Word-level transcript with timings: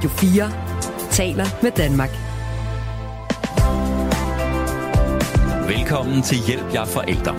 Radio 0.00 0.10
4 0.10 1.10
taler 1.10 1.44
med 1.62 1.70
Danmark. 1.70 2.10
Velkommen 5.68 6.22
til 6.22 6.38
Hjælp 6.46 6.74
jer 6.74 6.84
forældre. 6.84 7.32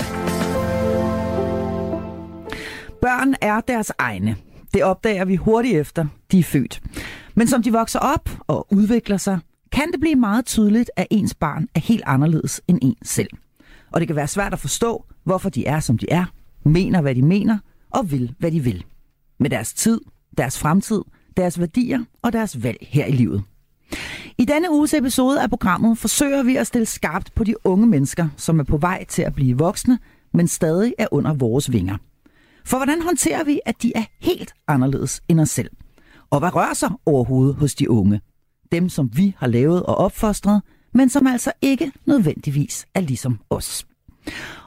Børn 3.01 3.35
er 3.41 3.61
deres 3.61 3.91
egne. 3.97 4.35
Det 4.73 4.83
opdager 4.83 5.25
vi 5.25 5.35
hurtigt 5.35 5.77
efter, 5.77 6.05
de 6.31 6.39
er 6.39 6.43
født. 6.43 6.81
Men 7.35 7.47
som 7.47 7.63
de 7.63 7.71
vokser 7.71 7.99
op 7.99 8.29
og 8.47 8.67
udvikler 8.73 9.17
sig, 9.17 9.39
kan 9.71 9.91
det 9.91 9.99
blive 9.99 10.15
meget 10.15 10.45
tydeligt, 10.45 10.91
at 10.95 11.07
ens 11.11 11.33
barn 11.33 11.67
er 11.75 11.79
helt 11.79 12.03
anderledes 12.05 12.61
end 12.67 12.79
en 12.81 12.95
selv. 13.03 13.29
Og 13.91 13.99
det 13.99 14.07
kan 14.07 14.15
være 14.15 14.27
svært 14.27 14.53
at 14.53 14.59
forstå, 14.59 15.05
hvorfor 15.23 15.49
de 15.49 15.65
er, 15.65 15.79
som 15.79 15.97
de 15.97 16.05
er, 16.11 16.25
mener, 16.63 17.01
hvad 17.01 17.15
de 17.15 17.21
mener 17.21 17.57
og 17.89 18.11
vil, 18.11 18.35
hvad 18.39 18.51
de 18.51 18.59
vil. 18.59 18.85
Med 19.39 19.49
deres 19.49 19.73
tid, 19.73 19.99
deres 20.37 20.59
fremtid, 20.59 21.01
deres 21.37 21.59
værdier 21.59 21.99
og 22.21 22.33
deres 22.33 22.63
valg 22.63 22.77
her 22.81 23.05
i 23.05 23.11
livet. 23.11 23.43
I 24.37 24.45
denne 24.45 24.71
uges 24.71 24.93
episode 24.93 25.41
af 25.41 25.49
programmet 25.49 25.97
forsøger 25.97 26.43
vi 26.43 26.55
at 26.55 26.67
stille 26.67 26.85
skarpt 26.85 27.35
på 27.35 27.43
de 27.43 27.67
unge 27.67 27.87
mennesker, 27.87 28.27
som 28.37 28.59
er 28.59 28.63
på 28.63 28.77
vej 28.77 29.05
til 29.05 29.21
at 29.21 29.35
blive 29.35 29.57
voksne, 29.57 29.99
men 30.33 30.47
stadig 30.47 30.93
er 30.97 31.07
under 31.11 31.33
vores 31.33 31.71
vinger. 31.71 31.97
For 32.65 32.77
hvordan 32.77 33.01
håndterer 33.01 33.43
vi, 33.43 33.59
at 33.65 33.81
de 33.81 33.91
er 33.95 34.03
helt 34.19 34.53
anderledes 34.67 35.21
end 35.27 35.39
os 35.39 35.49
selv? 35.49 35.69
Og 36.29 36.39
hvad 36.39 36.55
rører 36.55 36.73
sig 36.73 36.89
overhovedet 37.05 37.55
hos 37.55 37.75
de 37.75 37.89
unge? 37.89 38.21
Dem, 38.71 38.89
som 38.89 39.09
vi 39.13 39.35
har 39.37 39.47
lavet 39.47 39.83
og 39.83 39.95
opfostret, 39.95 40.61
men 40.93 41.09
som 41.09 41.27
altså 41.27 41.51
ikke 41.61 41.91
nødvendigvis 42.05 42.85
er 42.95 43.01
ligesom 43.01 43.39
os. 43.49 43.85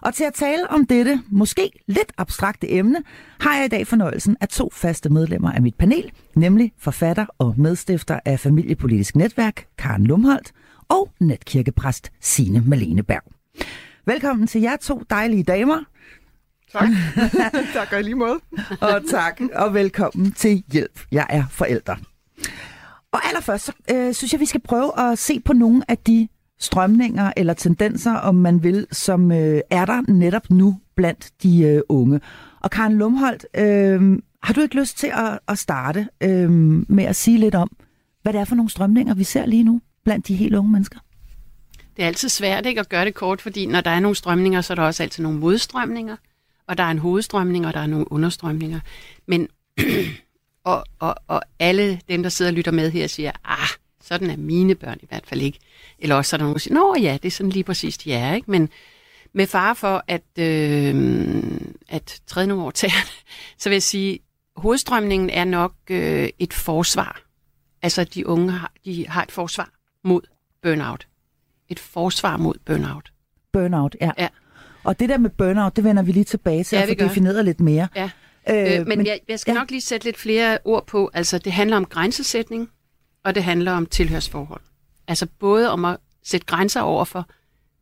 Og 0.00 0.14
til 0.14 0.24
at 0.24 0.34
tale 0.34 0.70
om 0.70 0.86
dette, 0.86 1.22
måske 1.28 1.70
lidt 1.88 2.12
abstrakte 2.18 2.70
emne, 2.70 3.02
har 3.40 3.56
jeg 3.56 3.64
i 3.64 3.68
dag 3.68 3.86
fornøjelsen 3.86 4.36
af 4.40 4.48
to 4.48 4.70
faste 4.72 5.08
medlemmer 5.08 5.52
af 5.52 5.62
mit 5.62 5.74
panel, 5.74 6.12
nemlig 6.36 6.72
forfatter 6.78 7.26
og 7.38 7.54
medstifter 7.58 8.20
af 8.24 8.40
Familiepolitisk 8.40 9.16
Netværk, 9.16 9.66
Karen 9.78 10.06
Lumholdt, 10.06 10.52
og 10.88 11.10
netkirkepræst 11.20 12.12
Signe 12.20 12.62
Malene 12.66 13.02
Berg. 13.02 13.22
Velkommen 14.06 14.46
til 14.46 14.60
jer 14.60 14.76
to 14.76 15.02
dejlige 15.10 15.42
damer. 15.42 15.84
Tak. 16.72 16.88
tak 17.74 17.92
og 17.92 18.02
lige 18.02 18.14
måde. 18.14 18.40
og 18.80 19.02
tak, 19.10 19.40
og 19.54 19.74
velkommen 19.74 20.32
til 20.32 20.62
Hjælp. 20.72 21.00
Jeg 21.12 21.26
er 21.30 21.44
forælder. 21.50 21.96
Og 23.12 23.26
allerførst, 23.28 23.64
så 23.64 23.72
øh, 23.90 24.14
synes 24.14 24.32
jeg, 24.32 24.40
vi 24.40 24.46
skal 24.46 24.60
prøve 24.60 25.10
at 25.10 25.18
se 25.18 25.40
på 25.40 25.52
nogle 25.52 25.82
af 25.88 25.98
de 25.98 26.28
strømninger 26.58 27.32
eller 27.36 27.54
tendenser, 27.54 28.14
om 28.14 28.34
man 28.34 28.62
vil, 28.62 28.86
som 28.92 29.32
øh, 29.32 29.60
er 29.70 29.84
der 29.84 30.12
netop 30.12 30.50
nu 30.50 30.78
blandt 30.94 31.30
de 31.42 31.62
øh, 31.62 31.80
unge. 31.88 32.20
Og 32.60 32.70
Karen 32.70 32.98
Lumholdt, 32.98 33.46
øh, 33.56 34.18
har 34.42 34.54
du 34.54 34.60
ikke 34.60 34.80
lyst 34.80 34.98
til 34.98 35.06
at, 35.06 35.38
at 35.48 35.58
starte 35.58 36.08
øh, 36.20 36.50
med 36.88 37.04
at 37.04 37.16
sige 37.16 37.38
lidt 37.38 37.54
om, 37.54 37.76
hvad 38.22 38.32
det 38.32 38.40
er 38.40 38.44
for 38.44 38.54
nogle 38.54 38.70
strømninger, 38.70 39.14
vi 39.14 39.24
ser 39.24 39.46
lige 39.46 39.64
nu 39.64 39.80
blandt 40.04 40.28
de 40.28 40.34
helt 40.34 40.54
unge 40.54 40.72
mennesker? 40.72 40.98
Det 41.96 42.02
er 42.02 42.06
altid 42.06 42.28
svært 42.28 42.66
ikke 42.66 42.80
at 42.80 42.88
gøre 42.88 43.04
det 43.04 43.14
kort, 43.14 43.40
fordi 43.40 43.66
når 43.66 43.80
der 43.80 43.90
er 43.90 44.00
nogle 44.00 44.16
strømninger, 44.16 44.60
så 44.60 44.72
er 44.72 44.74
der 44.74 44.82
også 44.82 45.02
altid 45.02 45.22
nogle 45.22 45.38
modstrømninger, 45.38 46.16
og 46.68 46.78
der 46.78 46.84
er 46.84 46.90
en 46.90 46.98
hovedstrømning, 46.98 47.66
og 47.66 47.74
der 47.74 47.80
er 47.80 47.86
nogle 47.86 48.12
understrømninger. 48.12 48.80
Men 49.26 49.48
og, 50.64 50.84
og, 50.98 51.14
og 51.28 51.42
alle 51.58 52.00
dem, 52.08 52.22
der 52.22 52.30
sidder 52.30 52.50
og 52.50 52.54
lytter 52.54 52.72
med 52.72 52.90
her, 52.90 53.06
siger, 53.06 53.32
ah, 53.44 53.68
sådan 54.04 54.30
er 54.30 54.36
mine 54.36 54.74
børn 54.74 54.98
i 55.02 55.06
hvert 55.08 55.26
fald 55.26 55.42
ikke. 55.42 55.58
Eller 55.98 56.16
også 56.16 56.36
er 56.36 56.38
der 56.38 56.44
nogen, 56.44 56.54
der 56.54 56.60
siger, 56.60 56.74
nå 56.74 56.96
ja, 57.00 57.18
det 57.22 57.28
er 57.28 57.30
sådan 57.32 57.50
lige 57.50 57.64
præcis, 57.64 57.98
de 57.98 58.12
er. 58.12 58.34
Ikke? 58.34 58.50
Men 58.50 58.68
med 59.32 59.46
far 59.46 59.74
for 59.74 60.04
at, 60.08 60.38
øh, 60.38 61.60
at 61.88 62.20
træde 62.26 62.46
nogle 62.46 62.64
år 62.64 62.70
til, 62.70 62.90
så 63.58 63.68
vil 63.68 63.74
jeg 63.74 63.82
sige, 63.82 64.18
hovedstrømningen 64.56 65.30
er 65.30 65.44
nok 65.44 65.72
øh, 65.90 66.28
et 66.38 66.52
forsvar. 66.52 67.22
Altså, 67.82 68.04
de 68.04 68.26
unge 68.26 68.50
har, 68.50 68.72
de 68.84 69.08
har 69.08 69.22
et 69.22 69.32
forsvar 69.32 69.70
mod 70.04 70.20
burnout. 70.62 71.06
Et 71.68 71.78
forsvar 71.78 72.36
mod 72.36 72.54
burnout. 72.66 73.12
Burnout, 73.52 73.96
ja. 74.00 74.10
Ja. 74.18 74.28
Og 74.84 75.00
det 75.00 75.08
der 75.08 75.18
med 75.18 75.30
burnout, 75.30 75.76
det 75.76 75.84
vender 75.84 76.02
vi 76.02 76.12
lige 76.12 76.24
tilbage 76.24 76.64
til 76.64 76.76
Ja, 76.76 76.82
at 76.82 76.88
få 76.88 76.94
defineret 76.94 77.44
lidt 77.44 77.60
mere. 77.60 77.88
Ja. 77.96 78.10
Øh, 78.50 78.86
men, 78.86 78.98
men 78.98 79.06
jeg, 79.06 79.20
jeg 79.28 79.40
skal 79.40 79.52
ja. 79.52 79.58
nok 79.58 79.70
lige 79.70 79.80
sætte 79.80 80.06
lidt 80.06 80.16
flere 80.16 80.58
ord 80.64 80.86
på. 80.86 81.10
Altså, 81.14 81.38
det 81.38 81.52
handler 81.52 81.76
om 81.76 81.84
grænsesætning, 81.84 82.70
og 83.24 83.34
det 83.34 83.44
handler 83.44 83.72
om 83.72 83.86
tilhørsforhold. 83.86 84.60
Altså 85.08 85.26
både 85.38 85.70
om 85.70 85.84
at 85.84 85.96
sætte 86.22 86.46
grænser 86.46 86.80
over 86.80 87.04
for 87.04 87.26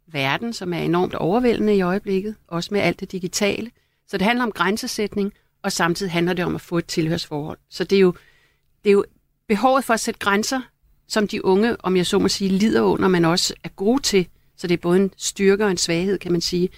verden, 0.06 0.52
som 0.52 0.72
er 0.72 0.78
enormt 0.78 1.14
overvældende 1.14 1.76
i 1.76 1.82
øjeblikket, 1.82 2.34
også 2.48 2.68
med 2.72 2.80
alt 2.80 3.00
det 3.00 3.12
digitale. 3.12 3.70
Så 4.08 4.18
det 4.18 4.26
handler 4.26 4.44
om 4.44 4.52
grænsesætning, 4.52 5.32
og 5.62 5.72
samtidig 5.72 6.12
handler 6.12 6.32
det 6.32 6.44
om 6.44 6.54
at 6.54 6.60
få 6.60 6.78
et 6.78 6.86
tilhørsforhold. 6.86 7.58
Så 7.70 7.84
det 7.84 7.96
er 7.96 8.00
jo, 8.00 8.14
det 8.84 8.90
er 8.90 8.92
jo 8.92 9.04
behovet 9.48 9.84
for 9.84 9.94
at 9.94 10.00
sætte 10.00 10.20
grænser, 10.20 10.60
som 11.08 11.28
de 11.28 11.44
unge, 11.44 11.76
om 11.84 11.96
jeg 11.96 12.06
så 12.06 12.18
må 12.18 12.28
sige, 12.28 12.50
lider 12.50 12.80
under, 12.80 13.08
men 13.08 13.24
også 13.24 13.54
er 13.64 13.68
gode 13.68 14.02
til. 14.02 14.28
Så 14.56 14.66
det 14.66 14.74
er 14.74 14.78
både 14.78 14.98
en 14.98 15.12
styrke 15.16 15.64
og 15.64 15.70
en 15.70 15.76
svaghed, 15.76 16.18
kan 16.18 16.32
man 16.32 16.40
sige. 16.40 16.68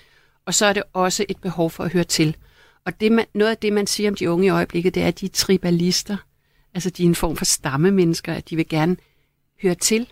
Og 0.46 0.54
så 0.54 0.66
er 0.66 0.72
det 0.72 0.82
også 0.92 1.24
et 1.28 1.36
behov 1.40 1.70
for 1.70 1.84
at 1.84 1.92
høre 1.92 2.04
til. 2.04 2.36
Og 2.84 3.00
det, 3.00 3.12
man, 3.12 3.26
noget 3.34 3.50
af 3.50 3.56
det, 3.56 3.72
man 3.72 3.86
siger 3.86 4.10
om 4.10 4.16
de 4.16 4.30
unge 4.30 4.46
i 4.46 4.50
øjeblikket, 4.50 4.94
det 4.94 5.02
er, 5.02 5.08
at 5.08 5.20
de 5.20 5.26
er 5.26 5.30
tribalister. 5.30 6.16
Altså, 6.74 6.90
de 6.90 7.02
er 7.02 7.06
en 7.06 7.14
form 7.14 7.36
for 7.36 7.44
stammemennesker, 7.44 8.34
at 8.34 8.50
de 8.50 8.56
vil 8.56 8.68
gerne 8.68 8.96
høre 9.62 9.74
til. 9.74 10.06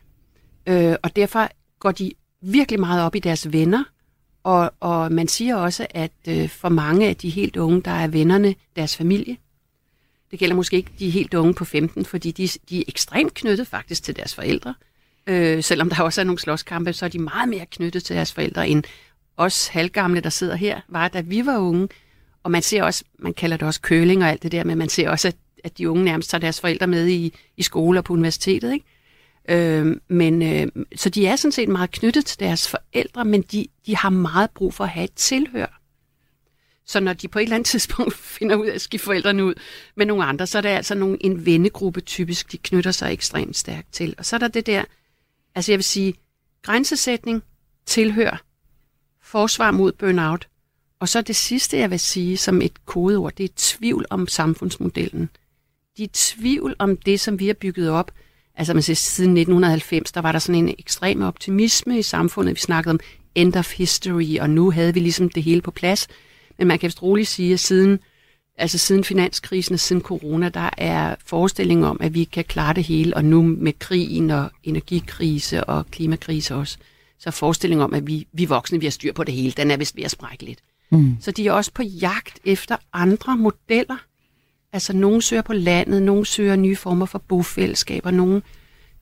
Øh, 0.66 0.94
og 1.02 1.16
derfor 1.16 1.48
går 1.78 1.92
de 1.92 2.12
virkelig 2.40 2.80
meget 2.80 3.02
op 3.02 3.14
i 3.14 3.18
deres 3.18 3.52
venner. 3.52 3.84
Og, 4.42 4.72
og 4.80 5.12
man 5.12 5.28
siger 5.28 5.56
også, 5.56 5.86
at 5.90 6.12
øh, 6.28 6.48
for 6.48 6.68
mange 6.68 7.08
af 7.08 7.16
de 7.16 7.30
helt 7.30 7.56
unge, 7.56 7.82
der 7.82 7.90
er 7.90 8.08
vennerne 8.08 8.54
deres 8.76 8.96
familie. 8.96 9.36
Det 10.30 10.38
gælder 10.38 10.56
måske 10.56 10.76
ikke 10.76 10.92
de 10.98 11.10
helt 11.10 11.34
unge 11.34 11.54
på 11.54 11.64
15, 11.64 12.04
fordi 12.04 12.30
de, 12.30 12.48
de 12.68 12.78
er 12.78 12.84
ekstremt 12.88 13.34
knyttet 13.34 13.66
faktisk 13.66 14.02
til 14.02 14.16
deres 14.16 14.34
forældre. 14.34 14.74
Øh, 15.26 15.62
selvom 15.62 15.88
der 15.88 16.02
også 16.02 16.20
er 16.20 16.24
nogle 16.24 16.38
slåskampe, 16.38 16.92
så 16.92 17.04
er 17.04 17.08
de 17.08 17.18
meget 17.18 17.48
mere 17.48 17.66
knyttet 17.66 18.04
til 18.04 18.16
deres 18.16 18.32
forældre, 18.32 18.68
end 18.68 18.84
os 19.36 19.66
halvgamle, 19.66 20.20
der 20.20 20.30
sidder 20.30 20.56
her, 20.56 20.80
var 20.88 21.08
da 21.08 21.20
vi 21.20 21.46
var 21.46 21.58
unge. 21.58 21.88
Og 22.42 22.50
man 22.50 22.62
ser 22.62 22.82
også, 22.82 23.04
man 23.18 23.34
kalder 23.34 23.56
det 23.56 23.66
også 23.66 23.80
køling 23.80 24.22
og 24.22 24.30
alt 24.30 24.42
det 24.42 24.52
der, 24.52 24.64
men 24.64 24.78
man 24.78 24.88
ser 24.88 25.10
også, 25.10 25.28
at, 25.28 25.36
at 25.64 25.78
de 25.78 25.90
unge 25.90 26.04
nærmest 26.04 26.30
tager 26.30 26.40
deres 26.40 26.60
forældre 26.60 26.86
med 26.86 27.08
i, 27.08 27.34
i 27.56 27.62
skole 27.62 28.00
og 28.00 28.04
på 28.04 28.12
universitetet. 28.12 28.72
Ikke? 28.72 28.86
Øh, 29.48 29.96
men, 30.08 30.42
øh, 30.42 30.68
så 30.96 31.08
de 31.08 31.26
er 31.26 31.36
sådan 31.36 31.52
set 31.52 31.68
meget 31.68 31.90
knyttet 31.90 32.26
til 32.26 32.40
deres 32.40 32.68
forældre, 32.68 33.24
men 33.24 33.42
de, 33.42 33.66
de 33.86 33.96
har 33.96 34.10
meget 34.10 34.50
brug 34.50 34.74
for 34.74 34.84
at 34.84 34.90
have 34.90 35.04
et 35.04 35.14
tilhør. 35.14 35.78
Så 36.86 37.00
når 37.00 37.12
de 37.12 37.28
på 37.28 37.38
et 37.38 37.42
eller 37.42 37.56
andet 37.56 37.66
tidspunkt 37.74 38.14
finder 38.14 38.56
ud 38.56 38.66
af 38.66 38.74
at 38.74 38.80
skifte 38.80 39.04
forældrene 39.04 39.44
ud 39.44 39.54
med 39.96 40.06
nogle 40.06 40.24
andre, 40.24 40.46
så 40.46 40.58
er 40.58 40.62
det 40.62 40.68
altså 40.68 40.94
nogle, 40.94 41.18
en 41.20 41.46
vennegruppe 41.46 42.00
typisk, 42.00 42.52
de 42.52 42.58
knytter 42.58 42.90
sig 42.90 43.12
ekstremt 43.12 43.56
stærkt 43.56 43.92
til. 43.92 44.14
Og 44.18 44.26
så 44.26 44.36
er 44.36 44.40
der 44.40 44.48
det 44.48 44.66
der, 44.66 44.84
altså 45.54 45.72
jeg 45.72 45.78
vil 45.78 45.84
sige, 45.84 46.14
grænsesætning, 46.62 47.42
tilhør, 47.86 48.42
forsvar 49.22 49.70
mod 49.70 49.92
burnout, 49.92 50.48
og 51.00 51.08
så 51.08 51.22
det 51.22 51.36
sidste, 51.36 51.78
jeg 51.78 51.90
vil 51.90 52.00
sige 52.00 52.36
som 52.36 52.62
et 52.62 52.86
kodeord, 52.86 53.32
det 53.32 53.44
er 53.44 53.54
tvivl 53.56 54.06
om 54.10 54.28
samfundsmodellen. 54.28 55.30
De 55.98 56.08
tvivl 56.12 56.74
om 56.78 56.96
det, 56.96 57.20
som 57.20 57.38
vi 57.38 57.46
har 57.46 57.54
bygget 57.54 57.90
op. 57.90 58.10
Altså 58.56 58.74
man 58.74 58.82
siger, 58.82 58.96
siden 58.96 59.30
1990, 59.30 60.12
der 60.12 60.20
var 60.20 60.32
der 60.32 60.38
sådan 60.38 60.68
en 60.68 60.74
ekstrem 60.78 61.22
optimisme 61.22 61.98
i 61.98 62.02
samfundet. 62.02 62.54
Vi 62.54 62.60
snakkede 62.60 62.90
om 62.90 63.00
end 63.34 63.56
of 63.56 63.72
history, 63.72 64.38
og 64.40 64.50
nu 64.50 64.70
havde 64.70 64.94
vi 64.94 65.00
ligesom 65.00 65.28
det 65.28 65.42
hele 65.42 65.60
på 65.60 65.70
plads. 65.70 66.08
Men 66.58 66.66
man 66.66 66.78
kan 66.78 66.86
vist 66.86 67.02
roligt 67.02 67.28
sige, 67.28 67.52
at 67.52 67.60
siden, 67.60 67.98
altså 68.58 68.78
siden 68.78 69.04
finanskrisen 69.04 69.72
og 69.74 69.80
siden 69.80 70.02
corona, 70.02 70.48
der 70.48 70.70
er 70.78 71.14
forestilling 71.24 71.86
om, 71.86 71.96
at 72.00 72.14
vi 72.14 72.24
kan 72.24 72.44
klare 72.44 72.74
det 72.74 72.84
hele, 72.84 73.16
og 73.16 73.24
nu 73.24 73.42
med 73.42 73.72
krigen 73.78 74.30
og 74.30 74.50
energikrise 74.62 75.64
og 75.64 75.86
klimakrise 75.90 76.54
også, 76.54 76.78
så 77.18 77.28
er 77.28 77.30
forestilling 77.30 77.82
om, 77.82 77.94
at 77.94 78.06
vi, 78.06 78.26
vi 78.32 78.44
voksne, 78.44 78.80
vi 78.80 78.86
har 78.86 78.90
styr 78.90 79.12
på 79.12 79.24
det 79.24 79.34
hele, 79.34 79.52
den 79.52 79.70
er 79.70 79.76
vist 79.76 79.96
ved 79.96 80.04
at 80.04 80.10
sprække 80.10 80.44
lidt. 80.44 80.58
Mm. 80.90 81.16
Så 81.20 81.30
de 81.30 81.46
er 81.46 81.52
også 81.52 81.72
på 81.74 81.82
jagt 81.82 82.40
efter 82.44 82.76
andre 82.92 83.36
modeller. 83.36 83.96
Altså, 84.72 84.92
nogen 84.92 85.22
søger 85.22 85.42
på 85.42 85.52
landet, 85.52 86.02
nogen 86.02 86.24
søger 86.24 86.56
nye 86.56 86.76
former 86.76 87.06
for 87.06 87.18
bofællesskaber, 87.18 88.10
nogen, 88.10 88.42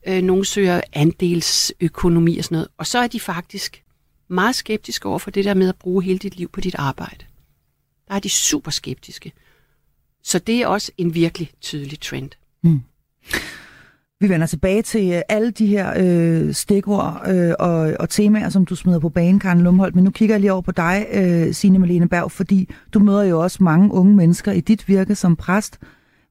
øh, 0.06 0.22
nogen 0.22 0.44
søger 0.44 0.80
andelsøkonomi 0.92 2.38
og 2.38 2.44
sådan 2.44 2.54
noget. 2.54 2.68
Og 2.76 2.86
så 2.86 2.98
er 2.98 3.06
de 3.06 3.20
faktisk 3.20 3.82
meget 4.28 4.54
skeptiske 4.54 5.08
over 5.08 5.18
for 5.18 5.30
det 5.30 5.44
der 5.44 5.54
med 5.54 5.68
at 5.68 5.76
bruge 5.76 6.04
hele 6.04 6.18
dit 6.18 6.36
liv 6.36 6.48
på 6.48 6.60
dit 6.60 6.74
arbejde. 6.74 7.24
Der 8.08 8.14
er 8.14 8.18
de 8.18 8.28
super 8.28 8.70
skeptiske. 8.70 9.32
Så 10.22 10.38
det 10.38 10.62
er 10.62 10.66
også 10.66 10.92
en 10.98 11.14
virkelig 11.14 11.50
tydelig 11.60 12.00
trend. 12.00 12.30
Mm. 12.62 12.82
Vi 14.22 14.28
vender 14.28 14.46
tilbage 14.46 14.82
til 14.82 15.12
øh, 15.12 15.22
alle 15.28 15.50
de 15.50 15.66
her 15.66 15.92
øh, 15.96 16.54
stikord 16.54 17.22
øh, 17.28 17.52
og, 17.58 17.92
og 18.00 18.08
temaer, 18.08 18.48
som 18.48 18.66
du 18.66 18.76
smider 18.76 18.98
på 18.98 19.08
banen, 19.08 19.40
Karen 19.40 19.60
Lumholdt. 19.60 19.94
Men 19.94 20.04
nu 20.04 20.10
kigger 20.10 20.34
jeg 20.34 20.40
lige 20.40 20.52
over 20.52 20.62
på 20.62 20.72
dig, 20.72 21.06
øh, 21.12 21.54
Signe 21.54 21.78
Malene 21.78 22.08
Berg, 22.08 22.32
fordi 22.32 22.68
du 22.94 22.98
møder 22.98 23.22
jo 23.22 23.42
også 23.42 23.62
mange 23.62 23.92
unge 23.92 24.16
mennesker 24.16 24.52
i 24.52 24.60
dit 24.60 24.88
virke 24.88 25.14
som 25.14 25.36
præst. 25.36 25.78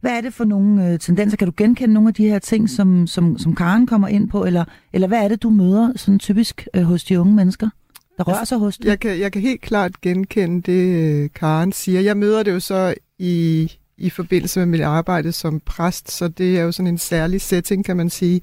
Hvad 0.01 0.11
er 0.11 0.21
det 0.21 0.33
for 0.33 0.45
nogle 0.45 0.87
øh, 0.87 0.99
tendenser? 0.99 1.37
Kan 1.37 1.47
du 1.47 1.53
genkende 1.57 1.93
nogle 1.93 2.09
af 2.09 2.13
de 2.13 2.27
her 2.27 2.39
ting, 2.39 2.69
som, 2.69 3.07
som, 3.07 3.37
som 3.37 3.55
Karen 3.55 3.87
kommer 3.87 4.07
ind 4.07 4.29
på? 4.29 4.45
Eller, 4.45 4.65
eller 4.93 5.07
hvad 5.07 5.23
er 5.23 5.27
det, 5.27 5.43
du 5.43 5.49
møder 5.49 5.91
sådan 5.95 6.19
typisk 6.19 6.67
øh, 6.73 6.83
hos 6.83 7.03
de 7.03 7.19
unge 7.19 7.35
mennesker, 7.35 7.69
der 8.17 8.23
rører 8.23 8.43
sig 8.43 8.57
hos 8.57 8.77
dig? 8.77 8.85
Jeg 8.85 8.99
kan, 8.99 9.19
jeg 9.19 9.31
kan 9.31 9.41
helt 9.41 9.61
klart 9.61 10.01
genkende 10.01 10.61
det, 10.61 11.13
øh, 11.13 11.29
Karen 11.35 11.71
siger. 11.71 12.01
Jeg 12.01 12.17
møder 12.17 12.43
det 12.43 12.51
jo 12.51 12.59
så 12.59 12.93
i, 13.19 13.71
i 13.99 14.09
forbindelse 14.09 14.59
med 14.59 14.65
mit 14.65 14.81
arbejde 14.81 15.31
som 15.31 15.59
præst, 15.59 16.11
så 16.11 16.27
det 16.27 16.57
er 16.57 16.61
jo 16.61 16.71
sådan 16.71 16.87
en 16.87 16.97
særlig 16.97 17.41
setting, 17.41 17.85
kan 17.85 17.97
man 17.97 18.09
sige, 18.09 18.41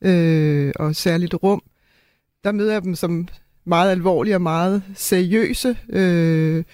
øh, 0.00 0.72
og 0.76 0.96
særligt 0.96 1.34
rum. 1.42 1.62
Der 2.44 2.52
møder 2.52 2.72
jeg 2.72 2.82
dem 2.82 2.94
som 2.94 3.28
meget 3.64 3.90
alvorlige 3.90 4.34
og 4.34 4.42
meget 4.42 4.82
seriøse, 4.94 5.76
øh, 5.88 6.64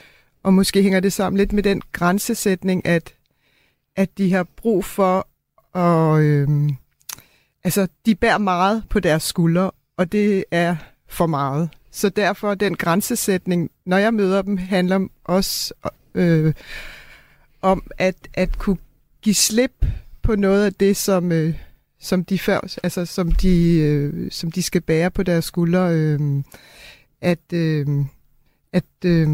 og 0.42 0.54
måske 0.54 0.82
hænger 0.82 1.00
det 1.00 1.12
sammen 1.12 1.38
lidt 1.38 1.52
med 1.52 1.62
den 1.62 1.82
grænsesætning, 1.92 2.86
at, 2.86 3.14
at 3.96 4.18
de 4.18 4.32
har 4.32 4.46
brug 4.56 4.84
for 4.84 5.28
at... 5.78 6.22
Øh, 6.22 6.48
altså, 7.64 7.88
de 8.06 8.14
bærer 8.14 8.38
meget 8.38 8.84
på 8.90 9.00
deres 9.00 9.22
skuldre, 9.22 9.70
og 9.96 10.12
det 10.12 10.44
er 10.50 10.76
for 11.08 11.26
meget. 11.26 11.68
Så 11.90 12.08
derfor 12.08 12.54
den 12.54 12.76
grænsesætning, 12.76 13.70
når 13.86 13.98
jeg 13.98 14.14
møder 14.14 14.42
dem, 14.42 14.56
handler 14.56 15.08
også 15.24 15.74
øh, 16.14 16.54
om 17.64 17.82
at, 17.98 18.28
at 18.34 18.58
kunne 18.58 18.78
give 19.22 19.34
slip 19.34 19.86
på 20.22 20.36
noget 20.36 20.64
af 20.64 20.74
det, 20.74 20.96
som, 20.96 21.32
øh, 21.32 21.54
som 22.00 22.24
de 22.24 22.38
før, 22.38 22.60
altså 22.82 23.06
som 23.06 23.32
de, 23.32 23.78
øh, 23.78 24.30
som 24.30 24.50
de 24.52 24.62
skal 24.62 24.80
bære 24.80 25.10
på 25.10 25.22
deres 25.22 25.44
skuldre. 25.44 25.94
Øh, 25.94 26.20
at 27.20 27.52
øh, 27.52 27.86
at 28.74 28.84
øh, 29.04 29.28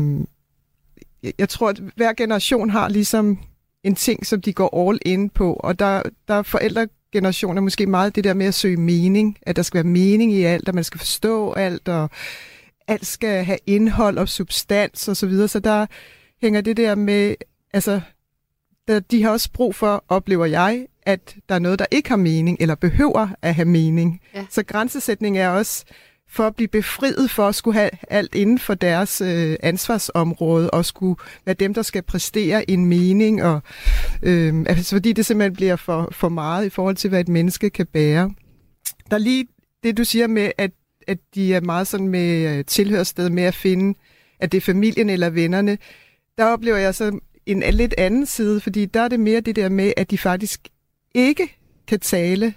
jeg 1.38 1.49
tror, 1.49 1.69
at 1.69 1.81
hver 1.97 2.12
generation 2.12 2.71
har 2.71 2.88
ligesom 2.88 3.38
en 3.85 3.94
ting, 3.94 4.27
som 4.27 4.41
de 4.41 4.53
går 4.53 4.88
all 4.88 4.99
in 5.06 5.31
på, 5.31 5.53
og 5.53 5.79
der, 5.79 6.03
der 6.29 6.35
er 6.35 6.43
forældregenerationer 6.43 7.62
måske 7.62 7.87
meget 7.87 8.17
det 8.17 8.25
der 8.25 8.35
med 8.35 8.47
at 8.47 8.55
søge 8.55 8.76
mening, 8.76 9.38
at 9.43 9.56
der 9.56 9.62
skal 9.62 9.79
være 9.79 9.93
mening 9.93 10.33
i 10.33 10.43
alt, 10.43 10.69
at 10.69 10.75
man 10.75 10.85
skal 10.85 10.99
forstå 10.99 11.53
alt, 11.53 11.88
og 11.88 12.11
alt 12.88 13.06
skal 13.06 13.44
have 13.44 13.59
indhold 13.67 14.19
og 14.19 14.29
substans 14.29 15.09
og 15.09 15.17
så 15.17 15.26
videre, 15.26 15.49
så 15.49 15.61
der 15.61 15.87
hænger 16.41 16.61
det 16.61 16.76
der 16.76 16.94
med, 16.94 17.35
altså, 17.73 18.00
de 18.98 19.22
har 19.22 19.31
også 19.31 19.52
brug 19.52 19.75
for, 19.75 20.04
oplever 20.08 20.46
jeg, 20.46 20.87
at 21.02 21.37
der 21.48 21.54
er 21.54 21.58
noget, 21.58 21.78
der 21.78 21.87
ikke 21.90 22.08
har 22.08 22.16
mening, 22.16 22.56
eller 22.60 22.75
behøver 22.75 23.28
at 23.42 23.54
have 23.54 23.69
mening. 23.69 24.20
Ja. 24.34 24.46
Så 24.50 24.62
grænsesætning 24.62 25.38
er 25.38 25.48
også 25.48 25.84
for 26.28 26.46
at 26.46 26.56
blive 26.56 26.69
befriet 26.69 27.31
for 27.31 27.48
at 27.48 27.54
skulle 27.54 27.78
have 27.78 27.90
alt 28.08 28.34
inden 28.34 28.58
for 28.58 28.75
deres 28.75 29.20
øh, 29.20 29.56
ansvarsområde, 29.62 30.70
og 30.70 30.84
skulle 30.84 31.20
være 31.44 31.54
dem, 31.54 31.75
der 31.75 31.82
skal 31.82 32.02
præstere 32.02 32.70
en 32.70 32.87
mening, 32.87 33.42
og, 33.42 33.62
øh, 34.22 34.64
altså, 34.69 34.96
fordi 34.96 35.12
det 35.12 35.26
simpelthen 35.26 35.54
bliver 35.54 35.76
for, 35.76 36.08
for 36.12 36.28
meget 36.28 36.66
i 36.66 36.70
forhold 36.70 36.96
til, 36.96 37.10
hvad 37.10 37.20
et 37.20 37.28
menneske 37.28 37.70
kan 37.70 37.87
bære. 37.87 38.31
Der 39.10 39.16
er 39.16 39.20
lige 39.20 39.46
det, 39.82 39.96
du 39.98 40.04
siger 40.04 40.26
med, 40.26 40.52
at, 40.58 40.70
at 41.08 41.19
de 41.34 41.54
er 41.54 41.60
meget 41.60 41.87
sådan 41.87 42.08
med 42.08 42.58
øh, 42.58 42.64
tilhørssted 42.64 43.31
med 43.31 43.42
at 43.42 43.54
finde, 43.54 43.98
at 44.40 44.52
det 44.52 44.58
er 44.58 44.62
familien 44.62 45.10
eller 45.10 45.31
vennerne. 45.31 45.78
Der 46.38 46.44
oplever 46.44 46.76
jeg 46.76 46.94
så 46.94 47.19
en 47.46 47.62
lidt 47.70 47.94
anden 47.98 48.26
side, 48.26 48.60
fordi 48.60 48.87
der 48.87 49.00
er 49.00 49.08
det 49.08 49.20
mere 49.20 49.40
det 49.40 49.56
der 49.56 49.69
med, 49.69 49.92
at 49.96 50.10
de 50.10 50.19
faktisk 50.19 50.69
ikke 51.14 51.56
kan 51.87 52.00
tale 52.00 52.54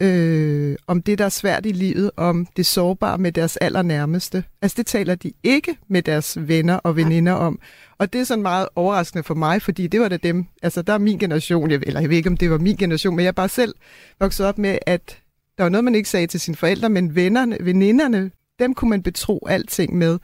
øh, 0.00 0.76
om 0.86 1.02
det, 1.02 1.18
der 1.18 1.24
er 1.24 1.28
svært 1.28 1.66
i 1.66 1.72
livet, 1.72 2.10
om 2.16 2.46
det 2.56 2.66
sårbare 2.66 3.18
med 3.18 3.32
deres 3.32 3.56
allernærmeste. 3.56 4.44
Altså 4.62 4.74
det 4.76 4.86
taler 4.86 5.14
de 5.14 5.32
ikke 5.42 5.76
med 5.88 6.02
deres 6.02 6.38
venner 6.48 6.74
og 6.74 6.96
veninder 6.96 7.32
om. 7.32 7.58
Og 7.98 8.12
det 8.12 8.20
er 8.20 8.24
sådan 8.24 8.42
meget 8.42 8.68
overraskende 8.76 9.22
for 9.22 9.34
mig, 9.34 9.62
fordi 9.62 9.86
det 9.86 10.00
var 10.00 10.08
da 10.08 10.16
dem, 10.16 10.46
altså 10.62 10.82
der 10.82 10.92
er 10.92 10.98
min 10.98 11.18
generation, 11.18 11.70
jeg, 11.70 11.80
eller 11.86 12.00
jeg 12.00 12.10
ved 12.10 12.16
ikke, 12.16 12.30
om 12.30 12.36
det 12.36 12.50
var 12.50 12.58
min 12.58 12.76
generation, 12.76 13.16
men 13.16 13.22
jeg 13.22 13.28
er 13.28 13.32
bare 13.32 13.48
selv 13.48 13.74
vokset 14.20 14.46
op 14.46 14.58
med, 14.58 14.78
at 14.86 15.18
der 15.58 15.64
var 15.64 15.68
noget, 15.70 15.84
man 15.84 15.94
ikke 15.94 16.08
sagde 16.08 16.26
til 16.26 16.40
sine 16.40 16.56
forældre, 16.56 16.88
men 16.88 17.14
vennerne, 17.14 17.56
veninderne, 17.60 18.30
dem 18.58 18.74
kunne 18.74 18.90
man 18.90 19.02
betro 19.02 19.46
alting 19.46 19.96
med. 19.96 20.18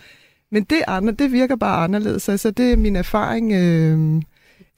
Men 0.50 0.64
det 0.64 0.82
andre, 0.86 1.12
det 1.12 1.32
virker 1.32 1.56
bare 1.56 1.84
anderledes. 1.84 2.28
Altså 2.28 2.50
det 2.50 2.72
er 2.72 2.76
min 2.76 2.96
erfaring. 2.96 3.52
Øh, 3.52 4.22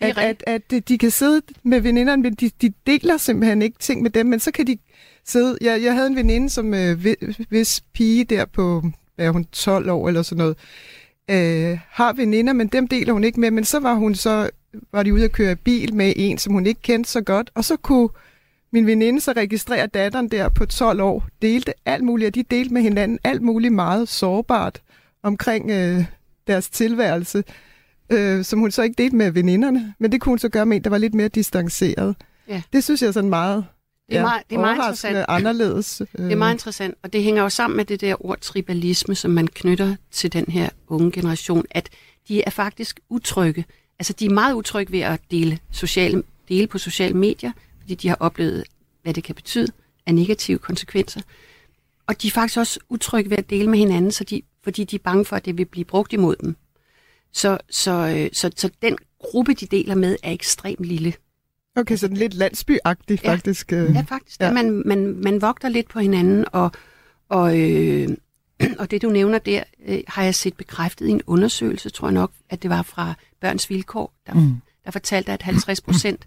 at, 0.01 0.19
at, 0.19 0.43
at 0.47 0.89
de 0.89 0.99
kan 0.99 1.11
sidde 1.11 1.43
med 1.63 1.81
veninderne, 1.81 2.23
men 2.23 2.35
de, 2.35 2.51
de 2.63 2.73
deler 2.87 3.17
simpelthen 3.17 3.63
ikke 3.63 3.79
ting 3.79 4.03
med 4.03 4.11
dem, 4.11 4.27
men 4.27 4.41
så 4.41 4.51
kan 4.51 4.67
de 4.67 4.79
sidde... 5.25 5.59
Jeg, 5.61 5.83
jeg 5.83 5.95
havde 5.95 6.07
en 6.07 6.17
veninde, 6.17 6.51
som 6.51 6.75
øh, 6.75 7.07
hvis 7.49 7.81
pige 7.95 8.25
der 8.25 8.45
på, 8.45 8.85
hvad 9.17 9.27
er 9.27 9.31
hun, 9.31 9.45
12 9.45 9.91
år 9.91 10.09
eller 10.09 10.23
sådan 10.23 10.39
noget, 10.39 10.57
øh, 11.31 11.79
har 11.89 12.13
veninder, 12.13 12.53
men 12.53 12.69
dem 12.69 12.89
deler 12.89 13.13
hun 13.13 13.25
ikke 13.25 13.41
med, 13.41 13.51
men 13.51 13.65
så 13.65 13.81
var 13.81 13.95
hun 13.95 14.15
så 14.15 14.51
var 14.93 15.03
de 15.03 15.15
ude 15.15 15.25
at 15.25 15.33
køre 15.33 15.57
bil 15.57 15.95
med 15.95 16.13
en, 16.17 16.39
som 16.39 16.53
hun 16.53 16.67
ikke 16.67 16.83
kendte 16.83 17.11
så 17.11 17.21
godt, 17.21 17.51
og 17.55 17.65
så 17.65 17.77
kunne 17.77 18.09
min 18.73 18.87
veninde 18.87 19.21
så 19.21 19.33
registrere 19.33 19.87
datteren 19.87 20.29
der 20.29 20.49
på 20.49 20.67
12 20.67 21.01
år, 21.01 21.27
delte 21.43 21.73
alt 21.85 22.05
muligt, 22.05 22.27
og 22.27 22.35
de 22.35 22.43
delte 22.43 22.75
med 22.75 22.83
hinanden 22.83 23.19
alt 23.25 23.43
muligt 23.43 23.75
meget 23.75 24.09
sårbart 24.09 24.81
omkring 25.23 25.71
øh, 25.71 26.05
deres 26.47 26.71
tilværelse 26.71 27.45
øh, 28.11 28.45
som 28.45 28.59
hun 28.59 28.71
så 28.71 28.83
ikke 28.83 29.03
delte 29.03 29.17
med 29.17 29.31
veninderne, 29.31 29.95
men 29.99 30.13
det 30.13 30.21
kunne 30.21 30.31
hun 30.31 30.39
så 30.39 30.49
gøre 30.49 30.67
med 30.67 30.77
en, 30.77 30.85
der 30.85 30.91
var 30.91 30.99
lidt 30.99 31.15
mere 31.15 31.29
distanceret. 31.29 32.17
Ja. 32.49 32.63
Det 32.73 32.85
synes 32.85 33.03
jeg 33.03 33.09
er 33.09 33.13
sådan 33.13 33.31
meget, 33.31 33.65
det 34.09 34.17
er 34.17 34.23
meget, 34.23 34.43
det 34.51 34.57
er 34.57 34.61
meget 34.61 34.77
interessant. 34.77 35.25
anderledes. 35.29 36.03
Det 36.17 36.33
er 36.33 36.37
meget 36.37 36.55
interessant, 36.55 36.95
og 37.03 37.13
det 37.13 37.23
hænger 37.23 37.43
jo 37.43 37.49
sammen 37.49 37.77
med 37.77 37.85
det 37.85 38.01
der 38.01 38.27
ord 38.27 38.41
tribalisme, 38.41 39.15
som 39.15 39.31
man 39.31 39.47
knytter 39.47 39.97
til 40.11 40.33
den 40.33 40.45
her 40.49 40.69
unge 40.89 41.13
generation, 41.13 41.65
at 41.71 41.89
de 42.29 42.43
er 42.43 42.51
faktisk 42.51 43.01
utrygge. 43.09 43.65
Altså, 43.99 44.13
de 44.13 44.27
er 44.27 44.31
meget 44.31 44.55
utrygge 44.55 44.93
ved 44.93 45.01
at 45.01 45.21
dele, 45.31 45.59
sociale, 45.71 46.23
dele 46.49 46.67
på 46.67 46.79
sociale 46.79 47.15
medier, 47.15 47.53
fordi 47.81 47.95
de 47.95 48.09
har 48.09 48.17
oplevet, 48.21 48.65
hvad 49.03 49.15
det 49.15 49.25
kan 49.25 49.35
betyde 49.35 49.73
af 50.07 50.15
negative 50.15 50.59
konsekvenser. 50.59 51.21
Og 52.07 52.23
de 52.23 52.27
er 52.27 52.33
faktisk 52.33 52.59
også 52.59 52.81
utrygge 52.89 53.31
ved 53.31 53.39
at 53.39 53.51
dele 53.51 53.71
med 53.71 53.79
hinanden, 53.79 54.13
så 54.13 54.25
de, 54.25 54.43
fordi 54.65 54.85
de 54.85 54.97
er 54.97 55.01
bange 55.05 55.25
for, 55.25 55.37
at 55.37 55.45
det 55.45 55.59
vil 55.59 55.65
blive 55.65 55.85
brugt 55.85 56.13
imod 56.13 56.37
dem. 56.37 56.57
Så, 57.33 57.59
så, 57.71 57.91
øh, 57.91 58.31
så, 58.33 58.51
så 58.57 58.71
den 58.83 58.97
gruppe, 59.19 59.55
de 59.55 59.67
deler 59.67 59.95
med, 59.95 60.17
er 60.23 60.33
ekstremt 60.33 60.85
lille. 60.87 61.15
Okay, 61.77 61.97
så 61.97 62.09
den 62.09 62.17
lidt 62.17 62.35
landsbyagtig 62.35 63.21
ja, 63.25 63.33
faktisk. 63.33 63.73
Øh. 63.73 63.95
Ja, 63.95 64.01
faktisk. 64.01 64.41
Ja. 64.41 64.53
Man, 64.53 64.83
man, 64.87 65.07
man 65.07 65.43
vogter 65.43 65.69
lidt 65.69 65.89
på 65.89 65.99
hinanden, 65.99 66.45
og, 66.53 66.71
og, 67.29 67.61
øh, 67.61 68.09
og 68.79 68.91
det 68.91 69.03
du 69.03 69.11
nævner 69.11 69.39
der, 69.39 69.63
øh, 69.87 70.01
har 70.09 70.23
jeg 70.23 70.35
set 70.35 70.57
bekræftet 70.57 71.09
i 71.09 71.11
en 71.11 71.23
undersøgelse, 71.27 71.91
tror 71.91 72.09
jeg 72.09 72.15
nok, 72.15 72.33
at 72.51 72.63
det 72.63 72.71
var 72.71 72.83
fra 72.83 73.15
Børns 73.41 73.71
Vilkår, 73.71 74.13
der, 74.27 74.35
mm. 74.35 74.55
der 74.85 74.91
fortalte, 74.91 75.33
at 75.33 75.43
50 75.43 75.81
procent 75.81 76.27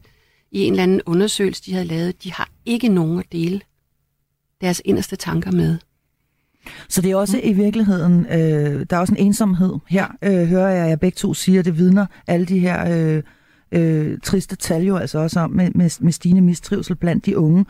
i 0.51 0.59
en 0.59 0.74
eller 0.74 0.83
anden 0.83 1.01
undersøgelse, 1.06 1.63
de 1.65 1.74
havde 1.74 1.86
lavet, 1.86 2.24
de 2.24 2.33
har 2.33 2.50
ikke 2.65 2.88
nogen 2.88 3.19
at 3.19 3.31
dele 3.31 3.62
deres 4.62 4.81
inderste 4.86 5.15
tanker 5.15 5.51
med. 5.51 5.77
Så 6.89 7.01
det 7.01 7.12
er 7.12 7.15
også 7.15 7.38
mm. 7.38 7.50
i 7.50 7.54
virkeligheden, 7.54 8.25
øh, 8.25 8.86
der 8.89 8.95
er 8.95 9.00
også 9.00 9.13
en 9.13 9.25
ensomhed 9.25 9.74
her, 9.89 10.07
øh, 10.21 10.48
hører 10.48 10.69
jeg 10.69 10.89
jer 10.89 10.95
begge 10.95 11.15
to 11.15 11.33
sige, 11.33 11.63
det 11.63 11.77
vidner 11.77 12.06
alle 12.27 12.45
de 12.45 12.60
her 12.60 12.94
øh, 12.98 13.24
øh, 13.71 14.18
triste 14.24 14.56
tal 14.56 14.83
jo 14.83 14.98
altså 14.98 15.19
også 15.19 15.39
om 15.39 15.51
med, 15.51 15.69
med, 15.75 15.89
med 16.01 16.12
stigende 16.12 16.42
mistrivsel 16.42 16.95
blandt 16.95 17.25
de 17.25 17.38
unge. 17.38 17.65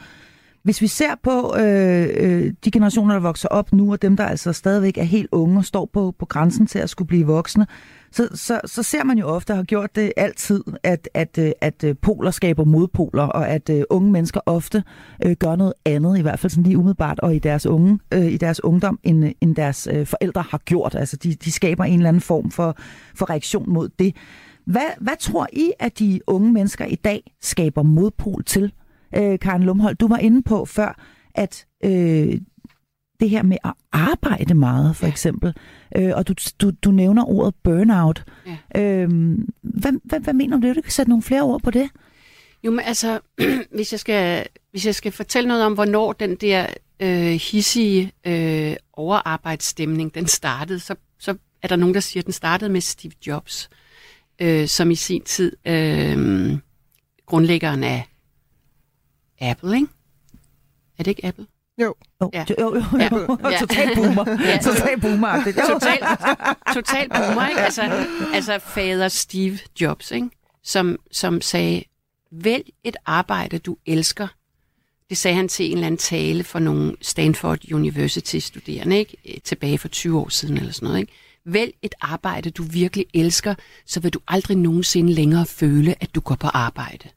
Hvis 0.63 0.81
vi 0.81 0.87
ser 0.87 1.15
på 1.23 1.55
øh, 1.57 2.07
øh, 2.17 2.53
de 2.65 2.71
generationer, 2.71 3.13
der 3.13 3.21
vokser 3.21 3.47
op 3.49 3.73
nu, 3.73 3.91
og 3.91 4.01
dem, 4.01 4.17
der 4.17 4.25
altså 4.25 4.53
stadigvæk 4.53 4.97
er 4.97 5.03
helt 5.03 5.29
unge 5.31 5.57
og 5.57 5.65
står 5.65 5.89
på, 5.93 6.15
på 6.19 6.25
grænsen 6.25 6.67
til 6.67 6.79
at 6.79 6.89
skulle 6.89 7.07
blive 7.07 7.25
voksne, 7.25 7.67
så, 8.13 8.29
så, 8.33 8.61
så 8.65 8.83
ser 8.83 9.03
man 9.03 9.17
jo 9.17 9.27
ofte, 9.27 9.51
og 9.51 9.57
har 9.57 9.63
gjort 9.63 9.95
det 9.95 10.13
altid, 10.17 10.63
at, 10.83 11.09
at, 11.13 11.37
øh, 11.37 11.51
at, 11.61 11.83
at 11.83 11.97
poler 11.97 12.31
skaber 12.31 12.63
modpoler, 12.63 13.23
og 13.23 13.49
at 13.49 13.69
uh, 13.69 13.81
unge 13.89 14.11
mennesker 14.11 14.39
ofte 14.45 14.83
uh, 15.25 15.31
gør 15.31 15.55
noget 15.55 15.73
andet, 15.85 16.17
i 16.17 16.21
hvert 16.21 16.39
fald 16.39 16.49
sådan 16.49 16.63
lige 16.63 16.77
umiddelbart, 16.77 17.19
og 17.19 17.35
i 17.35 17.39
deres, 17.39 17.65
unge, 17.65 17.99
uh, 18.15 18.25
i 18.25 18.37
deres 18.37 18.63
ungdom, 18.63 18.99
end, 19.03 19.33
end 19.41 19.55
deres 19.55 19.87
uh, 19.95 20.07
forældre 20.07 20.41
har 20.41 20.57
gjort. 20.57 20.95
Altså, 20.95 21.17
de, 21.17 21.33
de 21.33 21.51
skaber 21.51 21.83
en 21.83 21.93
eller 21.93 22.09
anden 22.09 22.21
form 22.21 22.51
for, 22.51 22.77
for 23.15 23.29
reaktion 23.29 23.69
mod 23.69 23.89
det. 23.99 24.15
Hvad, 24.65 24.89
hvad 25.01 25.15
tror 25.19 25.47
I, 25.53 25.71
at 25.79 25.99
de 25.99 26.19
unge 26.27 26.51
mennesker 26.51 26.85
i 26.85 26.95
dag 26.95 27.33
skaber 27.41 27.83
modpol 27.83 28.43
til? 28.43 28.73
Uh, 29.17 29.39
Karen 29.41 29.63
Lumhold, 29.63 29.95
du 29.95 30.07
var 30.07 30.17
inde 30.17 30.41
på 30.41 30.65
før, 30.65 31.01
at 31.35 31.65
uh, 31.85 32.33
det 33.23 33.29
her 33.29 33.43
med 33.43 33.57
at 33.63 33.73
arbejde 33.91 34.53
meget, 34.53 34.95
for 34.95 35.05
ja. 35.05 35.11
eksempel. 35.11 35.53
Øh, 35.95 36.11
og 36.15 36.27
du, 36.27 36.33
du, 36.61 36.71
du 36.71 36.91
nævner 36.91 37.25
ordet 37.25 37.55
burnout. 37.63 38.23
Ja. 38.45 38.81
Øh, 38.81 39.09
hvad, 39.61 39.91
hvad, 40.03 40.19
hvad 40.19 40.33
mener 40.33 40.57
du? 40.57 40.73
Du 40.73 40.81
kan 40.81 40.91
sætte 40.91 41.09
nogle 41.09 41.23
flere 41.23 41.41
ord 41.41 41.61
på 41.61 41.71
det. 41.71 41.89
Jo, 42.63 42.71
men 42.71 42.79
altså, 42.79 43.19
hvis 43.75 43.91
jeg 43.91 43.99
skal, 43.99 44.45
hvis 44.71 44.85
jeg 44.85 44.95
skal 44.95 45.11
fortælle 45.11 45.47
noget 45.47 45.63
om, 45.63 45.73
hvornår 45.73 46.13
den 46.13 46.35
der 46.35 46.67
øh, 46.99 47.39
hissige 47.51 48.11
øh, 48.27 48.75
overarbejdsstemning, 48.93 50.15
den 50.15 50.27
startede, 50.27 50.79
så, 50.79 50.95
så 51.19 51.35
er 51.61 51.67
der 51.67 51.75
nogen, 51.75 51.93
der 51.93 51.99
siger, 51.99 52.21
at 52.21 52.25
den 52.25 52.33
startede 52.33 52.69
med 52.71 52.81
Steve 52.81 53.13
Jobs, 53.27 53.69
øh, 54.39 54.67
som 54.67 54.91
i 54.91 54.95
sin 54.95 55.23
tid 55.23 55.57
øh, 55.67 56.57
grundlæggeren 57.25 57.83
af 57.83 58.03
Apple, 59.41 59.75
ikke? 59.75 59.87
Er 60.97 61.03
det 61.03 61.11
ikke 61.11 61.25
Apple? 61.25 61.45
Jo. 61.81 61.95
Jo, 62.21 62.29
ja. 62.33 62.45
jo, 62.59 62.75
jo, 62.75 62.83
jo. 63.11 63.37
Ja. 63.49 63.59
Total 63.59 63.95
boomer. 63.97 64.41
Ja. 64.41 64.57
Total 64.63 65.01
boomer. 65.01 65.43
Total, 65.73 65.99
total 66.75 67.09
boomer, 67.09 67.47
ikke? 67.47 67.61
Altså, 67.61 67.81
altså 68.33 68.59
fader 68.59 69.07
Steve 69.07 69.59
Jobs, 69.81 70.11
ikke? 70.11 70.29
Som, 70.63 70.97
som 71.11 71.41
sagde, 71.41 71.83
vælg 72.31 72.65
et 72.83 72.95
arbejde, 73.05 73.57
du 73.57 73.77
elsker. 73.85 74.27
Det 75.09 75.17
sagde 75.17 75.35
han 75.35 75.47
til 75.47 75.65
en 75.65 75.71
eller 75.73 75.87
anden 75.87 75.97
tale 75.97 76.43
for 76.43 76.59
nogle 76.59 76.95
Stanford 77.01 77.71
University-studerende, 77.71 78.97
ikke? 78.99 79.41
Tilbage 79.43 79.77
for 79.77 79.87
20 79.87 80.19
år 80.19 80.29
siden 80.29 80.57
eller 80.57 80.71
sådan 80.73 80.85
noget, 80.87 80.99
ikke? 80.99 81.13
Vælg 81.45 81.73
et 81.81 81.95
arbejde, 82.01 82.49
du 82.49 82.63
virkelig 82.63 83.05
elsker, 83.13 83.55
så 83.85 83.99
vil 83.99 84.13
du 84.13 84.19
aldrig 84.27 84.57
nogensinde 84.57 85.13
længere 85.13 85.45
føle, 85.45 85.95
at 86.01 86.15
du 86.15 86.19
går 86.19 86.35
på 86.35 86.47
arbejde. 86.47 87.09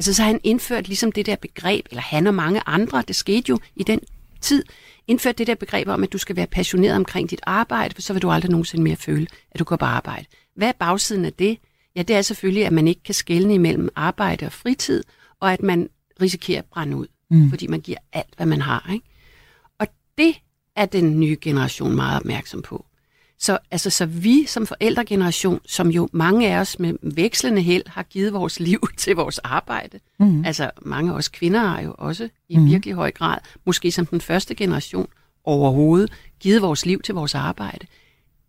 Altså 0.00 0.14
så 0.14 0.22
har 0.22 0.30
han 0.30 0.40
indført 0.44 0.88
ligesom 0.88 1.12
det 1.12 1.26
der 1.26 1.36
begreb, 1.36 1.86
eller 1.90 2.02
han 2.02 2.26
og 2.26 2.34
mange 2.34 2.62
andre, 2.66 3.02
det 3.08 3.16
skete 3.16 3.50
jo 3.50 3.58
i 3.76 3.82
den 3.82 4.00
tid, 4.40 4.64
indført 5.06 5.38
det 5.38 5.46
der 5.46 5.54
begreb 5.54 5.88
om, 5.88 6.02
at 6.02 6.12
du 6.12 6.18
skal 6.18 6.36
være 6.36 6.46
passioneret 6.46 6.96
omkring 6.96 7.30
dit 7.30 7.40
arbejde, 7.42 7.94
for 7.94 8.02
så 8.02 8.12
vil 8.12 8.22
du 8.22 8.30
aldrig 8.30 8.50
nogensinde 8.50 8.84
mere 8.84 8.96
føle, 8.96 9.26
at 9.50 9.58
du 9.58 9.64
går 9.64 9.76
på 9.76 9.84
arbejde. 9.84 10.26
Hvad 10.56 10.68
er 10.68 10.72
bagsiden 10.72 11.24
af 11.24 11.32
det? 11.32 11.58
Ja, 11.96 12.02
det 12.02 12.16
er 12.16 12.22
selvfølgelig, 12.22 12.66
at 12.66 12.72
man 12.72 12.88
ikke 12.88 13.02
kan 13.02 13.14
skelne 13.14 13.54
imellem 13.54 13.88
arbejde 13.96 14.46
og 14.46 14.52
fritid, 14.52 15.04
og 15.40 15.52
at 15.52 15.62
man 15.62 15.88
risikerer 16.22 16.58
at 16.58 16.64
brænde 16.64 16.96
ud, 16.96 17.06
mm. 17.30 17.50
fordi 17.50 17.66
man 17.66 17.80
giver 17.80 17.98
alt, 18.12 18.34
hvad 18.36 18.46
man 18.46 18.60
har. 18.60 18.90
Ikke? 18.92 19.06
Og 19.78 19.86
det 20.18 20.34
er 20.76 20.86
den 20.86 21.20
nye 21.20 21.36
generation 21.40 21.94
meget 21.94 22.16
opmærksom 22.16 22.62
på. 22.62 22.86
Så, 23.40 23.58
altså, 23.70 23.90
så 23.90 24.06
vi 24.06 24.46
som 24.46 24.66
forældregeneration, 24.66 25.60
som 25.66 25.88
jo 25.88 26.08
mange 26.12 26.48
af 26.48 26.60
os 26.60 26.78
med 26.78 26.94
vekslende 27.02 27.62
held 27.62 27.82
har 27.86 28.02
givet 28.02 28.32
vores 28.32 28.60
liv 28.70 28.80
til 28.96 29.16
vores 29.16 29.38
arbejde, 29.38 30.00
mm. 30.18 30.44
altså 30.44 30.70
mange 30.82 31.12
af 31.12 31.16
os 31.16 31.28
kvinder 31.28 31.60
har 31.60 31.80
jo 31.80 31.94
også 31.98 32.28
i 32.48 32.56
mm. 32.56 32.66
virkelig 32.66 32.94
høj 32.94 33.10
grad, 33.10 33.38
måske 33.64 33.92
som 33.92 34.06
den 34.06 34.20
første 34.20 34.54
generation 34.54 35.06
overhovedet, 35.44 36.12
givet 36.40 36.62
vores 36.62 36.86
liv 36.86 37.02
til 37.02 37.14
vores 37.14 37.34
arbejde. 37.34 37.86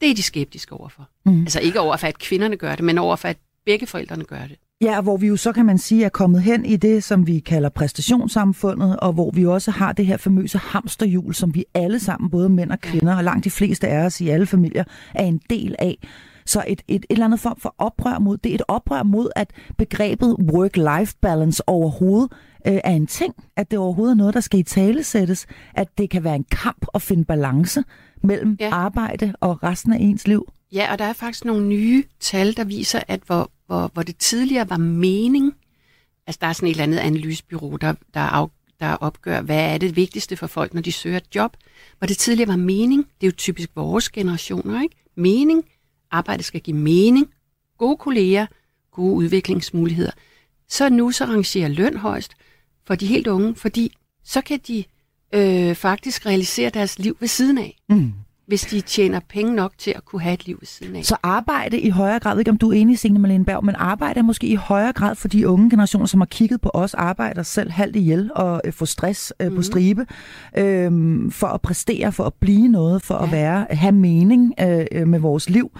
Det 0.02 0.10
er 0.12 0.16
de 0.16 0.24
skeptiske 0.24 0.74
overfor. 0.74 1.10
Mm. 1.26 1.42
Altså 1.42 1.60
ikke 1.60 1.80
overfor, 1.80 2.08
at 2.08 2.20
kvinderne 2.20 2.58
gør 2.58 2.76
det, 2.76 2.86
men 2.86 2.98
overfor, 2.98 3.28
at 3.28 3.38
begge 3.66 3.88
forældrene 3.88 4.24
gør 4.24 4.48
det. 4.48 4.58
Ja, 4.82 5.02
hvor 5.02 5.18
vi 5.18 5.28
jo 5.28 5.36
så 5.36 5.52
kan 5.52 5.66
man 5.66 5.78
sige 5.78 6.06
er 6.06 6.10
kommet 6.10 6.42
hen 6.42 6.66
i 6.66 6.78
det, 6.78 7.04
som 7.04 7.28
vi 7.28 7.40
kalder 7.40 7.70
præstationssamfundet, 7.70 9.00
og 9.00 9.14
hvor 9.14 9.32
vi 9.32 9.46
også 9.46 9.72
har 9.72 9.92
det 9.92 10.06
her 10.06 10.18
famøse 10.18 10.58
hamsterhjul, 10.58 11.34
som 11.34 11.56
vi 11.56 11.66
alle 11.74 12.00
sammen, 12.00 12.30
både 12.30 12.50
mænd 12.50 12.72
og 12.72 12.80
kvinder, 12.80 13.16
og 13.16 13.24
langt 13.24 13.46
de 13.46 13.52
fleste 13.52 13.88
af 13.88 14.06
os 14.06 14.22
i 14.22 14.30
alle 14.30 14.46
familier, 14.46 14.84
er 15.16 15.24
en 15.26 15.42
del 15.50 15.76
af. 15.80 15.98
Så 16.46 16.64
et, 16.68 16.82
et, 16.88 16.96
et 16.96 17.06
eller 17.10 17.26
andet 17.26 17.40
form 17.40 17.60
for 17.60 17.76
oprør 17.78 18.20
mod, 18.20 18.38
det 18.38 18.50
er 18.50 18.56
et 18.56 18.62
oprør 18.68 19.04
mod, 19.04 19.30
at 19.36 19.52
begrebet 19.78 20.36
work-life 20.40 21.14
balance 21.22 21.70
overhovedet 21.70 22.32
øh, 22.68 22.80
er 22.84 22.92
en 22.92 23.08
ting, 23.08 23.34
at 23.58 23.72
det 23.72 23.80
overhovedet 23.80 24.14
er 24.14 24.18
noget, 24.18 24.34
der 24.34 24.40
skal 24.40 24.60
i 24.60 24.64
tale 24.64 25.04
sættes, 25.04 25.46
at 25.74 25.88
det 25.98 26.10
kan 26.10 26.24
være 26.24 26.36
en 26.36 26.46
kamp 26.52 26.86
at 26.94 27.02
finde 27.02 27.26
balance 27.26 27.84
mellem 28.24 28.58
ja. 28.60 28.70
arbejde 28.70 29.34
og 29.40 29.64
resten 29.64 29.94
af 29.94 29.98
ens 30.00 30.28
liv. 30.28 30.52
Ja, 30.74 30.92
og 30.92 31.00
der 31.00 31.06
er 31.06 31.14
faktisk 31.14 31.46
nogle 31.46 31.68
nye 31.68 32.04
tal, 32.20 32.58
der 32.58 32.64
viser, 32.64 33.00
at 33.08 33.20
hvor, 33.26 33.52
hvor, 33.72 33.92
hvor 33.94 34.04
det 34.04 34.18
tidligere 34.18 34.70
var 34.70 34.78
mening, 34.78 35.54
altså 36.28 36.38
der 36.42 36.48
er 36.48 36.54
sådan 36.54 36.68
et 36.68 36.72
eller 36.72 36.84
andet 36.84 36.98
analysebyrå, 36.98 37.78
der, 37.78 37.94
der, 38.14 38.20
af, 38.22 38.52
der 38.80 38.96
opgør, 38.96 39.42
hvad 39.42 39.74
er 39.74 39.78
det 39.78 39.96
vigtigste 39.96 40.38
for 40.38 40.48
folk, 40.48 40.74
når 40.74 40.82
de 40.82 40.92
søger 40.92 41.18
et 41.18 41.36
job, 41.36 41.58
hvor 41.98 42.08
det 42.08 42.18
tidligere 42.18 42.48
var 42.48 42.56
mening, 42.56 43.08
det 43.22 43.28
er 43.28 43.32
jo 43.32 43.36
typisk 43.38 43.70
vores 43.76 44.10
generationer, 44.10 44.82
ikke? 44.82 44.96
Mening, 45.16 45.66
arbejdet 46.12 46.46
skal 46.46 46.62
give 46.62 46.78
mening, 46.78 47.30
gode 47.78 47.98
kolleger, 47.98 48.46
gode 48.92 49.14
udviklingsmuligheder. 49.14 50.12
Så 50.70 50.90
nu 50.90 51.12
så 51.12 51.26
rangerer 51.26 51.68
løn 51.68 51.98
højst 51.98 52.32
for 52.88 52.96
de 52.96 53.06
helt 53.06 53.28
unge, 53.28 53.56
fordi 53.56 53.98
så 54.24 54.42
kan 54.42 54.60
de 54.68 54.84
øh, 55.34 55.76
faktisk 55.76 56.26
realisere 56.26 56.70
deres 56.70 57.00
liv 57.00 57.18
ved 57.20 57.28
siden 57.28 57.58
af. 57.58 57.78
Mm 57.90 58.14
hvis 58.52 58.62
de 58.62 58.82
tjener 58.82 59.20
penge 59.30 59.56
nok 59.56 59.74
til 59.78 59.94
at 59.96 60.06
kunne 60.06 60.22
have 60.22 60.34
et 60.34 60.46
liv 60.46 60.58
ved 60.60 60.68
siden 60.68 60.96
af. 60.96 61.06
Så 61.06 61.16
arbejde 61.24 61.80
i 61.80 61.90
højere 61.90 62.20
grad, 62.20 62.40
ikke 62.40 62.52
om 62.52 62.58
du 62.58 62.70
er 62.70 62.74
enig, 62.74 63.00
Signe 63.00 63.20
Malene 63.20 63.46
Berg, 63.46 63.66
men 63.66 63.76
arbejde 63.78 64.20
er 64.20 64.24
måske 64.24 64.48
i 64.48 64.56
højere 64.56 64.94
grad 64.94 65.16
for 65.16 65.28
de 65.28 65.48
unge 65.48 65.70
generationer, 65.70 66.06
som 66.06 66.20
har 66.20 66.26
kigget 66.26 66.62
på 66.62 66.72
os, 66.74 66.94
arbejder 66.94 67.44
selv 67.44 67.72
halvt 67.72 67.96
ihjel 67.96 68.32
og 68.36 68.62
øh, 68.66 68.74
får 68.74 68.86
stress 68.86 69.34
øh, 69.40 69.48
mm. 69.48 69.52
på 69.52 69.56
mhm. 69.56 69.64
stribe, 69.64 70.06
øh, 70.58 70.92
for 71.32 71.48
at 71.48 71.62
præstere, 71.62 72.12
for 72.12 72.24
at 72.24 72.34
blive 72.34 72.68
noget, 72.68 73.02
for 73.02 73.16
ja. 73.16 73.24
at 73.24 73.32
være 73.32 73.68
have 73.70 73.92
mening 73.92 74.54
øh, 74.62 74.86
øh, 74.92 75.08
med 75.08 75.20
vores 75.20 75.50
liv. 75.50 75.72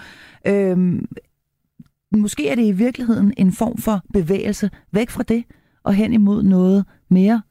Øh, 0.46 1.02
måske 2.16 2.48
er 2.48 2.54
det 2.54 2.64
i 2.64 2.72
virkeligheden 2.72 3.34
en 3.36 3.52
form 3.52 3.78
for 3.78 4.02
bevægelse 4.12 4.70
væk 4.92 5.10
fra 5.10 5.22
det 5.22 5.44
og 5.84 5.94
hen 5.94 6.12
imod 6.12 6.42
noget 6.42 6.84
mere 7.10 7.42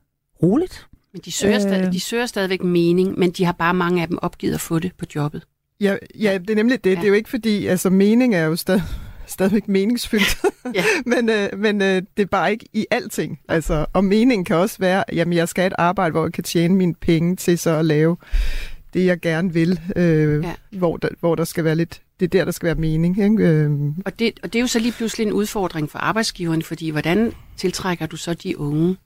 roligt, 0.44 0.88
men 1.14 1.22
de 1.26 1.32
søger, 1.32 1.56
øh... 1.56 1.62
stadig, 1.62 1.94
de 1.94 2.00
søger 2.00 2.26
stadigvæk 2.26 2.64
mening, 2.64 3.20
men 3.20 3.32
de 3.32 3.46
har 3.46 3.52
bare 3.52 3.74
mange 3.74 4.02
af 4.02 4.08
dem 4.08 4.18
opgivet 4.22 4.54
at 4.54 4.62
få 4.62 4.80
det 4.80 4.92
på 4.98 5.06
jobbet. 5.16 5.44
Ja, 5.82 5.96
ja 6.20 6.38
det 6.38 6.50
er 6.50 6.56
nemlig 6.56 6.84
det. 6.84 6.90
Ja. 6.90 6.96
Det 6.96 7.04
er 7.04 7.08
jo 7.08 7.14
ikke 7.14 7.30
fordi, 7.30 7.66
altså 7.66 7.90
mening 7.90 8.36
er 8.36 8.46
jo 8.46 8.56
stadig, 8.56 8.84
stadigvæk 9.28 9.68
meningsfyldt, 9.68 10.38
ja. 10.76 10.84
men, 11.06 11.30
øh, 11.30 11.60
men 11.60 11.82
øh, 11.82 12.02
det 12.18 12.24
er 12.24 12.28
bare 12.28 12.52
ikke 12.52 12.66
i 12.74 12.86
alting. 12.92 13.40
Altså, 13.48 13.86
og 13.94 14.04
mening 14.04 14.46
kan 14.46 14.56
også 14.56 14.78
være, 14.80 15.04
jamen 15.14 15.34
jeg 15.34 15.50
skal 15.50 15.62
have 15.62 15.68
et 15.68 15.76
arbejde, 15.78 16.12
hvor 16.12 16.26
jeg 16.26 16.34
kan 16.34 16.44
tjene 16.44 16.76
mine 16.76 16.94
penge 16.94 17.36
til 17.36 17.58
så 17.58 17.70
at 17.70 17.86
lave 17.86 18.18
det, 18.94 19.06
jeg 19.06 19.20
gerne 19.20 19.54
vil, 19.54 19.80
øh, 19.96 20.44
ja. 20.44 20.54
hvor, 20.72 20.98
der, 20.98 21.10
hvor 21.20 21.36
der 21.36 21.44
skal 21.44 21.64
være 21.64 21.76
lidt 21.76 22.02
det 22.22 22.36
er 22.36 22.40
der, 22.40 22.46
der 22.46 22.52
skal 22.52 22.66
være 22.66 22.76
mening. 22.76 23.24
Ikke? 23.24 23.44
Øh. 23.44 23.72
Og, 24.06 24.20
det, 24.20 24.40
og 24.44 24.54
det 24.54 24.60
er 24.60 24.62
jo 24.62 24.68
så 24.68 24.80
lige 24.80 24.92
pludselig 24.92 25.28
en 25.28 25.34
udfordring 25.34 25.92
for 25.92 26.00
arbejdsgiveren, 26.00 26.62
fordi 26.62 26.90
hvordan 26.90 27.34
tiltrækker 27.58 28.06
du 28.06 28.18
så 28.18 28.34
de 28.34 28.60
unge, 28.60 28.98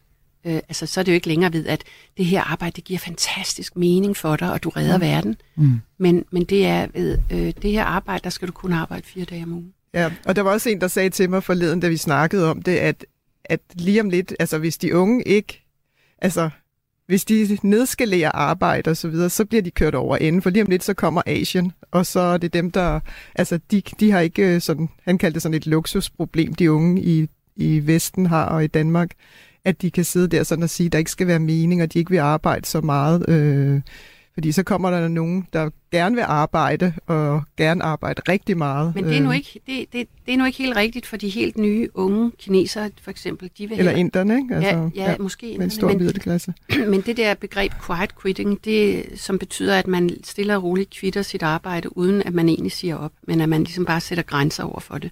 Øh, 0.45 0.55
altså, 0.55 0.85
så 0.85 0.99
er 0.99 1.03
det 1.03 1.11
jo 1.11 1.15
ikke 1.15 1.27
længere 1.27 1.53
ved, 1.53 1.67
at 1.67 1.83
det 2.17 2.25
her 2.25 2.41
arbejde, 2.41 2.75
det 2.75 2.83
giver 2.83 2.99
fantastisk 2.99 3.75
mening 3.75 4.17
for 4.17 4.35
dig, 4.35 4.51
og 4.51 4.63
du 4.63 4.69
redder 4.69 4.97
mm. 4.97 5.01
verden. 5.01 5.35
Mm. 5.55 5.79
Men, 5.97 6.25
men 6.31 6.43
det 6.43 6.65
er 6.65 6.87
ved 6.93 7.17
øh, 7.31 7.53
det 7.61 7.71
her 7.71 7.83
arbejde, 7.83 8.23
der 8.23 8.29
skal 8.29 8.47
du 8.47 8.53
kun 8.53 8.73
arbejde 8.73 9.03
fire 9.05 9.25
dage 9.25 9.43
om 9.43 9.53
ugen. 9.53 9.73
Ja, 9.93 10.11
og 10.25 10.35
der 10.35 10.41
var 10.41 10.51
også 10.51 10.69
en, 10.69 10.81
der 10.81 10.87
sagde 10.87 11.09
til 11.09 11.29
mig 11.29 11.43
forleden, 11.43 11.79
da 11.79 11.87
vi 11.87 11.97
snakkede 11.97 12.49
om 12.51 12.61
det, 12.61 12.77
at, 12.77 13.05
at 13.45 13.59
lige 13.73 14.01
om 14.01 14.09
lidt, 14.09 14.33
altså 14.39 14.57
hvis 14.57 14.77
de 14.77 14.95
unge 14.95 15.23
ikke, 15.27 15.65
altså 16.21 16.49
hvis 17.07 17.25
de 17.25 17.57
nedskalerer 17.63 18.31
arbejde 18.31 18.91
og 18.91 18.97
så 18.97 19.07
videre, 19.07 19.29
så 19.29 19.45
bliver 19.45 19.61
de 19.61 19.71
kørt 19.71 19.95
over 19.95 20.17
enden, 20.17 20.41
for 20.41 20.49
lige 20.49 20.63
om 20.63 20.69
lidt 20.69 20.83
så 20.83 20.93
kommer 20.93 21.21
Asien, 21.25 21.71
og 21.91 22.05
så 22.05 22.19
er 22.19 22.37
det 22.37 22.53
dem, 22.53 22.71
der, 22.71 22.99
altså 23.35 23.59
de, 23.71 23.81
de 23.99 24.11
har 24.11 24.19
ikke 24.19 24.55
øh, 24.55 24.61
sådan, 24.61 24.89
han 25.03 25.17
kaldte 25.17 25.33
det 25.33 25.41
sådan 25.41 25.53
et 25.53 25.67
luksusproblem, 25.67 26.53
de 26.53 26.71
unge 26.71 27.01
i, 27.01 27.29
i 27.55 27.87
Vesten 27.87 28.25
har 28.25 28.45
og 28.45 28.63
i 28.63 28.67
Danmark, 28.67 29.11
at 29.65 29.81
de 29.81 29.91
kan 29.91 30.03
sidde 30.03 30.27
der 30.27 30.43
sådan 30.43 30.63
og 30.63 30.69
sige, 30.69 30.87
at 30.87 30.93
der 30.93 30.99
ikke 30.99 31.11
skal 31.11 31.27
være 31.27 31.39
mening, 31.39 31.81
og 31.81 31.93
de 31.93 31.99
ikke 31.99 32.11
vil 32.11 32.17
arbejde 32.17 32.65
så 32.65 32.81
meget. 32.81 33.29
Øh, 33.29 33.81
fordi 34.33 34.51
så 34.51 34.63
kommer 34.63 34.91
der 34.91 35.07
nogen, 35.07 35.47
der 35.53 35.69
gerne 35.91 36.15
vil 36.15 36.23
arbejde, 36.27 36.93
og 37.07 37.43
gerne 37.57 37.83
arbejde 37.83 38.21
rigtig 38.29 38.57
meget. 38.57 38.95
Men 38.95 39.03
det 39.03 39.17
er 39.17 39.21
nu 39.21 39.29
øh. 39.29 39.35
ikke, 39.35 39.59
det, 39.67 39.85
det, 39.93 40.07
det 40.25 40.33
er 40.33 40.37
nu 40.37 40.45
ikke 40.45 40.57
helt 40.57 40.75
rigtigt 40.75 41.05
for 41.05 41.17
de 41.17 41.29
helt 41.29 41.57
nye 41.57 41.89
unge 41.93 42.31
kinesere, 42.39 42.89
for 43.01 43.11
eksempel. 43.11 43.49
De 43.57 43.69
vil 43.69 43.79
Eller 43.79 43.91
inderne, 43.91 44.37
ikke? 44.37 44.55
Altså, 44.55 44.69
ja, 44.69 45.03
ja, 45.03 45.11
ja, 45.11 45.15
måske 45.19 45.45
inderne. 45.45 45.57
Med 45.57 45.65
en 45.65 45.71
stor 45.71 45.87
men, 45.87 46.13
klasse. 46.13 46.53
Men 46.91 47.01
det 47.01 47.17
der 47.17 47.33
begreb 47.33 47.71
quiet 47.85 48.21
quitting, 48.21 48.65
det 48.65 49.05
som 49.15 49.39
betyder, 49.39 49.79
at 49.79 49.87
man 49.87 50.09
stille 50.23 50.55
og 50.55 50.63
roligt 50.63 50.89
kvitter 50.89 51.21
sit 51.21 51.43
arbejde, 51.43 51.97
uden 51.97 52.21
at 52.21 52.33
man 52.33 52.49
egentlig 52.49 52.71
siger 52.71 52.95
op, 52.95 53.11
men 53.23 53.41
at 53.41 53.49
man 53.49 53.63
ligesom 53.63 53.85
bare 53.85 54.01
sætter 54.01 54.23
grænser 54.23 54.63
over 54.63 54.79
for 54.79 54.97
det. 54.97 55.11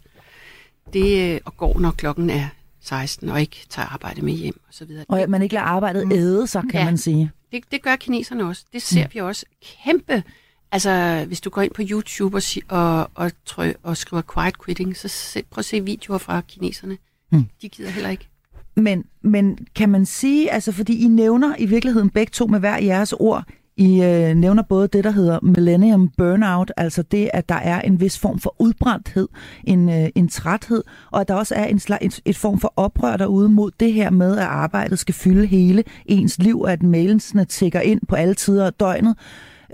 Det 0.93 1.33
øh, 1.33 1.39
og 1.45 1.57
går, 1.57 1.79
når 1.79 1.91
klokken 1.91 2.29
er 2.29 2.47
16 2.83 3.29
og 3.29 3.41
ikke 3.41 3.65
tager 3.69 3.87
arbejde 3.87 4.21
med 4.21 4.33
hjem 4.33 4.61
og 4.67 4.73
så 4.73 4.85
videre. 4.85 5.05
Og 5.07 5.29
man 5.29 5.41
ikke 5.41 5.55
lader 5.55 5.65
arbejdet 5.65 6.07
mm. 6.07 6.11
æde, 6.11 6.47
så 6.47 6.61
kan 6.61 6.79
ja, 6.79 6.85
man 6.85 6.97
sige. 6.97 7.31
Det, 7.51 7.63
det 7.71 7.81
gør 7.81 7.95
kineserne 7.95 8.43
også. 8.45 8.65
Det 8.73 8.81
ser 8.81 9.03
mm. 9.03 9.09
vi 9.13 9.19
også 9.19 9.45
kæmpe. 9.83 10.23
Altså, 10.71 11.23
hvis 11.27 11.41
du 11.41 11.49
går 11.49 11.61
ind 11.61 11.73
på 11.73 11.81
YouTube 11.89 12.37
og, 12.37 12.43
og, 12.69 13.09
og, 13.15 13.31
trø, 13.45 13.73
og 13.83 13.97
skriver 13.97 14.23
quiet 14.33 14.65
quitting, 14.65 14.97
så 14.97 15.07
se, 15.07 15.43
prøv 15.43 15.59
at 15.59 15.65
se 15.65 15.83
videoer 15.83 16.17
fra 16.17 16.41
kineserne. 16.41 16.97
Mm. 17.31 17.45
De 17.61 17.69
gider 17.69 17.89
heller 17.89 18.09
ikke. 18.09 18.27
Men, 18.75 19.05
men 19.21 19.67
kan 19.75 19.89
man 19.89 20.05
sige, 20.05 20.51
altså 20.51 20.71
fordi 20.71 21.03
I 21.03 21.07
nævner 21.07 21.55
i 21.59 21.65
virkeligheden 21.65 22.09
begge 22.09 22.31
to 22.31 22.47
med 22.47 22.59
hver 22.59 22.77
jeres 22.77 23.13
ord, 23.13 23.43
i 23.77 24.03
øh, 24.03 24.35
nævner 24.35 24.63
både 24.63 24.87
det, 24.87 25.03
der 25.03 25.11
hedder 25.11 25.39
millennium 25.41 26.09
burnout, 26.17 26.71
altså 26.77 27.01
det, 27.01 27.29
at 27.33 27.49
der 27.49 27.55
er 27.55 27.81
en 27.81 27.99
vis 27.99 28.19
form 28.19 28.39
for 28.39 28.55
udbrændthed, 28.59 29.27
en, 29.63 29.89
øh, 29.89 30.09
en 30.15 30.27
træthed, 30.27 30.83
og 31.11 31.21
at 31.21 31.27
der 31.27 31.33
også 31.33 31.55
er 31.55 31.65
en 31.65 31.79
slag, 31.79 31.97
et, 32.01 32.21
et 32.25 32.37
form 32.37 32.59
for 32.59 32.73
oprør 32.75 33.17
derude 33.17 33.49
mod 33.49 33.71
det 33.79 33.93
her 33.93 34.09
med, 34.09 34.37
at 34.37 34.45
arbejdet 34.45 34.99
skal 34.99 35.15
fylde 35.15 35.45
hele 35.45 35.83
ens 36.05 36.39
liv, 36.39 36.61
og 36.61 36.71
at 36.71 36.83
mailsene 36.83 37.45
tækker 37.45 37.79
ind 37.79 38.01
på 38.07 38.15
alle 38.15 38.33
tider 38.33 38.65
af 38.65 38.73
døgnet. 38.73 39.15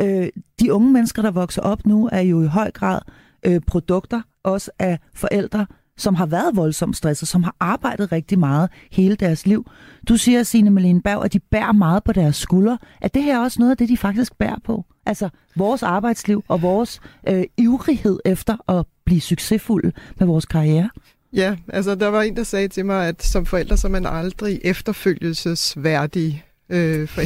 Øh, 0.01 0.27
de 0.59 0.73
unge 0.73 0.91
mennesker, 0.91 1.21
der 1.21 1.31
vokser 1.31 1.61
op 1.61 1.85
nu, 1.85 2.09
er 2.11 2.21
jo 2.21 2.43
i 2.43 2.47
høj 2.47 2.71
grad 2.71 2.99
øh, 3.45 3.61
produkter 3.67 4.21
også 4.43 4.71
af 4.79 4.99
forældre, 5.13 5.65
som 5.99 6.15
har 6.15 6.25
været 6.25 6.55
voldsomt 6.55 6.97
stresset, 6.97 7.27
som 7.27 7.43
har 7.43 7.55
arbejdet 7.59 8.11
rigtig 8.11 8.39
meget 8.39 8.69
hele 8.91 9.15
deres 9.15 9.45
liv. 9.45 9.65
Du 10.09 10.17
siger, 10.17 10.43
Signe 10.43 10.69
Malene 10.69 11.01
Berg, 11.01 11.25
at 11.25 11.33
de 11.33 11.39
bærer 11.39 11.71
meget 11.71 12.03
på 12.03 12.11
deres 12.11 12.35
skuldre. 12.35 12.77
Er 13.01 13.07
det 13.07 13.23
her 13.23 13.39
også 13.39 13.59
noget 13.59 13.71
af 13.71 13.77
det, 13.77 13.89
de 13.89 13.97
faktisk 13.97 14.37
bærer 14.37 14.59
på? 14.65 14.85
Altså 15.05 15.29
vores 15.55 15.83
arbejdsliv 15.83 16.43
og 16.47 16.61
vores 16.61 17.01
øh, 17.29 17.43
ivrighed 17.57 18.19
efter 18.25 18.69
at 18.79 18.85
blive 19.05 19.21
succesfulde 19.21 19.91
med 20.19 20.27
vores 20.27 20.45
karriere? 20.45 20.89
Ja, 21.33 21.55
altså 21.67 21.95
der 21.95 22.07
var 22.07 22.21
en, 22.21 22.35
der 22.35 22.43
sagde 22.43 22.67
til 22.67 22.85
mig, 22.85 23.07
at 23.07 23.23
som 23.23 23.45
forældre 23.45 23.77
så 23.77 23.87
er 23.87 23.91
man 23.91 24.05
aldrig 24.05 24.59
efterfølgelsesværdig. 24.63 26.43
Øh, 26.69 27.07
for 27.07 27.21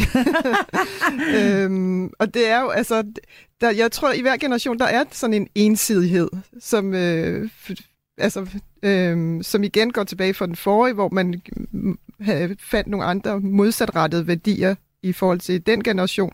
øhm, 1.37 2.09
og 2.19 2.33
det 2.33 2.49
er 2.49 2.61
jo, 2.61 2.69
altså, 2.69 3.03
der, 3.61 3.71
jeg 3.71 3.91
tror, 3.91 4.11
i 4.11 4.21
hver 4.21 4.37
generation, 4.37 4.79
der 4.79 4.85
er 4.85 5.03
sådan 5.11 5.33
en 5.33 5.47
ensidighed, 5.55 6.29
som, 6.59 6.93
øh, 6.93 7.49
altså, 8.17 8.47
øh, 8.83 9.43
som 9.43 9.63
igen 9.63 9.91
går 9.91 10.03
tilbage 10.03 10.33
fra 10.33 10.45
den 10.45 10.55
forrige, 10.55 10.93
hvor 10.93 11.09
man 11.09 11.41
mm, 11.71 11.99
havde, 12.19 12.55
fandt 12.59 12.89
nogle 12.89 13.05
andre 13.05 13.39
modsatrettede 13.39 14.27
værdier 14.27 14.75
i 15.01 15.13
forhold 15.13 15.39
til 15.39 15.65
den 15.65 15.83
generation. 15.83 16.31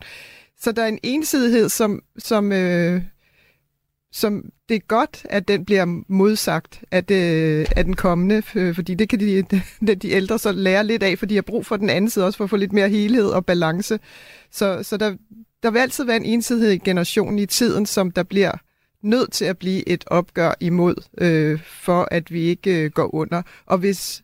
Så 0.60 0.72
der 0.72 0.84
er 0.84 0.88
en 0.88 1.00
ensidighed, 1.04 1.70
som, 1.70 2.02
som, 2.18 2.52
øh, 2.52 3.02
som 4.12 4.52
det 4.70 4.76
er 4.76 4.80
godt, 4.88 5.26
at 5.30 5.48
den 5.48 5.66
bliver 5.66 6.04
modsagt 6.08 6.84
af, 6.92 7.06
det, 7.06 7.68
af 7.76 7.84
den 7.84 7.96
kommende, 7.96 8.44
øh, 8.56 8.76
fordi 8.76 8.96
det 8.96 9.10
kan 9.10 9.20
de, 9.20 9.42
de, 9.88 9.96
de 9.96 10.10
ældre 10.10 10.40
så 10.40 10.52
lære 10.52 10.84
lidt 10.84 11.04
af, 11.04 11.20
fordi 11.20 11.34
de 11.34 11.38
har 11.38 11.42
brug 11.42 11.66
for 11.66 11.78
den 11.78 11.90
anden 11.90 12.10
side 12.10 12.26
også 12.26 12.38
for 12.38 12.44
at 12.44 12.50
få 12.50 12.56
lidt 12.56 12.74
mere 12.74 12.90
helhed 12.90 13.26
og 13.26 13.46
balance. 13.46 14.00
Så, 14.52 14.84
så 14.84 14.98
der, 14.98 15.16
der 15.64 15.72
vil 15.72 15.80
altid 15.80 16.04
være 16.04 16.16
en 16.18 16.26
ensidighed 16.26 16.72
i 16.72 16.78
generationen 16.78 17.40
i 17.40 17.46
tiden, 17.46 17.86
som 17.86 18.12
der 18.12 18.24
bliver 18.24 18.52
nødt 19.02 19.32
til 19.32 19.46
at 19.46 19.58
blive 19.58 19.90
et 19.90 20.04
opgør 20.08 20.54
imod, 20.60 20.96
øh, 21.18 21.60
for 21.66 22.08
at 22.12 22.32
vi 22.32 22.42
ikke 22.42 22.84
øh, 22.84 22.92
går 22.92 23.16
under. 23.16 23.42
Og 23.66 23.78
hvis 23.78 24.24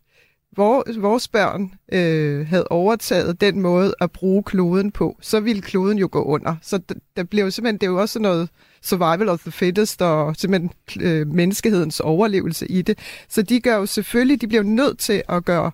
vores, 0.58 1.02
vores 1.02 1.28
børn 1.28 1.72
øh, 1.92 2.48
havde 2.48 2.68
overtaget 2.68 3.42
den 3.42 3.62
måde 3.62 3.94
at 4.02 4.12
bruge 4.12 4.44
kloden 4.44 4.92
på, 4.92 5.18
så 5.22 5.40
ville 5.40 5.62
kloden 5.62 5.98
jo 5.98 6.10
gå 6.12 6.24
under. 6.24 6.56
Så 6.62 6.78
der, 6.78 6.96
der 7.18 7.24
bliver 7.24 7.44
jo 7.44 7.52
simpelthen, 7.52 7.78
det 7.78 7.88
er 7.88 7.92
jo 7.92 8.02
også 8.02 8.20
noget 8.20 8.50
survival 8.82 9.30
of 9.30 9.40
the 9.40 9.52
fittest 9.52 10.02
og 10.02 10.36
simpelthen 10.36 10.72
øh, 11.02 11.28
menneskehedens 11.28 12.00
overlevelse 12.00 12.72
i 12.72 12.82
det. 12.82 13.00
Så 13.30 13.42
de 13.42 13.60
gør 13.60 13.76
jo 13.76 13.86
selvfølgelig, 13.86 14.42
de 14.42 14.48
bliver 14.48 14.64
jo 14.64 14.70
nødt 14.70 15.00
til 15.00 15.24
at 15.30 15.46
gøre 15.46 15.72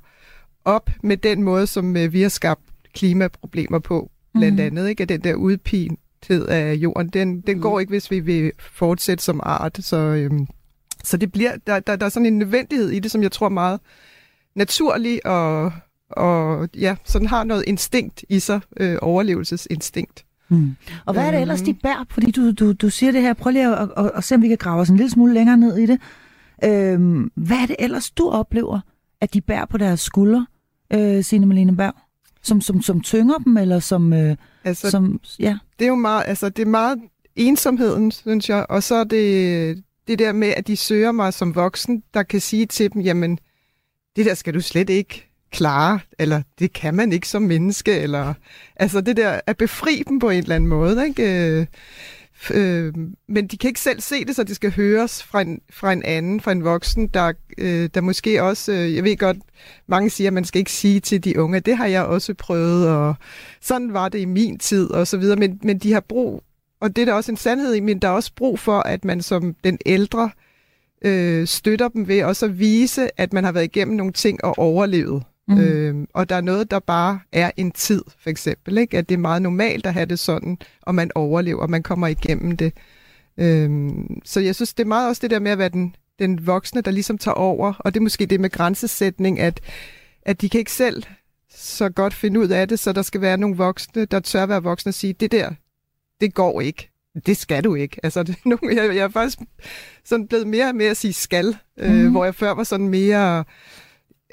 op 0.66 0.90
med 1.04 1.18
den 1.18 1.44
måde, 1.44 1.68
som 1.68 1.98
øh, 1.98 2.14
vi 2.14 2.22
har 2.22 2.30
skabt 2.30 2.62
klimaproblemer 2.94 3.80
på, 3.80 4.12
blandt 4.34 4.56
mm. 4.56 4.66
andet, 4.66 4.90
ikke? 4.90 5.04
At 5.04 5.10
den 5.10 5.22
der 5.22 5.36
udpinthed 6.22 6.48
af 6.48 6.74
jorden, 6.74 7.08
den, 7.08 7.42
den 7.42 7.56
mm. 7.56 7.62
går 7.62 7.80
ikke, 7.80 7.90
hvis 7.90 8.12
vi 8.12 8.20
vil 8.20 8.52
fortsætte 8.60 9.24
som 9.24 9.40
art. 9.44 9.78
Så, 9.82 9.98
øhm, 9.98 10.48
så 11.04 11.18
det 11.18 11.32
bliver, 11.32 11.52
der, 11.68 11.80
der, 11.80 11.96
der 11.96 12.06
er 12.06 12.10
sådan 12.10 12.26
en 12.26 12.38
nødvendighed 12.38 12.90
i 12.90 13.00
det, 13.00 13.12
som 13.12 13.24
jeg 13.24 13.32
tror 13.32 13.46
er 13.46 13.50
meget 13.50 13.80
naturlig 14.56 15.26
og, 15.26 15.72
og 16.10 16.70
ja, 16.78 16.96
sådan 17.06 17.28
har 17.28 17.44
noget 17.44 17.64
instinkt 17.68 18.26
i 18.30 18.40
sig, 18.40 18.60
øh, 18.80 18.98
overlevelsesinstinkt. 19.02 20.26
Mm. 20.50 20.76
Og 21.06 21.14
hvad 21.14 21.26
er 21.26 21.32
det 21.32 21.42
ellers, 21.42 21.62
de 21.62 21.74
bærer? 21.74 22.06
Fordi 22.10 22.32
du, 22.32 22.52
du, 22.52 22.74
du 22.74 22.90
siger 22.90 23.12
det 23.12 23.22
her, 23.22 23.34
prøv 23.34 23.52
lige 23.52 23.78
at, 23.78 23.90
at, 23.98 24.12
at 24.16 24.24
se, 24.24 24.36
om 24.36 24.42
vi 24.42 24.48
kan 24.48 24.58
grave 24.58 24.82
os 24.82 24.90
en 24.90 24.98
lille 24.98 25.10
smule 25.10 25.34
længere 25.34 25.58
ned 25.58 25.78
i 25.78 25.86
det. 25.86 26.00
Øhm, 26.64 27.32
hvad 27.36 27.58
er 27.58 27.66
det 27.66 27.76
ellers, 27.80 28.12
du 28.12 28.30
oplever, 28.30 28.80
at 29.22 29.34
de 29.34 29.42
bærer 29.42 29.66
på 29.66 29.78
deres 29.78 30.00
skuldre, 30.00 30.48
øh, 30.94 31.24
Signe 31.24 31.46
Malene 31.46 31.76
Berg? 31.76 31.94
Som, 32.44 32.62
som, 32.62 32.82
som 32.82 33.02
tynger 33.02 33.38
dem, 33.38 33.58
eller 33.58 33.80
som... 33.80 34.14
Øh, 34.14 34.36
altså, 34.64 34.90
som 34.90 35.20
ja. 35.40 35.58
Det 35.80 35.86
er 35.86 35.90
jo 35.90 35.96
meget, 35.96 36.24
altså, 36.28 36.50
det 36.50 36.62
er 36.62 36.70
meget 36.70 37.00
ensomheden, 37.36 38.12
synes 38.12 38.50
jeg, 38.50 38.66
og 38.70 38.84
så 38.84 38.96
er 38.96 39.04
det 39.04 39.84
det 40.08 40.20
der 40.20 40.32
med, 40.32 40.48
at 40.48 40.68
de 40.68 40.78
søger 40.78 41.12
mig 41.12 41.34
som 41.34 41.56
voksen, 41.56 42.04
der 42.14 42.24
kan 42.24 42.42
sige 42.42 42.66
til 42.66 42.94
dem, 42.94 43.02
jamen, 43.02 43.40
det 44.16 44.26
der 44.26 44.34
skal 44.34 44.54
du 44.54 44.62
slet 44.62 44.90
ikke 44.90 45.28
klare, 45.52 46.00
eller 46.20 46.42
det 46.60 46.74
kan 46.74 46.96
man 46.96 47.12
ikke 47.14 47.28
som 47.28 47.42
menneske, 47.42 48.00
eller 48.00 48.34
altså 48.76 49.02
det 49.02 49.18
der 49.18 49.42
at 49.48 49.58
befri 49.58 50.04
dem 50.10 50.20
på 50.20 50.30
en 50.30 50.38
eller 50.38 50.56
anden 50.56 50.70
måde, 50.70 51.08
ikke? 51.08 51.68
Øh, 52.50 52.94
men 53.28 53.48
de 53.48 53.58
kan 53.58 53.68
ikke 53.68 53.80
selv 53.80 54.02
se 54.02 54.26
det, 54.26 54.36
så 54.36 54.44
det 54.44 54.56
skal 54.56 54.72
høres 54.72 55.24
fra 55.24 55.42
en, 55.42 55.62
fra 55.70 55.94
en 55.94 56.04
anden, 56.04 56.42
fra 56.42 56.52
en 56.52 56.64
voksen, 56.64 57.08
der, 57.08 57.34
øh, 57.58 57.90
der 57.94 58.02
måske 58.02 58.44
også, 58.44 58.72
øh, 58.72 58.96
jeg 58.96 59.04
ved 59.04 59.18
godt, 59.18 59.38
mange 59.88 60.10
siger, 60.10 60.30
at 60.30 60.34
man 60.34 60.46
skal 60.46 60.60
ikke 60.60 60.72
sige 60.72 61.00
til 61.00 61.24
de 61.24 61.40
unge, 61.40 61.60
det 61.60 61.78
har 61.78 61.86
jeg 61.86 62.04
også 62.04 62.34
prøvet, 62.34 62.90
og 62.90 63.16
sådan 63.62 63.94
var 63.94 64.10
det 64.10 64.20
i 64.20 64.26
min 64.26 64.60
tid, 64.60 64.92
og 64.92 65.08
så 65.08 65.18
videre, 65.18 65.36
men, 65.36 65.60
men 65.64 65.80
de 65.80 65.94
har 65.94 66.00
brug, 66.00 66.44
og 66.80 66.96
det 66.96 67.02
er 67.02 67.06
der 67.06 67.14
også 67.14 67.32
en 67.32 67.38
sandhed 67.38 67.74
i, 67.74 67.80
men 67.80 68.00
der 68.00 68.08
er 68.08 68.12
også 68.12 68.32
brug 68.36 68.60
for, 68.60 68.80
at 68.80 69.06
man 69.06 69.22
som 69.22 69.56
den 69.64 69.78
ældre 69.86 70.30
øh, 71.06 71.48
støtter 71.48 71.88
dem 71.88 72.08
ved 72.08 72.24
også 72.24 72.46
at 72.46 72.60
vise, 72.60 73.22
at 73.22 73.34
man 73.34 73.44
har 73.44 73.52
været 73.52 73.66
igennem 73.66 73.98
nogle 73.98 74.14
ting 74.14 74.44
og 74.44 74.60
overlevet. 74.60 75.24
Mm. 75.48 75.60
Øh, 75.60 76.08
og 76.14 76.30
der 76.30 76.36
er 76.36 76.42
noget, 76.42 76.72
der 76.72 76.80
bare 76.80 77.20
er 77.32 77.52
en 77.58 77.72
tid, 77.72 78.04
for 78.20 78.30
eksempel. 78.30 78.78
Ikke? 78.78 78.98
At 78.98 79.10
det 79.10 79.16
er 79.16 79.20
meget 79.20 79.42
normalt 79.42 79.86
at 79.86 79.94
have 79.94 80.06
det 80.06 80.20
sådan, 80.20 80.58
og 80.82 80.96
man 80.96 81.12
overlever, 81.16 81.62
og 81.62 81.70
man 81.70 81.84
kommer 81.84 82.08
igennem 82.08 82.58
det. 82.58 82.74
Øh, 83.38 83.90
så 84.26 84.40
jeg 84.40 84.56
synes, 84.56 84.74
det 84.74 84.84
er 84.84 84.88
meget 84.88 85.10
også 85.10 85.20
det 85.22 85.32
der 85.32 85.40
med 85.40 85.52
at 85.52 85.58
være 85.58 85.70
den, 85.70 85.96
den 86.20 86.48
voksne, 86.48 86.82
der 86.82 86.92
ligesom 86.92 87.18
tager 87.18 87.36
over. 87.36 87.74
Og 87.80 87.94
det 87.94 88.00
er 88.00 88.04
måske 88.04 88.26
det 88.26 88.40
med 88.40 88.50
grænsesætning, 88.50 89.40
at, 89.40 89.60
at 90.22 90.42
de 90.42 90.50
kan 90.50 90.60
ikke 90.60 90.72
selv 90.72 91.04
så 91.56 91.90
godt 91.90 92.14
finde 92.14 92.40
ud 92.40 92.48
af 92.48 92.68
det, 92.68 92.80
så 92.80 92.94
der 92.94 93.02
skal 93.02 93.22
være 93.22 93.38
nogle 93.38 93.58
voksne, 93.58 94.06
der 94.06 94.20
tør 94.20 94.46
være 94.46 94.64
voksne 94.64 94.90
og 94.90 94.94
sige, 94.94 95.14
det 95.14 95.32
der, 95.32 95.52
det 96.22 96.34
går 96.34 96.62
ikke. 96.62 96.90
Det 97.26 97.38
skal 97.38 97.64
du 97.64 97.76
ikke. 97.76 98.00
Altså, 98.04 98.24
det, 98.28 98.36
nu, 98.46 98.60
jeg, 98.64 98.96
jeg 98.96 98.98
er 98.98 99.10
faktisk 99.10 99.40
sådan 100.06 100.28
blevet 100.28 100.48
mere 100.48 100.68
og 100.68 100.76
mere 100.76 100.90
at 100.90 100.98
sige 100.98 101.14
skal, 101.14 101.58
mm. 101.78 101.84
øh, 101.84 101.92
mhm. 101.92 102.12
hvor 102.12 102.26
jeg 102.26 102.36
før 102.36 102.52
var 102.52 102.64
sådan 102.64 102.90
mere 102.90 103.44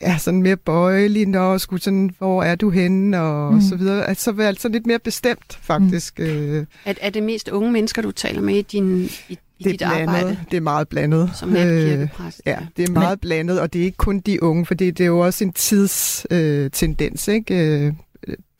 ja, 0.03 0.19
sådan 0.19 0.43
mere 0.43 0.57
bøjelig, 0.57 1.27
når 1.27 1.59
skulle 1.59 1.83
sådan, 1.83 2.11
hvor 2.19 2.43
er 2.43 2.55
du 2.55 2.71
henne, 2.71 3.21
og 3.21 3.55
mm. 3.55 3.61
så 3.61 3.77
videre. 3.77 4.09
Altså, 4.09 4.35
så 4.37 4.43
altså 4.43 4.69
lidt 4.69 4.87
mere 4.87 4.99
bestemt, 4.99 5.59
faktisk. 5.63 6.19
Mm. 6.19 6.25
Øh. 6.25 6.67
Er, 6.85 6.95
er 7.01 7.11
det 7.11 7.23
mest 7.23 7.49
unge 7.49 7.73
mennesker, 7.73 8.03
du 8.03 8.11
taler 8.11 8.41
med 8.41 8.55
i, 8.55 8.63
din, 8.63 9.05
i, 9.29 9.39
i 9.59 9.65
det 9.65 9.67
er 9.67 9.71
dit 9.71 9.79
blandet. 9.79 10.15
arbejde? 10.15 10.39
Det 10.51 10.57
er 10.57 10.61
meget 10.61 10.89
blandet. 10.89 11.31
Som 11.35 11.49
natkirkepræst. 11.49 12.43
Øh, 12.47 12.51
ja, 12.51 12.59
det 12.77 12.89
er 12.89 12.93
meget 12.93 13.19
Men... 13.23 13.29
blandet, 13.29 13.61
og 13.61 13.73
det 13.73 13.81
er 13.81 13.85
ikke 13.85 13.97
kun 13.97 14.19
de 14.19 14.43
unge, 14.43 14.67
for 14.67 14.75
det, 14.75 14.99
det 14.99 15.05
er 15.05 15.09
jo 15.09 15.19
også 15.19 15.45
en 15.45 15.53
tidstendens, 15.53 17.29
øh, 17.29 17.35
ikke? 17.35 17.55
Øh, 17.55 17.93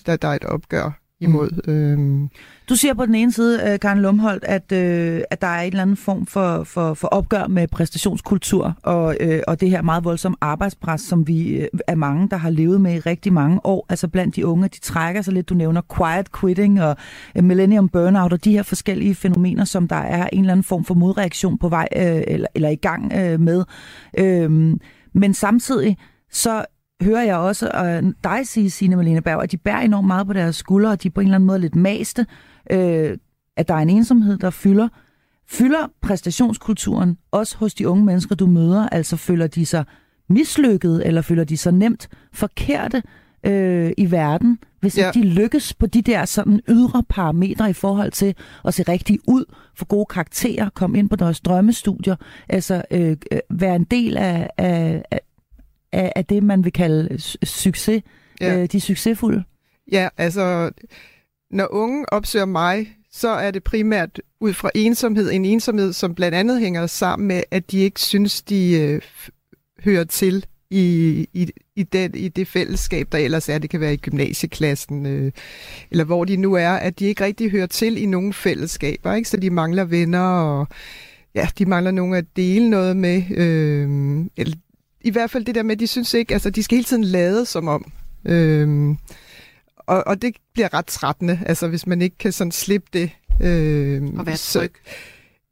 der, 0.07 0.17
der 0.17 0.29
er 0.29 0.35
et 0.35 0.45
opgør 0.45 1.01
imod. 1.21 1.51
Mm. 1.67 1.73
Øhm. 1.73 2.29
Du 2.69 2.77
siger 2.77 2.95
på 2.95 3.07
den 3.07 3.15
ene 3.15 3.33
side, 3.33 3.73
uh, 3.73 3.79
Karen 3.79 3.99
Lumholdt, 3.99 4.45
at, 4.45 4.63
uh, 4.73 5.23
at 5.31 5.41
der 5.41 5.47
er 5.47 5.61
en 5.61 5.67
eller 5.67 5.83
anden 5.83 5.97
form 5.97 6.27
for, 6.27 6.65
for, 6.65 6.95
for 6.95 7.09
opgør 7.09 7.47
med 7.47 7.69
præstationskultur 7.69 8.75
og, 8.83 9.17
uh, 9.25 9.39
og 9.47 9.61
det 9.61 9.71
her 9.71 9.83
meget 9.83 10.05
voldsomme 10.05 10.37
arbejdspres, 10.41 11.01
som 11.01 11.27
vi 11.27 11.59
uh, 11.59 11.81
er 11.87 11.95
mange, 11.95 12.29
der 12.29 12.37
har 12.37 12.51
levet 12.51 12.81
med 12.81 12.95
i 12.95 12.99
rigtig 12.99 13.33
mange 13.33 13.67
år. 13.67 13.87
Altså 13.89 14.09
blandt 14.09 14.37
de 14.37 14.47
unge, 14.47 14.69
de 14.69 14.81
trækker 14.81 15.23
sig 15.23 15.35
lidt. 15.35 15.49
Du 15.49 15.55
nævner 15.55 15.81
quiet 15.97 16.33
quitting 16.41 16.83
og 16.83 16.97
uh, 17.39 17.45
millennium 17.45 17.89
burnout 17.89 18.33
og 18.33 18.45
de 18.45 18.53
her 18.53 18.63
forskellige 18.63 19.15
fænomener, 19.15 19.65
som 19.65 19.89
der 19.89 19.97
er 19.97 20.29
en 20.33 20.41
eller 20.41 20.53
anden 20.53 20.65
form 20.65 20.85
for 20.85 20.95
modreaktion 20.95 21.59
på 21.59 21.69
vej 21.69 21.89
uh, 21.97 22.03
eller, 22.03 22.49
eller 22.55 22.69
i 22.69 22.77
gang 22.77 23.05
uh, 23.05 23.41
med. 23.41 23.65
Uh, 24.21 24.77
men 25.15 25.35
samtidig 25.35 25.97
så 26.33 26.65
hører 27.03 27.23
jeg 27.23 27.37
også 27.37 27.71
uh, 28.05 28.13
dig 28.25 28.47
sige, 28.47 28.71
Signe 28.71 28.97
Malene 28.97 29.23
Berg, 29.23 29.43
at 29.43 29.53
de 29.53 29.57
bærer 29.57 29.81
enormt 29.81 30.07
meget 30.07 30.27
på 30.27 30.33
deres 30.33 30.57
skuldre, 30.57 30.91
og 30.91 31.03
de 31.03 31.09
er 31.09 31.13
på 31.13 31.21
en 31.21 31.27
eller 31.27 31.35
anden 31.35 31.47
måde 31.47 31.59
lidt 31.59 31.77
maste, 31.77 32.27
øh, 32.71 33.19
at 33.57 33.69
der 33.69 33.75
er 33.75 33.79
en 33.79 33.91
ensomhed, 33.91 34.39
der 34.39 34.51
fylder. 34.51 34.89
Fylder 35.51 35.87
præstationskulturen 36.03 37.19
også 37.31 37.57
hos 37.57 37.75
de 37.75 37.89
unge 37.89 38.05
mennesker, 38.05 38.35
du 38.35 38.47
møder? 38.47 38.89
Altså 38.89 39.17
føler 39.17 39.47
de 39.47 39.67
sig 39.67 39.85
mislykket, 40.29 41.07
eller 41.07 41.23
føler 41.23 41.45
de 41.45 41.57
sig 41.57 41.73
nemt 41.73 42.09
forkerte 42.33 43.03
øh, 43.47 43.93
i 43.99 44.11
verden, 44.11 44.59
hvis 44.81 44.99
ja. 44.99 45.11
de 45.15 45.23
lykkes 45.23 45.75
på 45.75 45.87
de 45.87 46.03
der 46.03 46.25
sådan 46.25 46.61
ydre 46.69 47.03
parametre 47.09 47.71
i 47.71 47.73
forhold 47.73 48.13
til 48.13 48.35
at 48.65 48.75
se 48.75 48.83
rigtig 48.83 49.19
ud, 49.27 49.45
få 49.75 49.85
gode 49.85 50.07
karakterer, 50.07 50.69
komme 50.69 50.99
ind 50.99 51.09
på 51.09 51.17
deres 51.17 51.41
drømmestudier, 51.41 52.17
altså 52.49 52.83
øh, 52.91 53.17
øh 53.33 53.39
være 53.51 53.77
en 53.77 53.85
del 53.85 54.17
af, 54.17 54.51
af, 54.59 55.03
af, 55.11 55.21
af 55.93 56.25
det, 56.25 56.43
man 56.43 56.65
vil 56.65 56.73
kalde 56.73 57.19
succes, 57.43 58.03
ja. 58.41 58.59
øh, 58.59 58.67
de 58.73 58.81
succesfulde? 58.81 59.45
Ja, 59.93 60.09
altså, 60.17 60.71
når 61.51 61.69
unge 61.71 62.13
opsøger 62.13 62.47
mig, 62.47 62.97
så 63.13 63.29
er 63.29 63.51
det 63.51 63.65
primært 63.65 64.21
ud 64.41 64.53
fra 64.53 64.71
ensomhed. 64.75 65.31
En 65.31 65.45
ensomhed, 65.45 65.93
som 65.93 66.15
blandt 66.15 66.35
andet 66.35 66.61
hænger 66.61 66.87
sammen 66.87 67.29
med, 67.29 67.43
at 67.51 67.71
de 67.71 67.79
ikke 67.79 68.01
synes, 68.01 68.43
de 68.43 68.81
øh, 68.81 69.01
hører 69.85 70.05
til 70.05 70.45
i, 70.71 71.27
i, 71.33 71.51
i, 71.77 71.83
det, 71.83 72.17
i 72.17 72.29
det 72.29 72.49
fællesskab, 72.49 73.09
der 73.13 73.19
ellers 73.19 73.49
er. 73.49 73.59
Det 73.59 73.71
kan 73.71 73.81
være 73.81 73.95
i 73.95 73.97
gymnasieklassen, 73.97 75.07
øh, 75.07 75.33
eller 75.91 76.05
hvor 76.05 76.25
de 76.25 76.37
nu 76.37 76.55
er, 76.55 76.71
at 76.71 76.99
de 76.99 77.05
ikke 77.05 77.25
rigtig 77.25 77.51
hører 77.51 77.67
til 77.67 78.03
i 78.03 78.07
nogen 78.07 78.33
fællesskaber. 78.33 79.15
Ikke? 79.15 79.29
Så 79.29 79.37
de 79.37 79.51
mangler 79.51 79.85
venner, 79.85 80.21
og 80.21 80.69
ja, 81.35 81.49
de 81.59 81.67
mangler 81.67 81.91
nogen 81.91 82.15
at 82.15 82.25
dele 82.37 82.71
noget 82.71 82.97
med. 82.97 83.23
Øh, 83.31 83.89
eller 84.37 84.57
i 85.09 85.11
hvert 85.11 85.31
fald 85.31 85.45
det 85.45 85.55
der 85.55 85.63
med, 85.63 85.73
at 85.73 85.81
de 85.81 85.87
synes 85.87 86.15
ikke, 86.15 86.35
altså 86.35 86.51
de 86.51 86.63
skal 86.63 86.77
hele 86.77 86.85
tiden 86.85 87.05
lade 87.05 87.47
som 87.47 87.69
om. 87.69 87.93
Øhm, 88.25 88.99
og, 89.77 90.07
og 90.07 90.23
det 90.23 90.37
bliver 90.53 90.75
ret 90.75 90.87
trættende, 90.87 91.41
altså 91.47 91.69
hvis 91.69 91.87
man 91.87 92.03
ikke 92.03 92.19
kan 92.19 92.33
sådan 92.33 92.53
slippe 92.53 92.89
det. 92.93 93.11
Øhm, 93.43 94.19
og 94.19 94.27
være 94.27 94.37
tryg. 94.37 94.73
Så, 94.85 94.91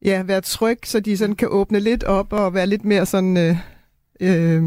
ja, 0.04 0.22
være 0.22 0.40
tryg, 0.40 0.78
så 0.84 1.00
de 1.00 1.16
sådan 1.16 1.36
kan 1.36 1.48
åbne 1.50 1.80
lidt 1.80 2.04
op 2.04 2.32
og 2.32 2.54
være 2.54 2.66
lidt 2.66 2.84
mere 2.84 3.06
sådan... 3.06 3.36
Øh, 3.36 3.56
øh, 4.20 4.62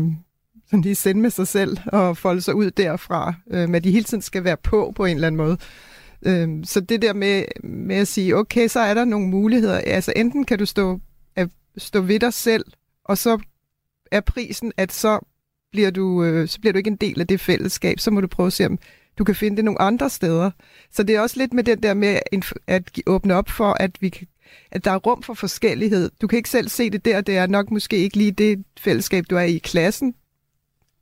sådan 0.70 0.82
lige 0.82 0.96
sende 0.96 1.22
med 1.22 1.30
sig 1.30 1.48
selv 1.48 1.78
og 1.86 2.18
folde 2.18 2.42
sig 2.42 2.56
ud 2.56 2.72
derfra, 2.72 3.34
øh, 3.52 3.70
men 3.70 3.84
de 3.84 3.92
hele 3.92 4.04
tiden 4.04 4.22
skal 4.22 4.44
være 4.44 4.58
på 4.58 4.94
på 4.96 5.06
en 5.06 5.16
eller 5.18 5.28
anden 5.28 5.38
måde. 5.38 5.58
Øh, 6.22 6.50
så 6.64 6.80
det 6.80 7.02
der 7.02 7.14
med, 7.14 7.44
med 7.64 7.96
at 7.96 8.08
sige, 8.08 8.36
okay, 8.36 8.68
så 8.68 8.80
er 8.80 8.94
der 8.94 9.06
nogle 9.06 9.28
muligheder. 9.28 9.78
Altså 9.78 10.14
enten 10.16 10.46
kan 10.46 10.60
du 10.60 10.66
stå, 10.66 11.00
at 11.36 11.50
stå 11.78 12.02
ved 12.02 12.20
dig 12.20 12.34
selv, 12.34 12.66
og 13.06 13.18
så 13.18 13.40
er 14.12 14.22
prisen, 14.22 14.72
at 14.78 14.94
så 14.94 15.20
bliver, 15.72 15.92
du, 15.92 16.24
øh, 16.24 16.48
så 16.48 16.60
bliver 16.60 16.74
du 16.74 16.78
ikke 16.78 16.90
en 16.90 16.96
del 16.96 17.20
af 17.20 17.28
det 17.28 17.40
fællesskab. 17.40 18.00
Så 18.00 18.12
må 18.12 18.22
du 18.22 18.28
prøve 18.28 18.48
at 18.48 18.54
se, 18.54 18.66
om 18.66 18.80
du 19.18 19.24
kan 19.24 19.36
finde 19.36 19.58
det 19.58 19.66
nogle 19.66 19.82
andre 19.82 20.10
steder. 20.10 20.52
Så 20.92 21.04
det 21.04 21.16
er 21.16 21.22
også 21.22 21.38
lidt 21.38 21.54
med 21.54 21.64
den 21.64 21.84
der 21.84 21.94
med 21.94 22.20
at 22.68 23.00
åbne 23.06 23.36
op 23.36 23.50
for, 23.50 23.76
at 23.80 23.92
vi 24.02 24.10
kan, 24.10 24.28
at 24.72 24.86
der 24.86 24.92
er 24.92 24.98
rum 24.98 25.24
for 25.24 25.34
forskellighed. 25.34 26.12
Du 26.22 26.28
kan 26.28 26.38
ikke 26.38 26.50
selv 26.50 26.70
se 26.70 26.90
det 26.90 27.06
der, 27.06 27.22
det 27.22 27.38
er 27.38 27.48
nok 27.48 27.72
måske 27.72 27.98
ikke 27.98 28.18
lige 28.18 28.32
det 28.32 28.64
fællesskab, 28.80 29.26
du 29.30 29.36
er 29.36 29.42
i 29.42 29.58
klassen. 29.58 30.16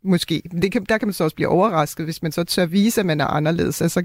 Måske. 0.03 0.41
Det 0.61 0.71
kan, 0.71 0.85
der 0.89 0.97
kan 0.97 1.07
man 1.07 1.13
så 1.13 1.23
også 1.23 1.35
blive 1.35 1.49
overrasket, 1.49 2.05
hvis 2.05 2.23
man 2.23 2.31
så 2.31 2.43
tør 2.43 2.65
vise, 2.65 2.99
at 2.99 3.05
man 3.05 3.21
er 3.21 3.27
anderledes. 3.27 3.81
Altså 3.81 4.03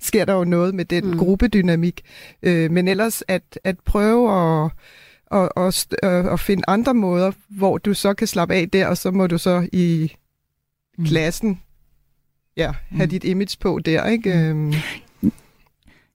sker 0.00 0.24
der 0.24 0.32
jo 0.32 0.44
noget 0.44 0.74
med 0.74 0.84
den 0.84 1.06
mm. 1.06 1.18
gruppedynamik. 1.18 2.02
Øh, 2.42 2.70
men 2.70 2.88
ellers 2.88 3.22
at, 3.28 3.58
at 3.64 3.76
prøve 3.84 4.32
at 4.64 4.70
og, 5.34 5.56
og, 5.56 5.72
og 6.02 6.40
finde 6.40 6.62
andre 6.68 6.94
måder, 6.94 7.32
hvor 7.48 7.78
du 7.78 7.94
så 7.94 8.14
kan 8.14 8.26
slappe 8.26 8.54
af 8.54 8.68
der, 8.70 8.86
og 8.86 8.96
så 8.96 9.10
må 9.10 9.26
du 9.26 9.38
så 9.38 9.68
i 9.72 10.12
mm. 10.98 11.04
klassen 11.04 11.60
ja, 12.56 12.72
have 12.90 13.06
mm. 13.06 13.10
dit 13.10 13.24
image 13.24 13.56
på 13.60 13.80
der, 13.84 14.06
ikke? 14.06 14.52
Mm. 14.54 14.72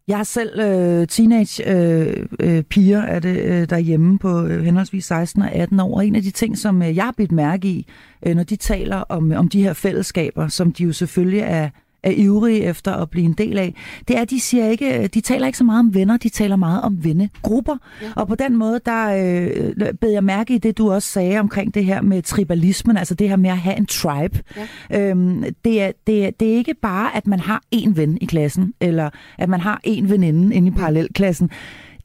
Jeg 0.08 0.18
har 0.18 0.24
selv 0.24 0.60
øh, 0.60 1.08
teenage 1.08 1.70
øh, 1.72 2.26
øh, 2.40 2.64
piger 2.64 3.02
er 3.02 3.20
det, 3.20 3.38
øh, 3.38 3.70
derhjemme 3.70 4.20
på 4.20 4.46
øh, 4.46 4.64
henholdsvis 4.64 5.06
16 5.06 5.42
og 5.42 5.52
18 5.52 5.80
år, 5.80 5.96
og 5.96 6.08
en 6.08 6.16
af 6.16 6.22
de 6.22 6.32
ting, 6.32 6.58
som 6.58 6.82
øh, 6.82 6.96
jeg 6.96 7.04
har 7.04 7.14
bidt 7.18 7.32
mærke 7.32 7.68
i, 7.68 7.88
øh, 8.26 8.36
når 8.36 8.44
de 8.44 8.56
taler 8.56 8.98
om, 8.98 9.32
om 9.32 9.48
de 9.48 9.64
her 9.64 9.74
fællesskaber, 9.74 10.48
som 10.48 10.74
de 10.74 10.84
jo 10.84 10.94
selvfølgelig 10.94 11.40
er 11.40 11.70
er 12.04 12.12
ivrige 12.12 12.64
efter 12.64 12.94
at 12.94 13.10
blive 13.10 13.26
en 13.26 13.34
del 13.34 13.58
af, 13.58 13.76
det 14.08 14.18
er, 14.18 14.22
at 14.22 14.30
de, 14.30 14.40
siger 14.40 14.68
ikke, 14.68 15.08
de 15.08 15.22
taler 15.22 15.46
ikke 15.46 15.58
så 15.58 15.64
meget 15.64 15.80
om 15.80 15.94
venner, 15.94 16.18
de 16.18 16.30
taler 16.30 16.56
meget 16.56 16.82
om 16.82 17.04
vennegrupper. 17.04 17.78
Ja. 18.02 18.08
Og 18.16 18.28
på 18.28 18.36
den 18.36 18.56
måde, 18.56 18.80
der 18.86 19.08
øh, 19.10 19.94
bed 20.02 20.10
jeg 20.10 20.24
mærke 20.24 20.56
i 20.56 20.58
det, 20.58 20.78
du 20.78 20.92
også 20.92 21.12
sagde 21.12 21.40
omkring 21.40 21.74
det 21.74 21.86
her 21.86 22.02
med 22.02 22.22
tribalismen, 22.22 22.98
altså 22.98 23.16
det 23.16 23.30
her 23.30 23.36
med 23.36 23.50
at 23.50 23.58
have 23.58 23.78
en 23.78 23.86
tribe. 23.86 24.44
Ja. 24.92 25.10
Øhm, 25.10 25.44
det, 25.66 25.82
er, 25.82 25.92
det, 26.08 26.26
er, 26.26 26.32
det 26.40 26.54
er 26.54 26.56
ikke 26.56 26.74
bare, 26.74 27.16
at 27.18 27.28
man 27.28 27.40
har 27.40 27.62
én 27.76 27.96
ven 27.96 28.18
i 28.22 28.26
klassen, 28.26 28.74
eller 28.82 29.10
at 29.38 29.50
man 29.50 29.60
har 29.60 29.82
én 29.88 30.08
veninde 30.08 30.56
inde 30.56 30.68
i 30.68 30.72
parallelklassen 30.72 31.52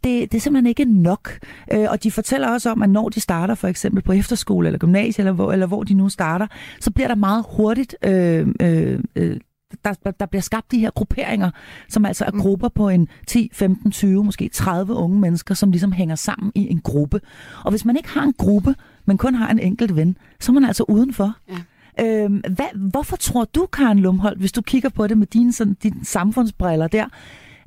det, 0.04 0.32
det 0.32 0.38
er 0.38 0.40
simpelthen 0.40 0.66
ikke 0.66 0.84
nok. 0.84 1.38
Øh, 1.72 1.86
og 1.90 2.02
de 2.02 2.10
fortæller 2.10 2.48
også 2.48 2.70
om, 2.70 2.82
at 2.82 2.90
når 2.90 3.08
de 3.08 3.20
starter 3.20 3.54
for 3.54 3.68
eksempel 3.68 4.02
på 4.02 4.12
efterskole 4.12 4.68
eller 4.68 4.78
gymnasie, 4.78 5.22
eller 5.22 5.32
hvor, 5.32 5.52
eller 5.52 5.66
hvor 5.66 5.82
de 5.82 5.94
nu 5.94 6.08
starter, 6.08 6.46
så 6.80 6.90
bliver 6.90 7.08
der 7.08 7.14
meget 7.14 7.44
hurtigt 7.48 7.96
øh, 8.04 8.46
øh, 8.60 8.98
øh 9.16 9.36
der, 9.84 10.10
der 10.10 10.26
bliver 10.26 10.42
skabt 10.42 10.72
de 10.72 10.78
her 10.78 10.90
grupperinger, 10.90 11.50
som 11.88 12.04
altså 12.04 12.24
er 12.24 12.30
mm. 12.30 12.40
grupper 12.40 12.68
på 12.68 12.88
en 12.88 13.08
10, 13.26 13.50
15, 13.52 13.90
20, 13.90 14.24
måske 14.24 14.48
30 14.48 14.94
unge 14.94 15.20
mennesker, 15.20 15.54
som 15.54 15.70
ligesom 15.70 15.92
hænger 15.92 16.14
sammen 16.14 16.52
i 16.54 16.70
en 16.70 16.80
gruppe. 16.80 17.20
Og 17.64 17.70
hvis 17.70 17.84
man 17.84 17.96
ikke 17.96 18.08
har 18.08 18.22
en 18.22 18.32
gruppe, 18.32 18.74
men 19.04 19.18
kun 19.18 19.34
har 19.34 19.50
en 19.50 19.58
enkelt 19.58 19.96
ven, 19.96 20.16
så 20.40 20.52
er 20.52 20.54
man 20.54 20.64
altså 20.64 20.84
udenfor. 20.88 21.36
Ja. 21.48 21.58
Øhm, 22.00 22.42
hvad, 22.50 22.90
hvorfor 22.90 23.16
tror 23.16 23.44
du, 23.44 23.66
Karen 23.66 23.98
Lumholdt, 23.98 24.38
hvis 24.38 24.52
du 24.52 24.62
kigger 24.62 24.88
på 24.88 25.06
det 25.06 25.18
med 25.18 25.26
dine, 25.26 25.52
sådan, 25.52 25.74
dine 25.74 26.04
samfundsbriller 26.04 26.88
der, 26.88 27.06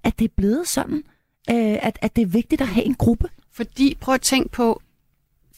at 0.03 0.19
det 0.19 0.25
er 0.25 0.33
blevet 0.37 0.67
sådan, 0.67 1.03
øh, 1.49 1.77
at, 1.81 1.99
at 2.01 2.15
det 2.15 2.21
er 2.21 2.25
vigtigt 2.25 2.61
at 2.61 2.67
have 2.67 2.85
en 2.85 2.95
gruppe? 2.95 3.29
Fordi, 3.51 3.97
prøv 3.99 4.15
at 4.15 4.21
tænke 4.21 4.49
på, 4.49 4.81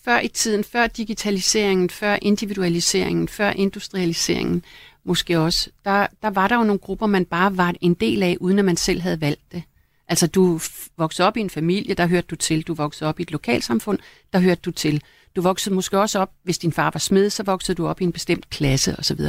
før 0.04 0.20
i 0.20 0.28
tiden, 0.28 0.64
før 0.64 0.88
digitaliseringen, 0.88 1.90
før 1.90 2.18
individualiseringen, 2.22 3.28
før 3.28 3.50
industrialiseringen, 3.50 4.64
måske 5.04 5.40
også, 5.40 5.70
der, 5.86 6.08
der 6.22 6.30
var 6.30 6.48
der 6.48 6.56
jo 6.56 6.64
nogle 6.64 6.80
grupper, 6.80 7.08
man 7.08 7.26
bare 7.26 7.58
var 7.58 7.74
en 7.82 7.94
del 7.94 8.24
af, 8.24 8.38
uden 8.40 8.60
at 8.60 8.66
man 8.66 8.78
selv 8.78 9.02
havde 9.02 9.22
valgt 9.22 9.52
det. 9.52 9.64
Altså, 10.08 10.28
du 10.28 10.60
voksede 10.98 11.28
op 11.28 11.38
i 11.38 11.40
en 11.40 11.50
familie, 11.50 11.94
der 11.94 12.08
hørte 12.08 12.28
du 12.28 12.36
til. 12.36 12.62
Du 12.62 12.74
voksede 12.74 13.08
op 13.08 13.20
i 13.20 13.24
et 13.24 13.32
lokalsamfund, 13.32 14.00
der 14.34 14.40
hørte 14.40 14.62
du 14.62 14.72
til. 14.72 15.04
Du 15.36 15.42
voksede 15.42 15.76
måske 15.76 16.00
også 16.00 16.20
op, 16.20 16.32
hvis 16.44 16.58
din 16.58 16.72
far 16.72 16.92
var 16.94 17.00
smed, 17.00 17.30
så 17.30 17.44
voksede 17.44 17.76
du 17.76 17.88
op 17.88 18.02
i 18.02 18.04
en 18.04 18.12
bestemt 18.12 18.50
klasse 18.50 18.96
osv. 19.00 19.20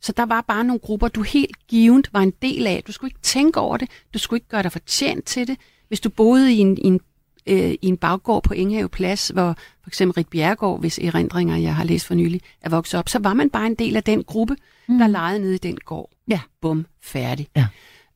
Så 0.00 0.12
der 0.12 0.26
var 0.26 0.40
bare 0.40 0.64
nogle 0.64 0.80
grupper, 0.80 1.08
du 1.08 1.22
helt 1.22 1.68
givet 1.68 2.08
var 2.12 2.20
en 2.20 2.32
del 2.42 2.66
af. 2.66 2.82
Du 2.86 2.92
skulle 2.92 3.08
ikke 3.08 3.22
tænke 3.22 3.60
over 3.60 3.76
det. 3.76 3.88
Du 4.14 4.18
skulle 4.18 4.38
ikke 4.38 4.48
gøre 4.48 4.62
dig 4.62 4.72
fortjent 4.72 5.24
til 5.24 5.46
det. 5.46 5.56
Hvis 5.88 6.00
du 6.00 6.10
boede 6.10 6.54
i 6.54 6.58
en, 6.58 6.78
i 6.78 6.86
en, 6.86 7.00
øh, 7.46 7.70
i 7.70 7.86
en 7.86 7.96
baggård 7.96 8.42
på 8.42 8.54
Inghave 8.54 8.88
Plads, 8.88 9.28
hvor 9.28 9.56
for 9.82 9.90
eksempel 9.90 10.14
Rik 10.14 10.28
Bjergård, 10.28 10.80
hvis 10.80 10.98
erindringer, 10.98 11.56
jeg 11.56 11.74
har 11.74 11.84
læst 11.84 12.06
for 12.06 12.14
nylig, 12.14 12.40
er 12.60 12.68
vokset 12.68 12.98
op, 12.98 13.08
så 13.08 13.18
var 13.18 13.34
man 13.34 13.50
bare 13.50 13.66
en 13.66 13.74
del 13.74 13.96
af 13.96 14.02
den 14.04 14.24
gruppe, 14.24 14.56
mm. 14.88 14.98
der 14.98 15.06
legede 15.06 15.38
nede 15.38 15.54
i 15.54 15.58
den 15.58 15.76
gård. 15.76 16.10
Ja. 16.28 16.40
Bum, 16.60 16.86
færdig. 17.02 17.48
Ja. 17.56 17.66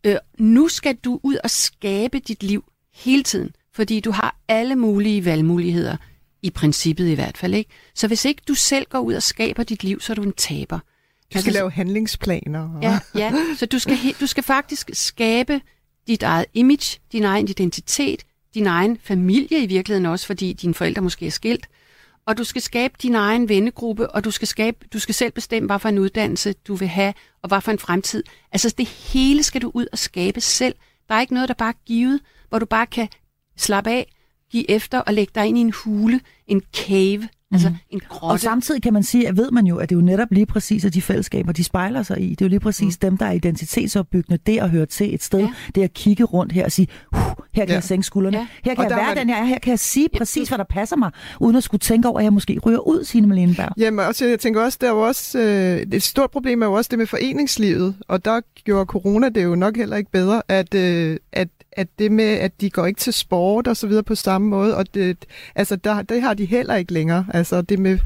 Øh, 0.05 0.17
nu 0.39 0.69
skal 0.69 0.95
du 0.95 1.21
ud 1.23 1.37
og 1.45 1.51
skabe 1.51 2.19
dit 2.19 2.43
liv 2.43 2.65
hele 2.95 3.23
tiden, 3.23 3.51
fordi 3.75 4.01
du 4.01 4.11
har 4.11 4.37
alle 4.49 4.77
mulige 4.77 5.25
valgmuligheder, 5.25 5.97
i 6.43 6.51
princippet 6.51 7.09
i 7.09 7.15
hvert 7.15 7.39
fald. 7.39 7.55
ikke. 7.55 7.71
Så 7.95 8.07
hvis 8.07 8.25
ikke 8.25 8.43
du 8.49 8.55
selv 8.55 8.87
går 8.91 8.99
ud 8.99 9.15
og 9.15 9.23
skaber 9.23 9.63
dit 9.63 9.85
liv, 9.85 10.01
så 10.01 10.13
er 10.13 10.15
du 10.15 10.23
en 10.23 10.33
taber. 10.33 10.79
Du 10.79 10.85
skal 11.29 11.39
altså, 11.39 11.51
lave 11.51 11.71
handlingsplaner. 11.71 12.79
Ja, 12.83 12.99
ja, 13.15 13.33
så 13.57 13.67
du 13.67 13.79
skal, 13.79 13.97
du 14.21 14.27
skal 14.27 14.43
faktisk 14.43 14.91
skabe 14.93 15.61
dit 16.07 16.23
eget 16.23 16.47
image, 16.55 17.01
din 17.13 17.25
egen 17.25 17.49
identitet, 17.49 18.25
din 18.55 18.67
egen 18.67 18.99
familie 19.03 19.63
i 19.63 19.67
virkeligheden 19.67 20.07
også, 20.07 20.27
fordi 20.27 20.53
dine 20.53 20.75
forældre 20.75 21.03
måske 21.03 21.27
er 21.27 21.31
skilt 21.31 21.67
og 22.27 22.39
du 22.39 22.45
skal 22.45 22.63
skabe 22.63 22.95
din 23.03 23.15
egen 23.15 23.49
vennegruppe, 23.49 24.11
og 24.11 24.25
du 24.25 24.31
skal, 24.31 24.49
skabe, 24.49 24.87
du 24.93 24.99
skal 24.99 25.15
selv 25.15 25.33
bestemme, 25.33 25.67
hvad 25.67 25.79
for 25.79 25.89
en 25.89 25.99
uddannelse 25.99 26.53
du 26.53 26.75
vil 26.75 26.89
have, 26.89 27.15
og 27.43 27.49
hvad 27.49 27.61
for 27.61 27.73
en 27.73 27.79
fremtid. 27.79 28.23
Altså 28.53 28.75
det 28.79 28.89
hele 28.89 29.43
skal 29.43 29.63
du 29.63 29.71
ud 29.75 29.87
og 29.93 29.99
skabe 29.99 30.41
selv. 30.41 30.75
Der 31.09 31.15
er 31.15 31.21
ikke 31.21 31.35
noget, 31.35 31.49
der 31.49 31.55
bare 31.55 31.69
er 31.69 31.85
givet, 31.87 32.21
hvor 32.49 32.59
du 32.59 32.67
bare 32.67 32.87
kan 32.87 33.09
slappe 33.57 33.91
af, 33.91 34.13
give 34.51 34.71
efter 34.71 34.99
og 34.99 35.15
lægge 35.15 35.33
dig 35.35 35.47
ind 35.47 35.59
i 35.59 35.61
en 35.61 35.73
hule, 35.73 36.21
en 36.47 36.63
cave, 36.77 37.29
Altså 37.53 37.69
mm. 37.69 37.75
en 37.91 38.01
grotte. 38.09 38.33
Og 38.33 38.41
samtidig 38.41 38.83
kan 38.83 38.93
man 38.93 39.03
sige, 39.03 39.29
at 39.29 39.37
ved 39.37 39.51
man 39.51 39.67
jo, 39.67 39.77
at 39.77 39.89
det 39.89 39.95
er 39.95 40.01
jo 40.01 40.05
netop 40.05 40.29
lige 40.31 40.47
præcis, 40.47 40.85
at 40.85 40.95
de 40.95 41.03
fællesskaber, 41.03 41.53
de 41.53 41.65
spejler 41.65 42.03
sig 42.03 42.21
i. 42.21 42.31
Det 42.31 42.41
er 42.41 42.45
jo 42.47 42.49
lige 42.49 42.61
præcis 42.61 42.97
mm. 43.03 43.11
dem, 43.11 43.17
der 43.17 43.27
er 43.27 43.33
identitetsopbyggende. 43.33 44.39
Det 44.47 44.59
at 44.59 44.71
høre 44.71 44.87
til 44.87 45.15
et 45.15 45.23
sted, 45.23 45.39
ja. 45.39 45.53
det 45.75 45.83
at 45.83 45.95
kigge 45.95 46.25
rundt 46.25 46.53
her 46.53 46.65
og 46.65 46.73
sige, 46.73 46.89
her 47.13 47.41
kan 47.55 47.69
ja. 47.69 47.75
jeg 47.75 47.85
sænke 47.85 48.03
skuldrene. 48.03 48.39
Ja. 48.39 48.47
Her 48.65 48.75
kan 48.75 48.85
og 48.85 48.91
jeg 48.91 48.97
være 48.97 49.07
man... 49.07 49.17
den, 49.17 49.29
jeg 49.29 49.39
er. 49.39 49.45
Her 49.45 49.59
kan 49.59 49.71
jeg 49.71 49.79
sige 49.79 50.09
ja. 50.13 50.19
præcis, 50.19 50.49
hvad 50.49 50.59
der 50.59 50.65
passer 50.65 50.97
mig, 50.97 51.11
uden 51.41 51.57
at 51.57 51.63
skulle 51.63 51.79
tænke 51.79 52.09
over, 52.09 52.19
at 52.19 52.25
jeg 52.25 52.33
måske 52.33 52.59
ryger 52.67 52.79
ud, 52.79 53.05
Signe 53.05 53.27
Malenberg. 53.27 53.73
Jamen, 53.77 54.07
også, 54.07 54.27
jeg 54.27 54.41
tænker 54.41 54.63
også, 54.63 54.79
der 54.81 54.87
er 54.87 54.91
jo 54.91 55.01
også, 55.01 55.39
øh, 55.39 55.87
et 55.93 56.03
stort 56.03 56.31
problem 56.31 56.63
er 56.63 56.67
jo 56.67 56.73
også 56.73 56.89
det 56.91 56.99
med 56.99 57.07
foreningslivet, 57.07 57.97
og 58.09 58.25
der 58.25 58.41
gjorde 58.65 58.87
corona 58.87 59.29
det 59.29 59.45
jo 59.45 59.55
nok 59.55 59.77
heller 59.77 59.97
ikke 59.97 60.11
bedre, 60.11 60.43
at, 60.49 60.75
øh, 60.75 61.17
at 61.33 61.49
at 61.73 61.89
det 61.99 62.13
med, 62.13 62.25
at 62.25 62.61
de 62.61 62.71
går 62.71 62.87
ikke 62.87 63.01
til 63.01 63.13
sport 63.13 63.67
og 63.67 63.77
så 63.77 63.87
videre 63.87 64.03
på 64.03 64.15
samme 64.15 64.49
måde, 64.49 64.77
og 64.77 64.95
det, 64.95 65.27
altså 65.55 65.77
der, 65.77 66.03
det 66.03 66.23
har 66.23 66.35
de 66.35 66.45
heller 66.45 66.77
ikke 66.77 66.93
længere. 66.93 67.27
Altså 67.35 67.63
det 67.63 67.79
med, 67.79 67.99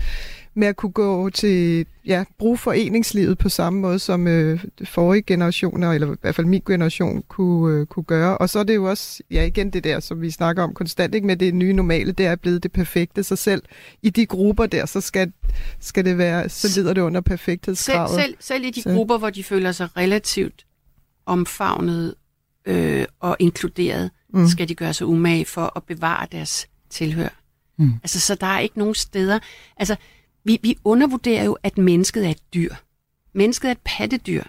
med 0.54 0.68
at 0.68 0.76
kunne 0.76 0.92
gå 0.92 1.30
til, 1.30 1.86
ja, 2.06 2.24
bruge 2.38 2.58
foreningslivet 2.58 3.38
på 3.38 3.48
samme 3.48 3.80
måde, 3.80 3.98
som 3.98 4.26
øh, 4.26 4.64
forrige 4.84 5.22
generationer, 5.22 5.92
eller 5.92 6.12
i 6.12 6.16
hvert 6.20 6.34
fald 6.34 6.46
min 6.46 6.62
generation, 6.66 7.22
kunne, 7.28 7.80
øh, 7.80 7.86
kunne 7.86 8.04
gøre. 8.04 8.38
Og 8.38 8.50
så 8.50 8.58
er 8.58 8.62
det 8.62 8.74
jo 8.74 8.84
også, 8.84 9.22
ja 9.30 9.44
igen 9.44 9.70
det 9.70 9.84
der, 9.84 10.00
som 10.00 10.22
vi 10.22 10.30
snakker 10.30 10.62
om 10.62 10.74
konstant, 10.74 11.14
ikke 11.14 11.26
med 11.26 11.36
det 11.36 11.54
nye 11.54 11.72
normale, 11.72 12.12
det 12.12 12.26
er 12.26 12.36
blevet 12.36 12.62
det 12.62 12.72
perfekte 12.72 13.22
sig 13.22 13.38
selv. 13.38 13.62
I 14.02 14.10
de 14.10 14.26
grupper 14.26 14.66
der, 14.66 14.86
så 14.86 15.00
skal, 15.00 15.32
skal 15.80 16.04
det 16.04 16.18
være, 16.18 16.48
så 16.48 16.80
lider 16.80 16.92
det 16.92 17.00
under 17.00 17.20
perfekthedskravet. 17.20 18.10
Selv, 18.10 18.20
selv, 18.20 18.34
selv 18.40 18.64
i 18.64 18.70
de 18.70 18.82
så. 18.82 18.94
grupper, 18.94 19.18
hvor 19.18 19.30
de 19.30 19.44
føler 19.44 19.72
sig 19.72 19.88
relativt 19.96 20.66
omfavnet 21.26 22.14
øh, 22.66 23.04
og 23.20 23.36
inkluderet, 23.38 24.10
mm. 24.34 24.46
skal 24.46 24.68
de 24.68 24.74
gøre 24.74 24.94
sig 24.94 25.06
umage 25.06 25.44
for 25.44 25.72
at 25.76 25.82
bevare 25.82 26.26
deres 26.32 26.66
tilhør. 26.90 27.28
Mm. 27.78 27.92
Altså, 28.02 28.20
så 28.20 28.34
der 28.34 28.46
er 28.46 28.58
ikke 28.58 28.78
nogen 28.78 28.94
steder... 28.94 29.38
Altså, 29.76 29.96
vi, 30.44 30.58
vi 30.62 30.78
undervurderer 30.84 31.44
jo, 31.44 31.56
at 31.62 31.78
mennesket 31.78 32.26
er 32.26 32.30
et 32.30 32.54
dyr. 32.54 32.74
Mennesket 33.32 33.68
er 33.68 33.72
et 33.72 33.80
pattedyr. 33.84 34.42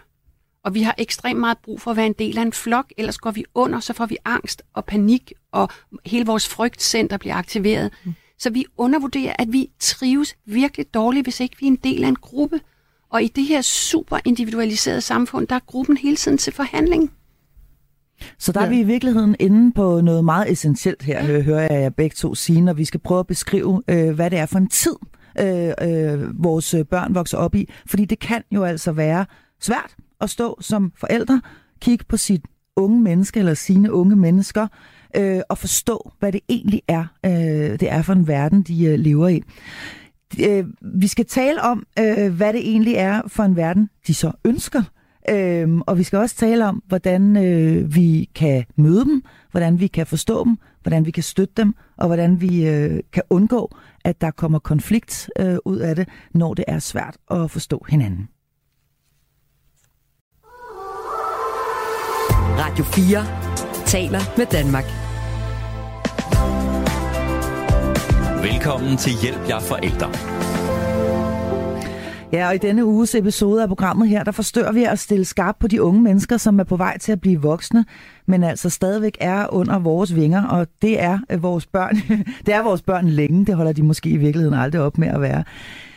Og 0.63 0.73
vi 0.73 0.81
har 0.81 0.95
ekstremt 0.97 1.39
meget 1.39 1.57
brug 1.57 1.81
for 1.81 1.91
at 1.91 1.97
være 1.97 2.05
en 2.05 2.15
del 2.19 2.37
af 2.37 2.41
en 2.41 2.53
flok, 2.53 2.93
ellers 2.97 3.17
går 3.17 3.31
vi 3.31 3.45
under, 3.53 3.79
så 3.79 3.93
får 3.93 4.05
vi 4.05 4.17
angst 4.25 4.63
og 4.73 4.85
panik, 4.85 5.33
og 5.51 5.69
hele 6.05 6.25
vores 6.25 6.47
frygtcenter 6.47 7.17
bliver 7.17 7.35
aktiveret. 7.35 7.91
Mm. 8.03 8.13
Så 8.37 8.49
vi 8.49 8.65
undervurderer, 8.77 9.35
at 9.39 9.53
vi 9.53 9.69
trives 9.79 10.35
virkelig 10.45 10.93
dårligt, 10.93 11.25
hvis 11.25 11.39
ikke 11.39 11.55
vi 11.59 11.65
er 11.65 11.71
en 11.71 11.75
del 11.75 12.03
af 12.03 12.07
en 12.07 12.15
gruppe. 12.15 12.61
Og 13.09 13.23
i 13.23 13.27
det 13.27 13.43
her 13.43 13.61
super 13.61 14.19
individualiserede 14.25 15.01
samfund, 15.01 15.47
der 15.47 15.55
er 15.55 15.59
gruppen 15.59 15.97
hele 15.97 16.15
tiden 16.15 16.37
til 16.37 16.53
forhandling. 16.53 17.11
Så 18.39 18.51
der 18.51 18.59
ja. 18.59 18.65
er 18.65 18.69
vi 18.69 18.79
i 18.79 18.83
virkeligheden 18.83 19.35
inde 19.39 19.71
på 19.71 20.01
noget 20.01 20.25
meget 20.25 20.51
essentielt 20.51 21.03
her, 21.03 21.41
hører 21.41 21.61
jeg 21.61 21.81
jer 21.81 21.89
begge 21.89 22.13
to 22.13 22.35
sige, 22.35 22.61
når 22.61 22.73
vi 22.73 22.85
skal 22.85 22.99
prøve 22.99 23.19
at 23.19 23.27
beskrive, 23.27 23.81
øh, 23.87 24.09
hvad 24.09 24.29
det 24.29 24.39
er 24.39 24.45
for 24.45 24.57
en 24.57 24.67
tid, 24.67 24.95
øh, 25.39 25.73
øh, 25.81 26.43
vores 26.43 26.75
børn 26.89 27.15
vokser 27.15 27.37
op 27.37 27.55
i. 27.55 27.69
Fordi 27.85 28.05
det 28.05 28.19
kan 28.19 28.41
jo 28.51 28.63
altså 28.63 28.91
være 28.91 29.25
svært 29.61 29.95
at 30.21 30.29
stå 30.29 30.57
som 30.61 30.91
forældre, 30.97 31.41
kigge 31.81 32.05
på 32.07 32.17
sit 32.17 32.41
unge 32.75 33.01
menneske 33.01 33.39
eller 33.39 33.53
sine 33.53 33.93
unge 33.93 34.15
mennesker, 34.15 34.67
øh, 35.15 35.41
og 35.49 35.57
forstå, 35.57 36.11
hvad 36.19 36.31
det 36.31 36.41
egentlig 36.49 36.81
er, 36.87 37.05
øh, 37.25 37.31
det 37.79 37.91
er 37.91 38.01
for 38.01 38.13
en 38.13 38.27
verden, 38.27 38.61
de 38.61 38.85
øh, 38.85 38.99
lever 38.99 39.27
i. 39.27 39.41
Øh, 40.39 40.65
vi 40.81 41.07
skal 41.07 41.25
tale 41.25 41.61
om, 41.61 41.85
øh, 41.99 42.33
hvad 42.33 42.53
det 42.53 42.69
egentlig 42.69 42.93
er 42.93 43.21
for 43.27 43.43
en 43.43 43.55
verden, 43.55 43.89
de 44.07 44.13
så 44.13 44.31
ønsker 44.45 44.81
Øhm, 45.29 45.81
og 45.81 45.97
vi 45.97 46.03
skal 46.03 46.19
også 46.19 46.35
tale 46.35 46.65
om, 46.65 46.83
hvordan 46.87 47.37
øh, 47.37 47.95
vi 47.95 48.29
kan 48.35 48.65
møde 48.75 49.05
dem, 49.05 49.23
hvordan 49.51 49.79
vi 49.79 49.87
kan 49.87 50.07
forstå 50.07 50.43
dem, 50.45 50.57
hvordan 50.81 51.05
vi 51.05 51.11
kan 51.11 51.23
støtte 51.23 51.53
dem, 51.57 51.73
og 51.97 52.07
hvordan 52.07 52.41
vi 52.41 52.67
øh, 52.67 52.99
kan 53.13 53.23
undgå, 53.29 53.75
at 54.05 54.21
der 54.21 54.31
kommer 54.31 54.59
konflikt 54.59 55.29
øh, 55.39 55.57
ud 55.65 55.77
af 55.77 55.95
det, 55.95 56.07
når 56.33 56.53
det 56.53 56.65
er 56.67 56.79
svært 56.79 57.17
at 57.31 57.51
forstå 57.51 57.85
hinanden. 57.89 58.27
Radio 62.57 62.83
4 62.83 63.85
taler 63.85 64.19
med 64.37 64.45
Danmark. 64.45 64.85
Velkommen 68.51 68.97
til 68.97 69.13
Hjælp 69.21 69.49
jer 69.49 69.59
forældre 69.59 70.44
Ja, 72.33 72.47
og 72.47 72.55
i 72.55 72.57
denne 72.57 72.85
uges 72.85 73.15
episode 73.15 73.61
af 73.61 73.67
programmet 73.67 74.09
her, 74.09 74.23
der 74.23 74.31
forstør 74.31 74.71
vi 74.71 74.83
at 74.83 74.99
stille 74.99 75.25
skarp 75.25 75.55
på 75.59 75.67
de 75.67 75.81
unge 75.81 76.01
mennesker, 76.01 76.37
som 76.37 76.59
er 76.59 76.63
på 76.63 76.75
vej 76.75 76.97
til 76.97 77.11
at 77.11 77.21
blive 77.21 77.41
voksne, 77.41 77.85
men 78.25 78.43
altså 78.43 78.69
stadigvæk 78.69 79.17
er 79.19 79.53
under 79.53 79.79
vores 79.79 80.15
vinger, 80.15 80.43
og 80.43 80.67
det 80.81 81.01
er 81.01 81.19
øh, 81.31 81.43
vores 81.43 81.65
børn. 81.65 81.95
det 82.45 82.53
er 82.53 82.63
vores 82.63 82.81
børn 82.81 83.07
længe, 83.07 83.45
det 83.45 83.55
holder 83.55 83.71
de 83.71 83.83
måske 83.83 84.09
i 84.09 84.17
virkeligheden 84.17 84.59
aldrig 84.59 84.81
op 84.81 84.97
med 84.97 85.07
at 85.07 85.21
være. 85.21 85.43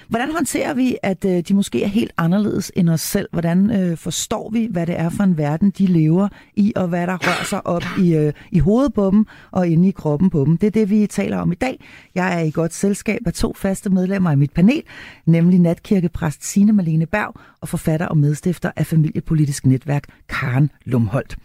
Hvordan 0.08 0.32
håndterer 0.32 0.74
vi, 0.74 0.96
at 1.02 1.24
øh, 1.24 1.40
de 1.40 1.54
måske 1.54 1.82
er 1.82 1.88
helt 1.88 2.12
anderledes 2.16 2.72
end 2.76 2.90
os 2.90 3.00
selv? 3.00 3.28
Hvordan 3.32 3.70
øh, 3.70 3.96
forstår 3.96 4.50
vi, 4.50 4.68
hvad 4.70 4.86
det 4.86 5.00
er 5.00 5.08
for 5.08 5.24
en 5.24 5.38
verden, 5.38 5.70
de 5.70 5.86
lever 5.86 6.28
i, 6.56 6.72
og 6.76 6.88
hvad 6.88 7.06
der 7.06 7.16
rører 7.16 7.44
sig 7.44 7.66
op 7.66 7.82
i, 7.98 8.14
øh, 8.14 8.32
i 8.52 8.58
hovedet 8.58 8.94
på 8.94 9.10
dem 9.10 9.26
og 9.50 9.68
inde 9.68 9.88
i 9.88 9.90
kroppen 9.90 10.30
på 10.30 10.44
dem? 10.44 10.56
Det 10.56 10.66
er 10.66 10.70
det, 10.70 10.90
vi 10.90 11.06
taler 11.06 11.36
om 11.38 11.52
i 11.52 11.54
dag. 11.54 11.84
Jeg 12.14 12.40
er 12.40 12.44
i 12.44 12.50
godt 12.50 12.74
selskab 12.74 13.20
af 13.26 13.32
to 13.32 13.54
faste 13.56 13.90
medlemmer 13.90 14.30
af 14.30 14.38
mit 14.38 14.52
panel, 14.52 14.82
nemlig 15.26 15.60
natkirkepræst 15.60 16.44
Signe 16.44 16.72
Malene 16.72 17.06
Berg 17.06 17.34
og 17.60 17.68
forfatter 17.68 18.06
og 18.06 18.16
medstifter 18.16 18.70
af 18.76 18.86
Familiepolitisk 18.86 19.66
Netværk 19.66 20.04
Karen 20.28 20.70
Lumholdt. 20.84 21.36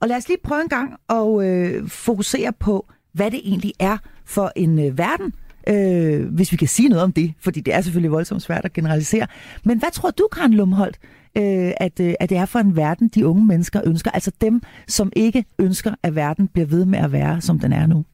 Og 0.00 0.08
lad 0.08 0.16
os 0.16 0.28
lige 0.28 0.38
prøve 0.44 0.62
en 0.62 0.68
gang 0.68 0.94
at 1.08 1.44
øh, 1.46 1.88
fokusere 1.88 2.52
på, 2.52 2.86
hvad 3.12 3.30
det 3.30 3.40
egentlig 3.44 3.72
er 3.78 3.98
for 4.24 4.52
en 4.56 4.78
øh, 4.78 4.98
verden, 4.98 5.32
øh, 5.68 6.34
hvis 6.34 6.52
vi 6.52 6.56
kan 6.56 6.68
sige 6.68 6.88
noget 6.88 7.04
om 7.04 7.12
det, 7.12 7.34
fordi 7.38 7.60
det 7.60 7.74
er 7.74 7.80
selvfølgelig 7.80 8.10
voldsomt 8.10 8.42
svært 8.42 8.64
at 8.64 8.72
generalisere. 8.72 9.26
Men 9.64 9.78
hvad 9.78 9.90
tror 9.90 10.10
du, 10.10 10.28
Karen 10.32 10.54
Lumholdt, 10.54 10.98
øh, 11.36 11.72
at, 11.76 12.00
øh, 12.00 12.14
at 12.20 12.30
det 12.30 12.38
er 12.38 12.46
for 12.46 12.58
en 12.58 12.76
verden, 12.76 13.08
de 13.08 13.26
unge 13.26 13.44
mennesker 13.44 13.80
ønsker? 13.84 14.10
Altså 14.10 14.30
dem, 14.40 14.62
som 14.88 15.12
ikke 15.16 15.44
ønsker, 15.58 15.94
at 16.02 16.14
verden 16.14 16.48
bliver 16.48 16.66
ved 16.66 16.84
med 16.84 16.98
at 16.98 17.12
være, 17.12 17.40
som 17.40 17.58
den 17.58 17.72
er 17.72 17.86
nu? 17.86 18.04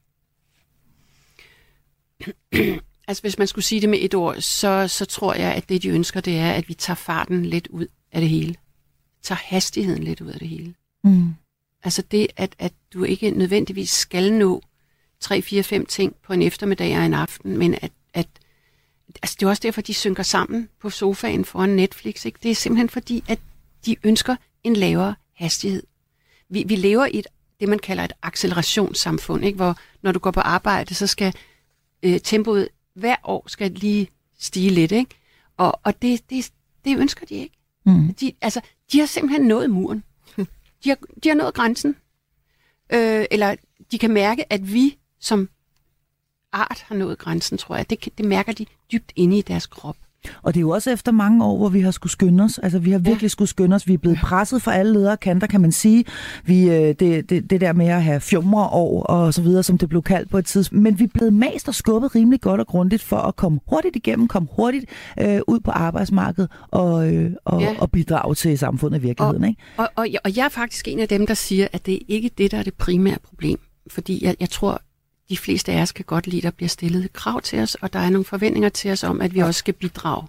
altså 3.07 3.21
hvis 3.21 3.37
man 3.37 3.47
skulle 3.47 3.65
sige 3.65 3.81
det 3.81 3.89
med 3.89 3.99
et 4.01 4.13
ord, 4.13 4.41
så, 4.41 4.87
så 4.87 5.05
tror 5.05 5.33
jeg, 5.33 5.53
at 5.53 5.69
det 5.69 5.83
de 5.83 5.89
ønsker, 5.89 6.21
det 6.21 6.37
er, 6.37 6.51
at 6.51 6.69
vi 6.69 6.73
tager 6.73 6.95
farten 6.95 7.45
lidt 7.45 7.67
ud 7.67 7.87
af 8.11 8.21
det 8.21 8.29
hele. 8.29 8.55
Tager 9.23 9.39
hastigheden 9.43 10.03
lidt 10.03 10.21
ud 10.21 10.27
af 10.27 10.39
det 10.39 10.47
hele. 10.47 10.73
Mm. 11.03 11.33
Altså 11.83 12.03
det, 12.11 12.27
at, 12.37 12.55
at 12.59 12.73
du 12.93 13.03
ikke 13.03 13.31
nødvendigvis 13.31 13.89
skal 13.89 14.33
nå 14.33 14.61
tre, 15.23 15.41
fire, 15.41 15.63
fem 15.63 15.85
ting 15.85 16.15
på 16.23 16.33
en 16.33 16.41
eftermiddag 16.41 16.97
og 16.97 17.05
en 17.05 17.13
aften, 17.13 17.57
men 17.57 17.73
at, 17.81 17.91
at 18.13 18.27
altså 19.07 19.35
det 19.39 19.45
er 19.45 19.49
også 19.49 19.61
derfor, 19.63 19.81
de 19.81 19.93
synker 19.93 20.23
sammen 20.23 20.69
på 20.81 20.89
sofaen 20.89 21.45
foran 21.45 21.69
Netflix. 21.69 22.25
Ikke? 22.25 22.39
Det 22.43 22.51
er 22.51 22.55
simpelthen 22.55 22.89
fordi, 22.89 23.23
at 23.27 23.39
de 23.85 23.95
ønsker 24.03 24.35
en 24.63 24.75
lavere 24.75 25.15
hastighed. 25.35 25.83
Vi, 26.49 26.63
vi 26.67 26.75
lever 26.75 27.05
i 27.05 27.19
et, 27.19 27.27
det, 27.59 27.69
man 27.69 27.79
kalder 27.79 28.03
et 28.03 28.13
accelerationssamfund, 28.21 29.45
ikke? 29.45 29.55
hvor 29.55 29.77
når 30.01 30.11
du 30.11 30.19
går 30.19 30.31
på 30.31 30.39
arbejde, 30.39 30.93
så 30.93 31.07
skal 31.07 31.33
øh, 32.03 32.19
tempoet 32.19 32.69
hver 32.95 33.15
år 33.23 33.43
skal 33.47 33.71
lige 33.71 34.07
stige 34.39 34.69
lidt. 34.69 34.91
Ikke? 34.91 35.15
Og, 35.57 35.79
og 35.83 36.01
det, 36.01 36.29
det, 36.29 36.51
det 36.85 36.97
ønsker 36.97 37.25
de 37.25 37.35
ikke. 37.35 37.55
Mm. 37.85 38.13
De, 38.13 38.33
altså, 38.41 38.61
de 38.91 38.99
har 38.99 39.05
simpelthen 39.05 39.47
nået 39.47 39.69
muren. 39.69 40.03
De 40.83 40.89
har, 40.89 40.97
de 41.23 41.29
har 41.29 41.35
nået 41.35 41.53
grænsen. 41.53 41.95
Øh, 42.93 43.25
eller 43.31 43.55
de 43.91 43.97
kan 43.97 44.11
mærke, 44.11 44.53
at 44.53 44.73
vi 44.73 44.97
som 45.23 45.49
art 46.53 46.83
har 46.87 46.95
nået 46.95 47.17
grænsen, 47.17 47.57
tror 47.57 47.75
jeg. 47.75 47.89
Det, 47.89 48.09
det 48.17 48.25
mærker 48.25 48.53
de 48.53 48.65
dybt 48.91 49.11
inde 49.15 49.37
i 49.37 49.41
deres 49.41 49.67
krop. 49.67 49.95
Og 50.41 50.53
det 50.53 50.59
er 50.59 50.61
jo 50.61 50.69
også 50.69 50.91
efter 50.91 51.11
mange 51.11 51.45
år, 51.45 51.57
hvor 51.57 51.69
vi 51.69 51.81
har 51.81 51.91
skulle 51.91 52.11
skynde 52.11 52.43
os. 52.43 52.57
Altså, 52.57 52.79
vi 52.79 52.91
har 52.91 52.99
virkelig 52.99 53.23
ja. 53.23 53.27
skulle 53.27 53.49
skynde 53.49 53.75
os. 53.75 53.87
Vi 53.87 53.93
er 53.93 53.97
blevet 53.97 54.17
presset 54.23 54.61
fra 54.61 54.73
alle 54.73 54.93
ledere 54.93 55.17
kanter, 55.17 55.47
kan 55.47 55.61
man 55.61 55.71
sige. 55.71 56.05
Vi, 56.45 56.69
øh, 56.69 56.95
det, 56.99 57.29
det, 57.29 57.49
det 57.49 57.61
der 57.61 57.73
med 57.73 57.87
at 57.87 58.03
have 58.03 58.19
fjumre 58.19 58.67
år 58.67 59.03
og 59.03 59.33
så 59.33 59.41
videre, 59.41 59.63
som 59.63 59.77
det 59.77 59.89
blev 59.89 60.01
kaldt 60.01 60.29
på 60.29 60.37
et 60.37 60.45
tidspunkt. 60.45 60.83
Men 60.83 60.99
vi 60.99 61.03
er 61.03 61.07
blevet 61.13 61.33
mast 61.33 61.67
og 61.67 61.75
skubbet 61.75 62.15
rimelig 62.15 62.41
godt 62.41 62.61
og 62.61 62.67
grundigt 62.67 63.03
for 63.03 63.17
at 63.17 63.35
komme 63.35 63.59
hurtigt 63.67 63.95
igennem, 63.95 64.27
komme 64.27 64.49
hurtigt 64.55 64.85
øh, 65.19 65.39
ud 65.47 65.59
på 65.59 65.71
arbejdsmarkedet 65.71 66.51
og, 66.71 67.13
øh, 67.13 67.31
og, 67.45 67.61
ja. 67.61 67.75
og 67.79 67.91
bidrage 67.91 68.35
til 68.35 68.57
samfundet 68.57 68.99
i 68.99 69.01
virkeligheden. 69.01 69.43
Og, 69.43 69.49
ikke? 69.49 69.61
Og, 69.77 69.89
og, 69.95 70.07
og 70.23 70.37
jeg 70.37 70.45
er 70.45 70.49
faktisk 70.49 70.87
en 70.87 70.99
af 70.99 71.07
dem, 71.07 71.27
der 71.27 71.33
siger, 71.33 71.67
at 71.73 71.85
det 71.85 71.95
er 71.95 71.99
ikke 72.07 72.31
det, 72.37 72.51
der 72.51 72.57
er 72.57 72.63
det 72.63 72.73
primære 72.73 73.17
problem. 73.23 73.59
Fordi 73.87 74.25
jeg, 74.25 74.35
jeg 74.39 74.49
tror, 74.49 74.81
de 75.29 75.37
fleste 75.37 75.71
af 75.71 75.81
os 75.81 75.91
kan 75.91 76.05
godt 76.05 76.27
lide, 76.27 76.37
at 76.37 76.43
der 76.43 76.51
bliver 76.51 76.69
stillet 76.69 77.13
krav 77.13 77.41
til 77.41 77.59
os, 77.59 77.75
og 77.75 77.93
der 77.93 77.99
er 77.99 78.09
nogle 78.09 78.25
forventninger 78.25 78.69
til 78.69 78.91
os 78.91 79.03
om, 79.03 79.21
at 79.21 79.33
vi 79.33 79.39
også 79.39 79.57
skal 79.57 79.73
bidrage. 79.73 80.27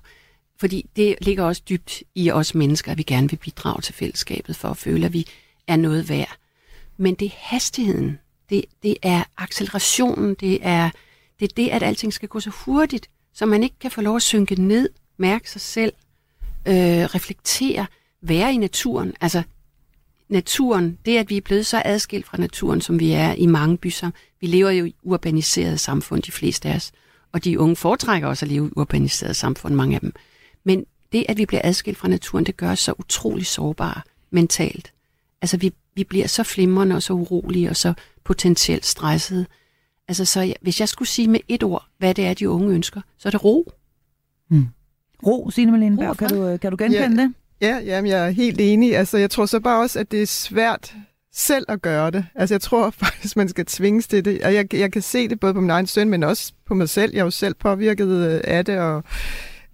Fordi 0.60 0.86
det 0.96 1.16
ligger 1.20 1.44
også 1.44 1.62
dybt 1.68 2.02
i 2.14 2.30
os 2.30 2.54
mennesker, 2.54 2.92
at 2.92 2.98
vi 2.98 3.02
gerne 3.02 3.30
vil 3.30 3.36
bidrage 3.36 3.80
til 3.80 3.94
fællesskabet 3.94 4.56
for 4.56 4.68
at 4.68 4.76
føle, 4.76 5.06
at 5.06 5.12
vi 5.12 5.26
er 5.66 5.76
noget 5.76 6.08
værd. 6.08 6.36
Men 6.96 7.14
det 7.14 7.26
er 7.26 7.36
hastigheden, 7.36 8.18
det, 8.50 8.64
det 8.82 8.96
er 9.02 9.24
accelerationen, 9.36 10.34
det 10.34 10.58
er, 10.62 10.90
det 11.40 11.50
er 11.50 11.54
det, 11.56 11.68
at 11.68 11.82
alting 11.82 12.12
skal 12.12 12.28
gå 12.28 12.40
så 12.40 12.50
hurtigt, 12.50 13.10
så 13.34 13.46
man 13.46 13.62
ikke 13.62 13.76
kan 13.80 13.90
få 13.90 14.00
lov 14.00 14.16
at 14.16 14.22
synke 14.22 14.62
ned, 14.62 14.88
mærke 15.16 15.50
sig 15.50 15.60
selv, 15.60 15.92
øh, 16.66 16.74
reflektere, 16.74 17.86
være 18.20 18.54
i 18.54 18.56
naturen. 18.56 19.14
Altså, 19.20 19.42
naturen, 20.34 20.98
det 21.04 21.18
at 21.18 21.30
vi 21.30 21.36
er 21.36 21.40
blevet 21.40 21.66
så 21.66 21.82
adskilt 21.84 22.26
fra 22.26 22.38
naturen, 22.38 22.80
som 22.80 23.00
vi 23.00 23.12
er 23.12 23.32
i 23.32 23.46
mange 23.46 23.76
byer. 23.76 24.10
Vi 24.40 24.46
lever 24.46 24.70
jo 24.70 24.84
i 24.84 24.94
urbaniseret 25.02 25.80
samfund, 25.80 26.22
de 26.22 26.32
fleste 26.32 26.68
af 26.68 26.76
os. 26.76 26.92
Og 27.32 27.44
de 27.44 27.60
unge 27.60 27.76
foretrækker 27.76 28.28
også 28.28 28.46
at 28.46 28.50
leve 28.50 28.66
i 28.66 28.70
urbaniseret 28.76 29.36
samfund, 29.36 29.74
mange 29.74 29.94
af 29.94 30.00
dem. 30.00 30.12
Men 30.64 30.86
det, 31.12 31.26
at 31.28 31.36
vi 31.36 31.46
bliver 31.46 31.60
adskilt 31.64 31.98
fra 31.98 32.08
naturen, 32.08 32.46
det 32.46 32.56
gør 32.56 32.70
os 32.70 32.78
så 32.78 32.94
utrolig 32.98 33.46
sårbare 33.46 34.00
mentalt. 34.30 34.92
Altså, 35.42 35.56
vi, 35.56 35.72
vi 35.94 36.04
bliver 36.04 36.26
så 36.26 36.42
flimrende 36.42 36.96
og 36.96 37.02
så 37.02 37.12
urolige 37.12 37.70
og 37.70 37.76
så 37.76 37.94
potentielt 38.24 38.86
stressede. 38.86 39.46
Altså, 40.08 40.24
så 40.24 40.40
jeg, 40.40 40.56
hvis 40.60 40.80
jeg 40.80 40.88
skulle 40.88 41.08
sige 41.08 41.28
med 41.28 41.40
et 41.48 41.62
ord, 41.62 41.86
hvad 41.98 42.14
det 42.14 42.26
er, 42.26 42.34
de 42.34 42.48
unge 42.48 42.74
ønsker, 42.74 43.00
så 43.18 43.28
er 43.28 43.30
det 43.30 43.44
ro. 43.44 43.72
Mm. 44.48 44.66
Ro, 45.26 45.50
Signe 45.50 45.72
Malene 45.72 45.96
Berg, 45.96 46.16
kan 46.16 46.28
du, 46.28 46.56
kan 46.56 46.70
du 46.70 46.76
genkende 46.76 47.22
ja. 47.22 47.22
det? 47.22 47.34
Ja, 47.64 47.78
jamen, 47.84 48.10
jeg 48.10 48.26
er 48.26 48.30
helt 48.30 48.60
enig. 48.60 48.96
Altså, 48.96 49.18
jeg 49.18 49.30
tror 49.30 49.46
så 49.46 49.60
bare 49.60 49.82
også, 49.82 49.98
at 49.98 50.10
det 50.10 50.22
er 50.22 50.26
svært 50.26 50.94
selv 51.32 51.64
at 51.68 51.82
gøre 51.82 52.10
det. 52.10 52.26
Altså, 52.34 52.54
jeg 52.54 52.60
tror 52.60 52.90
faktisk, 53.04 53.36
man 53.36 53.48
skal 53.48 53.66
tvinges 53.66 54.06
til 54.06 54.24
det. 54.24 54.42
Og 54.42 54.54
jeg, 54.54 54.74
jeg 54.74 54.92
kan 54.92 55.02
se 55.02 55.28
det 55.28 55.40
både 55.40 55.54
på 55.54 55.60
min 55.60 55.70
egen 55.70 55.86
søn, 55.86 56.10
men 56.10 56.22
også 56.22 56.52
på 56.66 56.74
mig 56.74 56.88
selv. 56.88 57.12
Jeg 57.12 57.20
er 57.20 57.24
jo 57.24 57.30
selv 57.30 57.54
påvirket 57.54 58.08
øh, 58.08 58.40
af 58.44 58.64
det, 58.64 58.78
og 58.78 59.04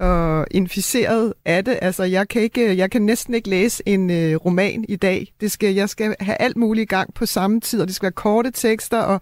og 0.01 0.47
inficeret 0.51 1.35
af 1.45 1.65
det. 1.65 1.79
Altså, 1.83 2.05
jeg 2.05 2.29
kan, 2.29 2.43
ikke, 2.43 2.71
øh, 2.71 2.79
jeg 2.79 2.91
kan 2.91 3.03
næsten 3.03 3.35
ikke 3.35 3.49
læse 3.49 3.83
en 3.87 4.11
øh, 4.11 4.37
roman 4.37 4.85
i 4.89 4.97
dag. 4.97 5.33
Det 5.41 5.53
skal, 5.53 5.75
jeg 5.75 5.89
skal 5.89 6.15
have 6.21 6.37
alt 6.41 6.57
muligt 6.57 6.83
i 6.83 6.95
gang 6.95 7.15
på 7.15 7.27
samme 7.27 7.61
tid, 7.61 7.81
og 7.81 7.87
det 7.87 7.97
skal 7.97 8.07
være 8.07 8.13
korte 8.13 8.51
tekster 8.51 8.99
og 8.99 9.21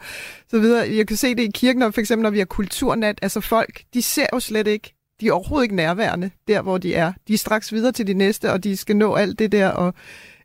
så 0.50 0.58
videre. 0.58 0.96
Jeg 0.96 1.06
kan 1.06 1.16
se 1.16 1.34
det 1.34 1.42
i 1.42 1.50
kirken, 1.54 1.78
når, 1.78 1.90
for 1.90 2.00
eksempel 2.00 2.22
når 2.22 2.30
vi 2.30 2.38
har 2.38 2.44
kulturnat. 2.44 3.18
Altså 3.22 3.40
folk, 3.40 3.82
de 3.94 4.02
ser 4.02 4.26
jo 4.32 4.40
slet 4.40 4.66
ikke 4.66 4.94
de 5.20 5.28
er 5.28 5.32
overhovedet 5.32 5.64
ikke 5.64 5.76
nærværende 5.76 6.30
der, 6.48 6.62
hvor 6.62 6.78
de 6.78 6.94
er. 6.94 7.12
De 7.28 7.34
er 7.34 7.38
straks 7.38 7.72
videre 7.72 7.92
til 7.92 8.06
de 8.06 8.14
næste, 8.14 8.52
og 8.52 8.64
de 8.64 8.76
skal 8.76 8.96
nå 8.96 9.14
alt 9.14 9.38
det 9.38 9.52
der. 9.52 9.68
Og, 9.68 9.94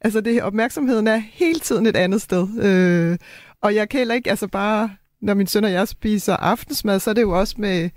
altså, 0.02 0.22
det, 0.22 0.44
opmærksomheden 0.44 1.08
er 1.08 1.18
hele 1.18 1.60
tiden 1.60 1.86
et 1.86 1.96
andet 1.96 2.22
sted. 2.22 2.48
Øh, 2.64 3.18
og 3.62 3.76
jeg 3.76 3.90
kan 3.90 3.98
heller 3.98 4.16
ikke, 4.16 4.30
altså 4.30 4.48
bare, 4.48 4.90
når 5.22 5.34
min 5.34 5.48
søn 5.48 5.64
og 5.64 5.72
jeg 5.72 5.88
spiser 5.88 6.36
aftensmad, 6.36 7.00
så 7.00 7.10
er 7.10 7.14
det 7.14 7.22
jo 7.22 7.40
også 7.40 7.56
med 7.58 7.90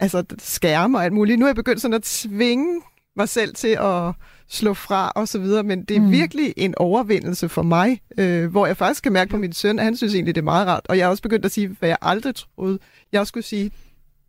altså, 0.00 0.24
skærme 0.38 0.98
og 0.98 1.04
alt 1.04 1.12
muligt. 1.12 1.38
Nu 1.38 1.44
er 1.44 1.48
jeg 1.48 1.56
begyndt 1.56 1.82
sådan 1.82 1.94
at 1.94 2.02
tvinge 2.02 2.80
mig 3.16 3.28
selv 3.28 3.54
til 3.54 3.78
at 3.80 4.12
slå 4.48 4.74
fra 4.74 5.12
og 5.16 5.28
så 5.28 5.38
videre, 5.38 5.62
men 5.62 5.84
det 5.84 5.96
er 5.96 6.00
mm. 6.00 6.10
virkelig 6.10 6.54
en 6.56 6.74
overvindelse 6.76 7.48
for 7.48 7.62
mig, 7.62 8.00
øh, 8.18 8.50
hvor 8.50 8.66
jeg 8.66 8.76
faktisk 8.76 9.02
kan 9.02 9.12
mærke 9.12 9.30
på 9.30 9.36
min 9.36 9.52
søn, 9.52 9.78
at 9.78 9.84
han 9.84 9.96
synes 9.96 10.14
egentlig, 10.14 10.34
det 10.34 10.40
er 10.40 10.44
meget 10.44 10.66
rart. 10.66 10.86
Og 10.88 10.98
jeg 10.98 11.06
har 11.06 11.10
også 11.10 11.22
begyndt 11.22 11.44
at 11.44 11.52
sige, 11.52 11.76
hvad 11.78 11.88
jeg 11.88 11.98
aldrig 12.02 12.34
troede, 12.34 12.78
jeg 13.12 13.26
skulle 13.26 13.44
sige, 13.44 13.70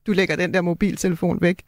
du 0.07 0.11
lægger 0.11 0.35
den 0.35 0.53
der 0.53 0.61
mobiltelefon 0.61 1.37
væk. 1.41 1.61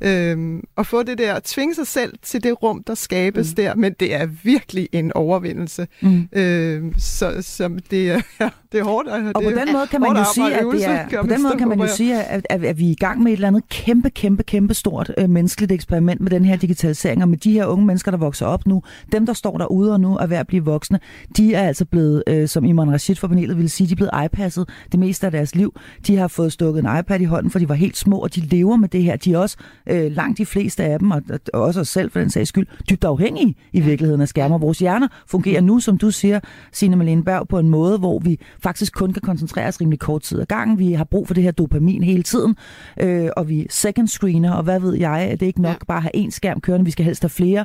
Øhm, 0.00 0.64
og 0.76 0.86
få 0.86 1.02
det 1.02 1.18
der, 1.18 1.34
at 1.34 1.42
tvinge 1.42 1.74
sig 1.74 1.86
selv 1.86 2.12
til 2.22 2.42
det 2.42 2.62
rum, 2.62 2.82
der 2.86 2.94
skabes 2.94 3.50
mm. 3.50 3.54
der, 3.54 3.74
men 3.74 3.94
det 4.00 4.14
er 4.14 4.26
virkelig 4.26 4.88
en 4.92 5.12
overvindelse. 5.12 5.86
Mm. 6.00 6.28
Øhm, 6.32 6.94
så, 6.98 7.42
så 7.42 7.80
det, 7.90 8.10
er, 8.10 8.50
det 8.76 8.82
er 8.82 8.84
hårdt. 8.84 9.08
Og, 9.08 9.20
og 9.34 9.42
på 9.42 9.50
den 9.50 9.72
måde 9.72 9.86
kan 9.90 10.00
man 10.00 10.16
jo 10.16 10.24
sige, 10.34 10.54
at 10.54 10.66
det 10.72 10.84
er, 10.84 11.22
på 11.22 11.26
den 11.26 11.42
måde 11.42 11.54
kan 11.58 11.68
man 11.68 11.80
jo 11.80 11.86
sige, 11.86 12.22
at, 12.22 12.46
at, 12.50 12.64
at 12.64 12.78
vi 12.78 12.86
er 12.86 12.90
i 12.90 12.94
gang 12.94 13.22
med 13.22 13.32
et 13.32 13.36
eller 13.36 13.48
andet 13.48 13.68
kæmpe, 13.68 14.10
kæmpe, 14.10 14.42
kæmpe 14.42 14.74
stort 14.74 15.12
øh, 15.18 15.30
menneskeligt 15.30 15.72
eksperiment 15.72 16.20
med 16.20 16.30
den 16.30 16.44
her 16.44 16.56
digitalisering, 16.56 17.22
og 17.22 17.28
med 17.28 17.38
de 17.38 17.52
her 17.52 17.66
unge 17.66 17.86
mennesker, 17.86 18.10
der 18.10 18.18
vokser 18.18 18.46
op 18.46 18.66
nu, 18.66 18.82
dem, 19.12 19.26
der 19.26 19.32
står 19.32 19.58
derude 19.58 19.92
og 19.92 20.00
nu 20.00 20.16
er 20.16 20.26
ved 20.26 20.36
at 20.36 20.46
blive 20.46 20.64
voksne, 20.64 21.00
de 21.36 21.54
er 21.54 21.68
altså 21.68 21.84
blevet, 21.84 22.22
øh, 22.26 22.48
som 22.48 22.64
Iman 22.64 22.92
Rashid 22.92 23.14
fra 23.14 23.28
panelet 23.28 23.56
ville 23.56 23.68
sige, 23.68 23.86
de 23.86 23.92
er 23.92 23.96
blevet 23.96 24.24
iPasset 24.24 24.68
det 24.92 25.00
meste 25.00 25.26
af 25.26 25.32
deres 25.32 25.54
liv. 25.54 25.74
De 26.06 26.16
har 26.16 26.28
fået 26.28 26.52
stukket 26.52 26.84
en 26.84 26.98
iPad 26.98 27.20
i 27.20 27.24
hånden, 27.24 27.50
for 27.50 27.58
de 27.58 27.68
var 27.68 27.74
helt 27.74 27.86
helt 27.86 27.96
små, 27.96 28.18
og 28.18 28.34
de 28.34 28.40
lever 28.40 28.76
med 28.76 28.88
det 28.88 29.02
her. 29.02 29.16
De 29.16 29.32
er 29.32 29.38
også, 29.38 29.56
øh, 29.86 30.12
langt 30.12 30.38
de 30.38 30.46
fleste 30.46 30.84
af 30.84 30.98
dem, 30.98 31.10
og, 31.10 31.22
og 31.54 31.62
også 31.62 31.80
os 31.80 31.88
selv 31.88 32.10
for 32.10 32.20
den 32.20 32.30
sags 32.30 32.48
skyld, 32.48 32.66
dybt 32.90 33.04
afhængige 33.04 33.54
i 33.72 33.80
virkeligheden 33.80 34.20
af 34.20 34.28
skærmer. 34.28 34.58
Vores 34.58 34.78
hjerner 34.78 35.08
fungerer 35.26 35.60
nu, 35.60 35.80
som 35.80 35.98
du 35.98 36.10
siger, 36.10 36.40
Signe 36.72 36.96
Malene 36.96 37.24
Berg, 37.24 37.48
på 37.48 37.58
en 37.58 37.68
måde, 37.68 37.98
hvor 37.98 38.18
vi 38.18 38.40
faktisk 38.66 38.92
kun 38.92 39.12
kan 39.12 39.22
koncentrere 39.22 39.68
os 39.68 39.80
rimelig 39.80 39.98
kort 39.98 40.22
tid 40.22 40.40
ad 40.40 40.46
gangen. 40.46 40.78
Vi 40.78 40.92
har 40.92 41.04
brug 41.04 41.26
for 41.26 41.34
det 41.34 41.42
her 41.42 41.50
dopamin 41.50 42.02
hele 42.02 42.22
tiden, 42.22 42.56
øh, 43.00 43.28
og 43.36 43.48
vi 43.48 43.66
second 43.70 44.08
screener, 44.08 44.52
og 44.52 44.62
hvad 44.62 44.80
ved 44.80 44.94
jeg, 44.94 45.18
at 45.18 45.40
det 45.40 45.46
ikke 45.46 45.62
nok 45.62 45.72
ja. 45.72 45.84
bare 45.88 45.96
at 45.96 46.02
have 46.02 46.26
én 46.26 46.30
skærm 46.30 46.60
kørende, 46.60 46.84
vi 46.84 46.90
skal 46.90 47.04
helst 47.04 47.22
have 47.22 47.30
flere. 47.30 47.64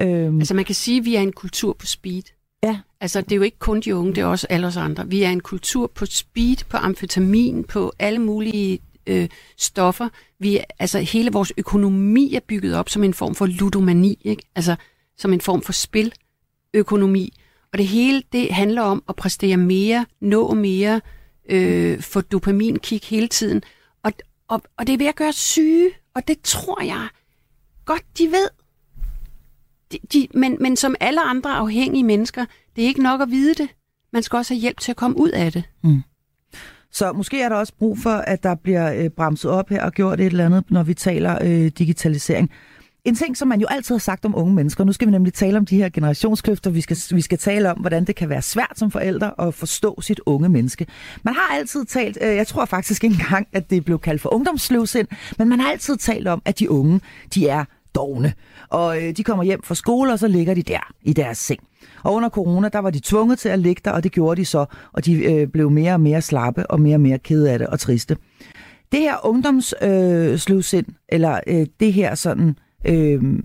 Øh, 0.00 0.34
altså 0.34 0.54
man 0.54 0.64
kan 0.64 0.74
sige, 0.74 0.98
at 0.98 1.04
vi 1.04 1.14
er 1.14 1.20
en 1.20 1.32
kultur 1.32 1.76
på 1.78 1.86
speed. 1.86 2.22
Ja. 2.64 2.78
Altså, 3.00 3.20
det 3.20 3.32
er 3.32 3.36
jo 3.36 3.42
ikke 3.42 3.58
kun 3.58 3.80
de 3.80 3.96
unge, 3.96 4.14
det 4.14 4.20
er 4.20 4.26
også 4.26 4.46
alle 4.50 4.66
os 4.66 4.76
andre. 4.76 5.08
Vi 5.08 5.22
er 5.22 5.30
en 5.30 5.40
kultur 5.40 5.92
på 5.94 6.06
speed, 6.06 6.56
på 6.68 6.76
amfetamin, 6.76 7.64
på 7.64 7.92
alle 7.98 8.18
mulige 8.18 8.78
øh, 9.06 9.28
stoffer. 9.58 10.08
Vi, 10.38 10.58
altså 10.78 10.98
hele 10.98 11.32
vores 11.32 11.52
økonomi 11.56 12.34
er 12.34 12.40
bygget 12.48 12.74
op 12.74 12.88
som 12.88 13.04
en 13.04 13.14
form 13.14 13.34
for 13.34 13.46
ludomani, 13.46 14.18
ikke? 14.24 14.42
Altså 14.56 14.76
som 15.16 15.32
en 15.32 15.40
form 15.40 15.62
for 15.62 15.72
spiløkonomi. 15.72 17.32
Og 17.72 17.78
det 17.78 17.86
hele, 17.86 18.22
det 18.32 18.52
handler 18.52 18.82
om 18.82 19.02
at 19.08 19.16
præstere 19.16 19.56
mere, 19.56 20.06
nå 20.20 20.54
mere, 20.54 21.00
øh, 21.50 22.00
få 22.00 22.20
dopaminkick 22.20 23.10
hele 23.10 23.28
tiden. 23.28 23.62
Og, 24.02 24.12
og, 24.48 24.62
og 24.76 24.86
det 24.86 24.92
er 24.92 24.98
ved 24.98 25.06
at 25.06 25.16
gøre 25.16 25.32
syge, 25.32 25.90
og 26.14 26.28
det 26.28 26.40
tror 26.40 26.82
jeg 26.82 27.08
godt, 27.84 28.18
de 28.18 28.26
ved. 28.26 28.48
De, 29.92 29.98
de, 30.12 30.28
men, 30.34 30.56
men 30.60 30.76
som 30.76 30.94
alle 31.00 31.20
andre 31.20 31.50
afhængige 31.50 32.04
mennesker, 32.04 32.44
det 32.76 32.84
er 32.84 32.88
ikke 32.88 33.02
nok 33.02 33.20
at 33.20 33.30
vide 33.30 33.54
det. 33.54 33.68
Man 34.12 34.22
skal 34.22 34.36
også 34.36 34.54
have 34.54 34.60
hjælp 34.60 34.80
til 34.80 34.92
at 34.92 34.96
komme 34.96 35.18
ud 35.18 35.30
af 35.30 35.52
det. 35.52 35.64
Mm. 35.84 36.02
Så 36.90 37.12
måske 37.12 37.42
er 37.42 37.48
der 37.48 37.56
også 37.56 37.72
brug 37.78 37.98
for, 37.98 38.10
at 38.10 38.42
der 38.42 38.54
bliver 38.54 38.94
øh, 38.94 39.10
bremset 39.10 39.50
op 39.50 39.68
her 39.68 39.84
og 39.84 39.92
gjort 39.92 40.20
et 40.20 40.26
eller 40.26 40.46
andet, 40.46 40.70
når 40.70 40.82
vi 40.82 40.94
taler 40.94 41.38
øh, 41.42 41.66
digitalisering. 41.66 42.50
En 43.04 43.14
ting, 43.14 43.36
som 43.36 43.48
man 43.48 43.60
jo 43.60 43.66
altid 43.70 43.94
har 43.94 44.00
sagt 44.00 44.24
om 44.24 44.34
unge 44.36 44.54
mennesker, 44.54 44.84
nu 44.84 44.92
skal 44.92 45.06
vi 45.06 45.12
nemlig 45.12 45.34
tale 45.34 45.58
om 45.58 45.66
de 45.66 45.76
her 45.76 45.88
generationskløfter, 45.88 46.70
vi 46.70 46.80
skal, 46.80 46.96
vi 47.10 47.20
skal 47.20 47.38
tale 47.38 47.70
om, 47.70 47.78
hvordan 47.78 48.04
det 48.04 48.16
kan 48.16 48.28
være 48.28 48.42
svært 48.42 48.72
som 48.76 48.90
forældre 48.90 49.40
at 49.40 49.54
forstå 49.54 50.00
sit 50.00 50.20
unge 50.26 50.48
menneske. 50.48 50.86
Man 51.22 51.34
har 51.34 51.56
altid 51.56 51.84
talt, 51.84 52.18
øh, 52.20 52.36
jeg 52.36 52.46
tror 52.46 52.64
faktisk 52.64 53.04
ikke 53.04 53.16
engang, 53.20 53.46
at 53.52 53.70
det 53.70 53.84
blev 53.84 53.98
kaldt 53.98 54.20
for 54.20 54.34
ungdomsløvsind, 54.34 55.08
men 55.38 55.48
man 55.48 55.60
har 55.60 55.70
altid 55.70 55.96
talt 55.96 56.28
om, 56.28 56.42
at 56.44 56.58
de 56.58 56.70
unge, 56.70 57.00
de 57.34 57.48
er 57.48 57.64
dogne. 57.94 58.32
Og 58.68 59.02
øh, 59.02 59.16
de 59.16 59.24
kommer 59.24 59.44
hjem 59.44 59.62
fra 59.62 59.74
skole, 59.74 60.12
og 60.12 60.18
så 60.18 60.28
ligger 60.28 60.54
de 60.54 60.62
der 60.62 60.92
i 61.02 61.12
deres 61.12 61.38
seng. 61.38 61.60
Og 62.02 62.14
under 62.14 62.28
corona, 62.28 62.68
der 62.68 62.78
var 62.78 62.90
de 62.90 63.00
tvunget 63.00 63.38
til 63.38 63.48
at 63.48 63.58
ligge 63.58 63.82
der, 63.84 63.90
og 63.90 64.02
det 64.02 64.12
gjorde 64.12 64.40
de 64.40 64.44
så, 64.44 64.64
og 64.92 65.04
de 65.04 65.12
øh, 65.12 65.48
blev 65.48 65.70
mere 65.70 65.92
og 65.94 66.00
mere 66.00 66.22
slappe 66.22 66.70
og 66.70 66.80
mere 66.80 66.96
og 66.96 67.00
mere 67.00 67.18
kede 67.18 67.50
af 67.50 67.58
det 67.58 67.68
og 67.68 67.80
triste. 67.80 68.16
Det 68.92 69.00
her 69.00 69.26
ungdomsløvsind, 69.26 70.86
øh, 70.88 70.94
eller 71.08 71.40
øh, 71.46 71.66
det 71.80 71.92
her 71.92 72.14
sådan 72.14 72.56
øh, 72.84 73.38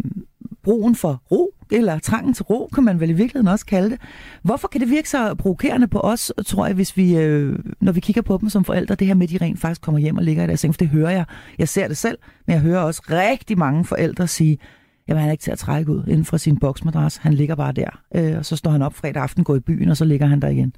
brugen 0.64 0.96
for 0.96 1.22
ro, 1.32 1.54
eller 1.72 2.00
trangen 2.00 2.34
til 2.34 2.44
ro, 2.44 2.70
kan 2.74 2.84
man 2.84 3.00
vel 3.00 3.10
i 3.10 3.14
virkeligheden 3.14 3.48
også 3.48 3.66
kalde 3.66 3.90
det. 3.90 4.00
Hvorfor 4.44 4.68
kan 4.68 4.82
det 4.82 4.90
virke 4.90 5.10
så 5.10 5.36
provokerende 5.36 5.88
på 5.88 6.00
os, 6.00 6.32
tror 6.46 6.66
jeg, 6.66 6.76
hvis 6.76 6.98
vi, 6.98 7.18
øh, 7.18 7.60
når 7.82 7.92
vi 7.92 8.00
kigger 8.00 8.22
på 8.22 8.38
dem 8.42 8.50
som 8.50 8.66
forældre, 8.66 8.96
det 8.96 9.08
her 9.08 9.14
med, 9.14 9.24
at 9.24 9.30
de 9.30 9.46
rent 9.46 9.60
faktisk 9.60 9.82
kommer 9.82 10.00
hjem 10.00 10.18
og 10.18 10.24
ligger 10.24 10.44
i 10.44 10.48
deres 10.48 10.60
seng, 10.60 10.74
for 10.74 10.78
det 10.80 10.88
hører 10.88 11.12
jeg. 11.12 11.26
Jeg 11.60 11.70
ser 11.70 11.88
det 11.88 11.98
selv, 11.98 12.18
men 12.48 12.54
jeg 12.54 12.62
hører 12.62 12.80
også 12.80 13.02
rigtig 13.10 13.58
mange 13.58 13.86
forældre 13.86 14.28
sige, 14.28 14.58
jamen 15.08 15.22
han 15.22 15.28
er 15.28 15.32
ikke 15.32 15.42
til 15.42 15.52
at 15.52 15.60
trække 15.60 15.92
ud 15.92 16.04
inden 16.08 16.26
fra 16.26 16.38
sin 16.38 16.58
boksmadras. 16.58 17.18
Han 17.18 17.34
ligger 17.34 17.56
bare 17.56 17.72
der, 17.72 18.02
øh, 18.16 18.38
og 18.38 18.46
så 18.46 18.56
står 18.56 18.72
han 18.72 18.82
op 18.82 18.94
fredag 18.94 19.24
aften, 19.24 19.44
går 19.44 19.56
i 19.56 19.60
byen, 19.60 19.90
og 19.90 19.98
så 19.98 20.06
ligger 20.06 20.26
han 20.26 20.40
der 20.40 20.48
igen. 20.48 20.74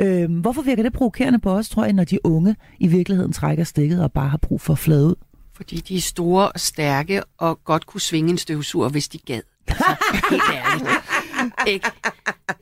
Øh, 0.00 0.40
hvorfor 0.40 0.62
virker 0.62 0.82
det 0.82 0.92
provokerende 0.92 1.38
på 1.38 1.50
os, 1.50 1.68
tror 1.68 1.84
jeg, 1.84 1.92
når 1.92 2.04
de 2.04 2.18
unge 2.26 2.56
i 2.80 2.86
virkeligheden 2.86 3.32
trækker 3.32 3.64
stikket 3.64 4.02
og 4.02 4.12
bare 4.12 4.28
har 4.28 4.38
brug 4.38 4.60
for 4.60 4.72
at 4.72 4.78
flade 4.78 5.06
ud? 5.06 5.14
Fordi 5.56 5.76
de 5.76 5.96
er 5.96 6.00
store 6.00 6.52
og 6.52 6.60
stærke 6.60 7.22
og 7.38 7.64
godt 7.64 7.86
kunne 7.86 8.00
svinge 8.00 8.30
en 8.30 8.38
støvsuger, 8.38 8.88
hvis 8.88 9.08
de 9.08 9.18
gad. 9.18 9.40
Altså, 9.68 9.84
helt 10.30 10.42
ærligt. 10.52 10.90
Ikke? 11.74 11.90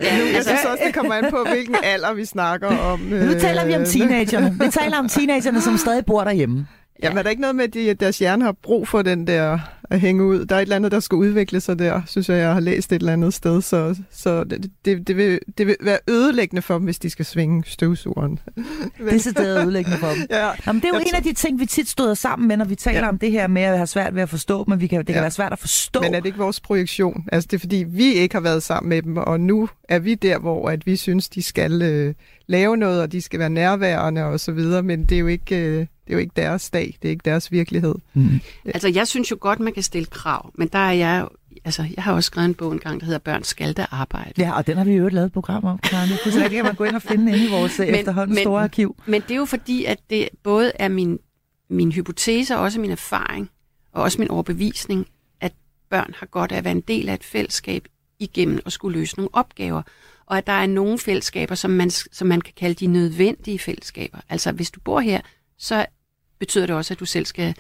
Ja, 0.01 0.07
altså, 0.07 0.35
jeg 0.35 0.45
synes 0.45 0.65
også, 0.65 0.85
det 0.87 0.95
kommer 0.95 1.15
an 1.15 1.31
på, 1.31 1.47
hvilken 1.51 1.77
alder 1.83 2.13
vi 2.13 2.25
snakker 2.25 2.79
om. 2.79 3.01
Nu 3.01 3.33
taler 3.41 3.65
vi 3.65 3.75
om 3.75 3.81
øh, 3.81 3.87
teenagerne. 3.87 4.57
Vi 4.61 4.71
taler 4.71 4.99
om 4.99 5.09
teenagerne, 5.09 5.61
som 5.61 5.77
stadig 5.77 6.07
bor 6.07 6.25
derhjemme. 6.25 6.67
Jamen 7.03 7.19
er 7.19 7.23
der 7.23 7.31
ikke 7.31 7.43
noget 7.43 7.57
med, 7.57 7.65
at 7.65 7.75
de, 7.75 7.95
deres 7.95 8.19
hjerne 8.19 8.45
har 8.45 8.53
brug 8.53 8.89
for 8.89 9.03
den 9.03 9.27
der 9.27 9.59
at 9.91 10.01
hænge 10.01 10.25
ud? 10.25 10.45
Der 10.45 10.55
er 10.55 10.59
et 10.59 10.63
eller 10.63 10.77
andet, 10.77 10.93
der 10.93 11.01
skal 11.01 11.17
udvikle 11.17 11.61
sig 11.61 11.79
der, 11.79 12.03
synes 12.07 12.29
jeg, 12.29 12.39
jeg 12.39 12.53
har 12.53 12.61
læst 12.61 12.93
et 12.93 13.01
eller 13.01 13.13
andet 13.13 13.35
sted. 13.35 13.63
Så, 13.63 13.97
så 14.11 14.45
det, 14.45 14.71
det, 14.85 15.09
det, 15.09 15.17
vil, 15.17 15.41
det 15.59 15.67
vil 15.67 15.77
være 15.81 15.99
ødelæggende 16.09 16.63
for 16.63 16.75
dem, 16.75 16.85
hvis 16.85 16.99
de 16.99 17.11
skal 17.11 17.25
svinge 17.25 17.63
støvsugeren. 17.67 18.39
det 19.11 19.27
er 19.27 19.33
det 19.33 19.63
ødelæggende 19.63 19.99
for 19.99 20.09
dem. 20.09 20.27
ja. 20.31 20.51
Jamen, 20.67 20.83
det 20.83 20.89
er 20.89 20.89
jo 20.89 20.95
jeg 20.95 21.07
en 21.09 21.15
af 21.15 21.23
de 21.23 21.33
ting, 21.33 21.61
vi 21.61 21.67
tit 21.67 21.89
støder 21.89 22.15
sammen 22.15 22.49
med, 22.49 22.57
når 22.57 22.65
vi 22.65 22.75
taler 22.75 23.01
ja. 23.01 23.09
om 23.09 23.19
det 23.19 23.31
her 23.31 23.47
med 23.47 23.63
at 23.63 23.77
have 23.77 23.87
svært 23.87 24.15
ved 24.15 24.23
at 24.23 24.29
forstå 24.29 24.65
men 24.69 24.81
vi 24.81 24.87
kan, 24.87 24.99
det 24.99 25.07
kan 25.07 25.15
ja. 25.15 25.21
være 25.21 25.31
svært 25.31 25.53
at 25.53 25.59
forstå. 25.59 26.01
Men 26.01 26.15
er 26.15 26.21
det 26.21 26.27
ikke 26.27 26.39
vores 26.39 26.61
projektion? 26.61 27.25
Altså 27.33 27.49
det 27.51 27.57
er 27.57 27.61
fordi, 27.61 27.85
vi 27.89 28.13
ikke 28.15 28.35
har 28.35 28.41
været 28.41 28.63
sammen 28.63 28.89
med 28.89 29.03
dem, 29.03 29.17
og 29.17 29.41
nu 29.41 29.69
er 29.89 29.99
vi 29.99 30.15
der, 30.15 30.39
hvor 30.39 30.69
at 30.69 30.87
vi 30.87 30.97
synes, 30.97 31.29
de 31.29 31.43
skal 31.43 31.83
øh, 31.83 32.15
lave 32.47 32.77
noget, 32.77 33.03
og 33.03 33.13
de 33.13 33.21
skal 33.21 33.39
være 33.39 33.51
nærværende 33.51 34.25
og 34.25 34.41
så 34.41 34.53
videre, 34.53 34.83
men 34.83 35.05
det 35.05 35.13
er 35.13 35.21
jo 35.21 35.27
ikke... 35.27 35.57
Øh, 35.57 35.87
det 36.05 36.13
er 36.13 36.15
jo 36.15 36.19
ikke 36.19 36.33
deres 36.37 36.71
dag, 36.71 36.97
det 37.03 37.09
er 37.09 37.11
ikke 37.13 37.25
deres 37.25 37.53
virkelighed. 37.53 37.95
Mm. 38.15 38.41
Altså, 38.65 38.89
jeg 38.89 39.09
synes 39.09 39.31
jo 39.31 39.37
godt, 39.41 39.61
man 39.61 39.73
kan 39.73 39.83
stille 39.83 40.07
krav, 40.07 40.51
men 40.55 40.69
der 40.69 40.79
er 40.79 40.93
jeg 40.93 41.29
altså, 41.65 41.87
jeg 41.97 42.05
har 42.05 42.13
også 42.13 42.27
skrevet 42.27 42.49
en 42.49 42.55
bog 42.55 42.73
engang, 42.73 43.01
der 43.01 43.07
hedder 43.07 43.19
Børn 43.19 43.43
skal 43.43 43.73
da 43.73 43.87
arbejde. 43.91 44.33
Ja, 44.39 44.53
og 44.57 44.67
den 44.67 44.77
har 44.77 44.85
vi 44.85 44.93
jo 44.93 45.09
lavet 45.09 45.27
et 45.27 45.33
program 45.33 45.65
om, 45.65 45.79
Karen. 45.79 46.09
Det 46.09 46.51
kan 46.51 46.65
man 46.65 46.75
gå 46.75 46.85
ind 46.85 46.97
og 46.97 47.03
finde 47.03 47.33
inde 47.33 47.47
i 47.47 47.51
vores 47.51 47.79
men, 47.79 47.95
efterhånden 47.95 48.35
men, 48.35 48.43
store 48.43 48.63
arkiv. 48.63 48.97
Men 49.07 49.23
det 49.23 49.31
er 49.31 49.37
jo 49.37 49.45
fordi, 49.45 49.85
at 49.85 49.99
det 50.11 50.29
både 50.43 50.73
er 50.75 50.89
min, 50.89 51.19
min 51.69 51.93
hypotese, 51.93 52.57
og 52.57 52.63
også 52.63 52.81
min 52.81 52.91
erfaring, 52.91 53.51
og 53.93 54.03
også 54.03 54.19
min 54.19 54.31
overbevisning, 54.31 55.07
at 55.41 55.53
børn 55.91 56.15
har 56.19 56.27
godt 56.27 56.53
af 56.53 56.57
at 56.57 56.65
være 56.65 56.73
en 56.73 56.81
del 56.81 57.09
af 57.09 57.15
et 57.15 57.25
fællesskab 57.25 57.89
igennem 58.19 58.61
at 58.67 58.73
skulle 58.73 58.99
løse 58.99 59.17
nogle 59.17 59.31
opgaver. 59.33 59.83
Og 60.27 60.39
at 60.39 60.47
der 60.47 60.53
er 60.53 60.67
nogle 60.67 60.99
fællesskaber, 60.99 61.55
som 61.55 61.71
man, 61.71 61.91
som 61.91 62.29
man 62.29 62.41
kan 62.41 62.55
kalde 62.57 62.75
de 62.75 62.87
nødvendige 62.87 63.59
fællesskaber. 63.59 64.19
Altså, 64.29 64.53
hvis 64.53 64.71
du 64.71 64.81
bor 64.81 65.01
her, 65.01 65.21
så 65.63 65.87
betyder 66.39 66.67
det 66.67 66.77
også, 66.77 66.95
at 66.95 67.01
du 67.01 67.05
selv 67.05 67.27
skal 67.27 67.55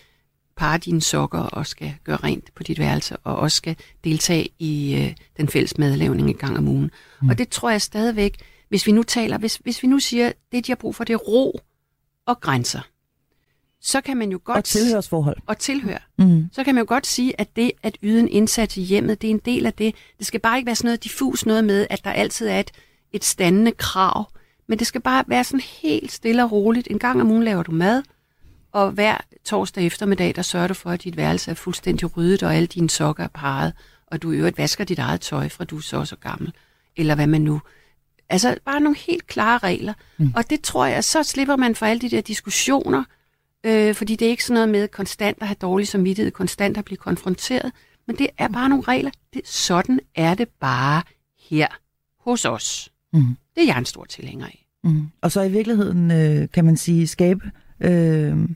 parre 0.57 0.79
dine 0.79 1.01
sokker 1.01 1.38
og 1.38 1.67
skal 1.67 1.95
gøre 2.05 2.17
rent 2.17 2.55
på 2.55 2.62
dit 2.62 2.79
værelse, 2.79 3.17
og 3.17 3.37
også 3.37 3.57
skal 3.57 3.77
deltage 4.05 4.49
i 4.59 4.95
øh, 4.95 5.15
den 5.37 5.49
fælles 5.49 5.79
madlavning 5.79 6.29
en 6.29 6.37
gang 6.37 6.59
om 6.59 6.69
ugen. 6.69 6.91
Mm. 7.23 7.29
Og 7.29 7.38
det 7.38 7.49
tror 7.49 7.71
jeg 7.71 7.83
stadigvæk, 7.83 8.37
hvis 8.69 8.87
vi 8.87 8.93
nu 8.93 9.03
taler, 9.03 9.38
hvis, 9.38 9.57
hvis 9.57 9.83
vi 9.83 9.88
nu 9.88 9.99
siger, 9.99 10.33
det 10.53 10.67
de 10.67 10.73
har 10.73 10.77
brug 10.77 10.95
for, 10.95 11.05
det 11.05 11.12
er 11.12 11.19
ro 11.19 11.61
og 12.27 12.41
grænser, 12.41 12.81
så 13.81 14.01
kan 14.01 14.17
man 14.17 14.33
jo 14.33 14.41
godt... 14.45 14.57
Og 14.59 14.65
tilhørsforhold. 14.65 15.37
Og 15.47 15.59
tilhør. 15.59 16.09
Mm. 16.19 16.49
Så 16.53 16.65
kan 16.65 16.75
man 16.75 16.83
jo 16.83 16.88
godt 16.88 17.07
sige, 17.07 17.41
at 17.41 17.57
det 17.57 17.73
at 17.83 17.99
yde 18.03 18.21
en 18.21 18.29
indsats 18.29 18.77
i 18.77 18.83
hjemmet, 18.83 19.23
det 19.23 19.31
er 19.31 19.35
en 19.35 19.41
del 19.45 19.67
af 19.67 19.73
det. 19.73 19.95
Det 20.19 20.27
skal 20.27 20.41
bare 20.41 20.59
ikke 20.59 20.67
være 20.67 20.77
sådan 20.77 20.88
noget 20.88 21.05
diffus 21.05 21.47
noget 21.47 21.65
med, 21.65 21.87
at 21.91 22.05
der 22.05 22.11
altid 22.11 22.49
er 22.49 22.61
et, 22.61 22.71
et 23.12 23.25
standende 23.25 23.73
krav. 23.73 24.31
Men 24.72 24.78
det 24.78 24.87
skal 24.87 25.00
bare 25.00 25.24
være 25.26 25.44
sådan 25.44 25.61
helt 25.61 26.12
stille 26.12 26.44
og 26.44 26.52
roligt. 26.52 26.88
En 26.90 26.98
gang 26.98 27.20
om 27.20 27.30
ugen 27.30 27.44
laver 27.44 27.62
du 27.62 27.72
mad, 27.72 28.02
og 28.72 28.90
hver 28.90 29.16
torsdag 29.44 29.87
eftermiddag, 29.87 30.37
der 30.37 30.42
sørger 30.42 30.66
du 30.66 30.74
for, 30.74 30.90
at 30.90 31.04
dit 31.04 31.16
værelse 31.16 31.50
er 31.50 31.54
fuldstændig 31.54 32.16
ryddet, 32.16 32.42
og 32.42 32.54
alle 32.54 32.66
dine 32.66 32.90
sokker 32.90 33.24
er 33.24 33.28
parret, 33.28 33.72
og 34.06 34.22
du 34.22 34.32
i 34.32 34.37
øvrigt 34.37 34.58
vasker 34.58 34.85
dit 34.85 34.98
eget 34.98 35.20
tøj, 35.20 35.48
fra 35.48 35.64
du 35.64 35.76
er 35.76 35.80
så 35.80 36.04
så 36.04 36.16
gammel. 36.16 36.52
Eller 36.96 37.14
hvad 37.14 37.26
man 37.26 37.40
nu... 37.40 37.61
Altså, 38.28 38.56
bare 38.64 38.80
nogle 38.80 38.96
helt 38.96 39.26
klare 39.26 39.58
regler. 39.58 39.94
Mm. 40.18 40.32
Og 40.37 40.50
det 40.50 40.61
tror 40.61 40.87
jeg, 40.87 41.04
så 41.04 41.22
slipper 41.22 41.56
man 41.56 41.74
for 41.74 41.87
alle 41.87 42.00
de 42.00 42.11
der 42.11 42.20
diskussioner, 42.20 43.04
øh, 43.64 43.94
fordi 43.94 44.16
det 44.16 44.26
er 44.26 44.30
ikke 44.30 44.44
sådan 44.44 44.54
noget 44.54 44.68
med 44.68 44.88
konstant 44.88 45.38
at 45.40 45.46
have 45.46 45.56
dårlig 45.61 45.88
samvittighed, 45.88 46.32
konstant 46.32 46.76
at 46.76 46.85
blive 46.85 46.98
konfronteret, 46.98 47.72
men 48.06 48.18
det 48.18 48.28
er 48.38 48.48
bare 48.48 48.68
nogle 48.68 48.85
regler. 48.85 49.11
Det, 49.35 49.48
sådan 49.48 50.00
er 50.14 50.35
det 50.35 50.48
bare 50.48 51.02
her 51.50 51.68
hos 52.20 52.44
os. 52.44 52.92
Mm. 53.12 53.37
Det 53.54 53.62
er 53.62 53.66
jeg 53.66 53.78
en 53.78 53.85
stor 53.85 54.04
tilhænger 54.04 54.46
af. 54.46 54.62
Mm. 54.85 55.09
Og 55.21 55.33
så 55.33 55.42
i 55.42 55.51
virkeligheden, 55.51 56.11
øh, 56.11 56.49
kan 56.53 56.64
man 56.64 56.77
sige, 56.77 57.07
skabe 57.07 57.51
øh, 57.81 58.49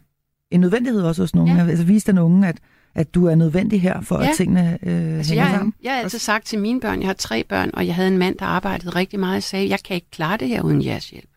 en 0.51 0.61
nødvendighed 0.61 1.03
også 1.03 1.23
hos 1.23 1.35
nogen. 1.35 1.57
Ja. 1.57 1.67
Altså 1.67 1.85
vise 1.85 2.07
den 2.07 2.19
unge, 2.19 2.49
at, 2.49 2.57
at 2.95 3.15
du 3.15 3.27
er 3.27 3.35
nødvendig 3.35 3.83
her, 3.83 4.01
for 4.01 4.23
ja. 4.23 4.29
at 4.29 4.37
tingene 4.37 4.79
øh, 4.83 5.17
altså, 5.17 5.33
hænger 5.33 5.49
jeg, 5.49 5.55
sammen. 5.57 5.75
Jeg 5.83 5.93
har 5.93 6.01
altid 6.01 6.19
sagt 6.19 6.47
til 6.47 6.59
mine 6.59 6.81
børn, 6.81 7.01
jeg 7.01 7.09
har 7.09 7.15
tre 7.15 7.45
børn, 7.45 7.71
og 7.75 7.87
jeg 7.87 7.95
havde 7.95 8.09
en 8.09 8.19
mand, 8.19 8.39
der 8.39 8.47
arbejdede 8.47 8.91
rigtig 8.91 9.21
meget, 9.21 9.37
og 9.37 9.43
sagde, 9.43 9.69
jeg 9.69 9.83
kan 9.85 9.95
ikke 9.95 10.11
klare 10.11 10.37
det 10.37 10.49
her 10.49 10.63
uden 10.63 10.85
jeres 10.85 11.11
hjælp. 11.11 11.29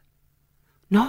Nå, 0.90 1.06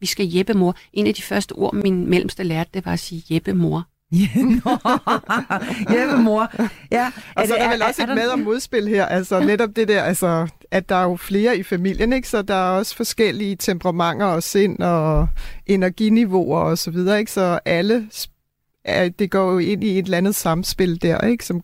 vi 0.00 0.06
skal 0.06 0.26
hjælpe 0.26 0.54
mor. 0.54 0.76
En 0.92 1.06
af 1.06 1.14
de 1.14 1.22
første 1.22 1.52
ord, 1.52 1.74
min 1.74 2.10
mellemste 2.10 2.42
lærte, 2.42 2.70
det 2.74 2.86
var 2.86 2.92
at 2.92 2.98
sige 2.98 3.22
hjælpe 3.28 3.54
mor. 3.54 3.88
Hjemme 5.90 6.22
mor. 6.22 6.52
Ja. 6.90 7.10
Og 7.36 7.46
så 7.46 7.54
er 7.54 7.62
der 7.62 7.70
vel 7.70 7.82
også 7.82 8.02
er, 8.02 8.06
et 8.06 8.14
med- 8.14 8.28
og 8.28 8.38
modspil 8.38 8.88
her, 8.88 9.06
altså 9.06 9.40
netop 9.40 9.70
det 9.76 9.88
der, 9.88 10.02
altså, 10.02 10.48
at 10.70 10.88
der 10.88 10.94
er 10.94 11.02
jo 11.02 11.16
flere 11.16 11.58
i 11.58 11.62
familien, 11.62 12.12
ikke? 12.12 12.28
så 12.28 12.42
der 12.42 12.54
er 12.54 12.70
også 12.78 12.96
forskellige 12.96 13.56
temperamenter 13.56 14.26
og 14.26 14.42
sind 14.42 14.78
og 14.82 15.28
energiniveauer 15.66 16.58
og 16.60 16.78
så 16.78 16.90
videre, 16.90 17.18
ikke? 17.18 17.32
så 17.32 17.58
alle, 17.64 18.08
det 19.18 19.30
går 19.30 19.52
jo 19.52 19.58
ind 19.58 19.84
i 19.84 19.98
et 19.98 20.04
eller 20.04 20.18
andet 20.18 20.34
samspil 20.34 21.02
der, 21.02 21.20
ikke? 21.20 21.44
som 21.44 21.60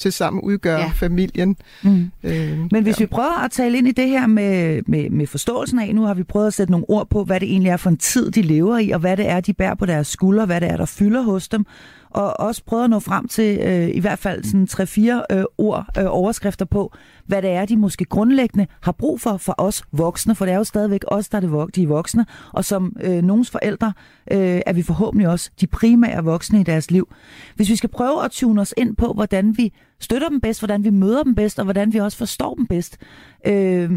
til 0.00 0.12
sammen 0.12 0.42
udgør 0.42 0.78
ja. 0.78 0.90
familien. 0.94 1.56
Mm. 1.82 2.10
Øh, 2.22 2.58
Men 2.72 2.82
hvis 2.82 3.00
ja. 3.00 3.04
vi 3.04 3.06
prøver 3.06 3.44
at 3.44 3.50
tale 3.50 3.78
ind 3.78 3.88
i 3.88 3.92
det 3.92 4.08
her 4.08 4.26
med, 4.26 4.82
med, 4.86 5.10
med 5.10 5.26
forståelsen 5.26 5.78
af, 5.78 5.94
nu 5.94 6.02
har 6.02 6.14
vi 6.14 6.22
prøvet 6.22 6.46
at 6.46 6.54
sætte 6.54 6.70
nogle 6.70 6.90
ord 6.90 7.08
på, 7.10 7.24
hvad 7.24 7.40
det 7.40 7.50
egentlig 7.50 7.70
er 7.70 7.76
for 7.76 7.90
en 7.90 7.96
tid, 7.96 8.30
de 8.30 8.42
lever 8.42 8.78
i, 8.78 8.90
og 8.90 9.00
hvad 9.00 9.16
det 9.16 9.28
er, 9.28 9.40
de 9.40 9.52
bærer 9.52 9.74
på 9.74 9.86
deres 9.86 10.06
skuldre, 10.06 10.46
hvad 10.46 10.60
det 10.60 10.70
er, 10.70 10.76
der 10.76 10.86
fylder 10.86 11.22
hos 11.22 11.48
dem, 11.48 11.66
og 12.10 12.40
også 12.40 12.64
prøvet 12.64 12.84
at 12.84 12.90
nå 12.90 12.98
frem 12.98 13.28
til 13.28 13.58
øh, 13.58 13.88
i 13.88 14.00
hvert 14.00 14.18
fald 14.18 14.44
sådan 14.44 14.66
tre-fire 14.66 15.22
øh, 15.32 15.44
ord, 15.58 15.86
øh, 15.98 16.04
overskrifter 16.08 16.64
på, 16.64 16.92
hvad 17.26 17.42
det 17.42 17.50
er, 17.50 17.64
de 17.64 17.76
måske 17.76 18.04
grundlæggende 18.04 18.66
har 18.82 18.92
brug 18.92 19.20
for 19.20 19.36
for 19.36 19.54
os 19.58 19.82
voksne, 19.92 20.34
for 20.34 20.44
det 20.44 20.52
er 20.52 20.58
jo 20.58 20.64
stadigvæk 20.64 21.00
os, 21.06 21.28
der 21.28 21.36
er 21.36 21.40
det, 21.40 21.76
de 21.76 21.82
er 21.82 21.86
voksne, 21.86 22.26
og 22.52 22.64
som 22.64 22.96
øh, 23.00 23.22
nogens 23.22 23.50
forældre 23.50 23.92
øh, 24.30 24.60
er 24.66 24.72
vi 24.72 24.82
forhåbentlig 24.82 25.28
også 25.28 25.50
de 25.60 25.66
primære 25.66 26.24
voksne 26.24 26.60
i 26.60 26.62
deres 26.62 26.90
liv. 26.90 27.08
Hvis 27.56 27.70
vi 27.70 27.76
skal 27.76 27.90
prøve 27.90 28.24
at 28.24 28.30
tune 28.30 28.60
os 28.60 28.74
ind 28.76 28.96
på, 28.96 29.12
hvordan 29.12 29.58
vi 29.58 29.72
støtter 30.00 30.28
dem 30.28 30.40
bedst, 30.40 30.60
hvordan 30.60 30.84
vi 30.84 30.90
møder 30.90 31.22
dem 31.22 31.34
bedst, 31.34 31.58
og 31.58 31.64
hvordan 31.64 31.92
vi 31.92 31.98
også 31.98 32.18
forstår 32.18 32.54
dem 32.54 32.66
bedst, 32.66 32.98
øh, 33.46 33.90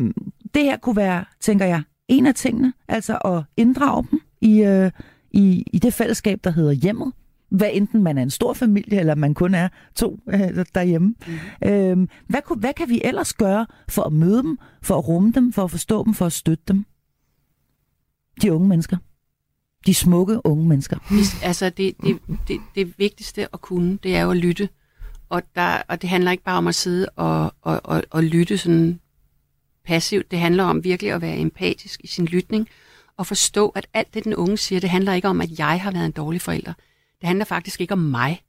det 0.53 0.63
her 0.63 0.77
kunne 0.77 0.95
være, 0.95 1.25
tænker 1.41 1.65
jeg, 1.65 1.83
en 2.07 2.25
af 2.25 2.35
tingene, 2.35 2.73
altså 2.87 3.17
at 3.17 3.43
inddrage 3.57 4.07
dem 4.11 4.19
i, 4.41 4.63
øh, 4.63 4.91
i, 5.31 5.65
i 5.73 5.79
det 5.79 5.93
fællesskab, 5.93 6.39
der 6.43 6.49
hedder 6.49 6.71
hjemmet. 6.71 7.13
Hvad 7.53 7.69
enten 7.73 8.03
man 8.03 8.17
er 8.17 8.21
en 8.21 8.29
stor 8.29 8.53
familie, 8.53 8.99
eller 8.99 9.15
man 9.15 9.33
kun 9.33 9.55
er 9.55 9.69
to 9.95 10.19
øh, 10.29 10.65
derhjemme. 10.75 11.15
Mm. 11.27 11.69
Øhm, 11.69 12.09
hvad, 12.27 12.41
kunne, 12.41 12.59
hvad 12.59 12.73
kan 12.73 12.89
vi 12.89 13.01
ellers 13.03 13.33
gøre 13.33 13.65
for 13.89 14.03
at 14.03 14.13
møde 14.13 14.43
dem, 14.43 14.59
for 14.81 14.97
at 14.97 15.07
rumme 15.07 15.31
dem, 15.31 15.53
for 15.53 15.63
at 15.63 15.71
forstå 15.71 16.03
dem, 16.05 16.13
for 16.13 16.25
at 16.25 16.33
støtte 16.33 16.63
dem? 16.67 16.85
De 18.41 18.53
unge 18.53 18.67
mennesker. 18.67 18.97
De 19.85 19.93
smukke 19.93 20.45
unge 20.45 20.67
mennesker. 20.67 20.97
Altså 21.43 21.69
det, 21.69 21.95
det, 22.03 22.19
det, 22.47 22.59
det 22.75 22.99
vigtigste 22.99 23.53
at 23.53 23.61
kunne, 23.61 23.97
det 24.03 24.15
er 24.15 24.21
jo 24.21 24.31
at 24.31 24.37
lytte. 24.37 24.69
Og, 25.29 25.41
der, 25.55 25.81
og 25.87 26.01
det 26.01 26.09
handler 26.09 26.31
ikke 26.31 26.43
bare 26.43 26.57
om 26.57 26.67
at 26.67 26.75
sidde 26.75 27.09
og, 27.15 27.53
og, 27.61 27.81
og, 27.83 28.03
og 28.09 28.23
lytte 28.23 28.57
sådan 28.57 28.99
passivt. 29.85 30.31
Det 30.31 30.39
handler 30.39 30.63
om 30.63 30.83
virkelig 30.83 31.11
at 31.11 31.21
være 31.21 31.37
empatisk 31.37 32.01
i 32.03 32.07
sin 32.07 32.25
lytning 32.25 32.67
og 33.17 33.27
forstå, 33.27 33.69
at 33.69 33.87
alt 33.93 34.13
det, 34.13 34.23
den 34.23 34.35
unge 34.35 34.57
siger, 34.57 34.79
det 34.79 34.89
handler 34.89 35.13
ikke 35.13 35.27
om, 35.27 35.41
at 35.41 35.59
jeg 35.59 35.81
har 35.81 35.91
været 35.91 36.05
en 36.05 36.11
dårlig 36.11 36.41
forælder. 36.41 36.73
Det 37.23 37.27
handler 37.27 37.45
faktisk 37.45 37.81
ikke 37.81 37.91
om 37.91 37.99
mig. 37.99 38.41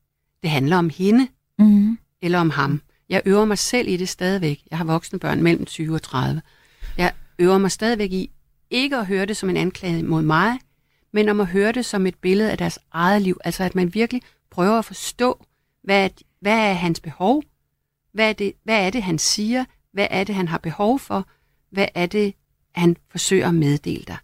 Det 0.43 0.51
handler 0.51 0.77
om 0.77 0.91
hende 0.91 1.29
Mm. 1.59 1.99
eller 2.23 2.39
om 2.41 2.51
ham. 2.51 2.81
Jeg 3.09 3.23
øver 3.25 3.45
mig 3.45 3.59
selv 3.59 3.89
i 3.89 3.97
det 3.97 4.09
stadigvæk. 4.09 4.63
Jeg 4.71 4.79
har 4.79 4.85
voksne 4.85 5.19
børn 5.19 5.43
mellem 5.43 5.67
20 5.67 5.95
og 5.95 6.03
30. 6.03 6.43
Jeg 6.99 7.13
øver 7.39 7.59
mig 7.59 7.71
stadigvæk 7.71 8.13
i 8.13 8.31
ikke 8.71 8.97
at 8.97 9.07
høre 9.07 9.27
det 9.27 9.37
som 9.37 9.51
en 9.51 9.57
anklage 9.57 10.03
mod 10.03 10.23
mig, 10.23 10.59
men 11.13 11.29
om 11.29 11.41
at 11.41 11.47
høre 11.47 11.73
det 11.73 11.85
som 11.85 12.07
et 12.07 12.15
billede 12.15 12.51
af 12.51 12.59
deres 12.59 12.79
eget 12.93 13.23
liv. 13.23 13.39
Altså 13.45 13.65
at 13.65 13.75
man 13.75 13.95
virkelig 13.95 14.23
prøver 14.51 14.79
at 14.79 14.85
forstå, 14.85 15.45
hvad 15.83 16.05
er, 16.05 16.09
hvad 16.41 16.59
er 16.59 16.73
hans 16.73 17.01
behov? 17.01 17.43
Hvad 18.13 18.29
er, 18.29 18.33
det, 18.33 18.53
hvad 18.65 18.87
er 18.87 18.91
det, 18.91 19.03
han 19.03 19.19
siger? 19.19 19.65
Hvad 19.93 20.07
er 20.11 20.25
det, 20.25 20.35
han 20.35 20.49
har 20.49 20.59
behov 20.59 20.99
for? 20.99 21.29
Hvad 21.71 21.89
er 21.95 22.07
det, 22.07 22.35
han 22.75 22.97
forsøger 23.11 23.49
at 23.49 23.55
meddele 23.55 24.05
dig? 24.07 24.17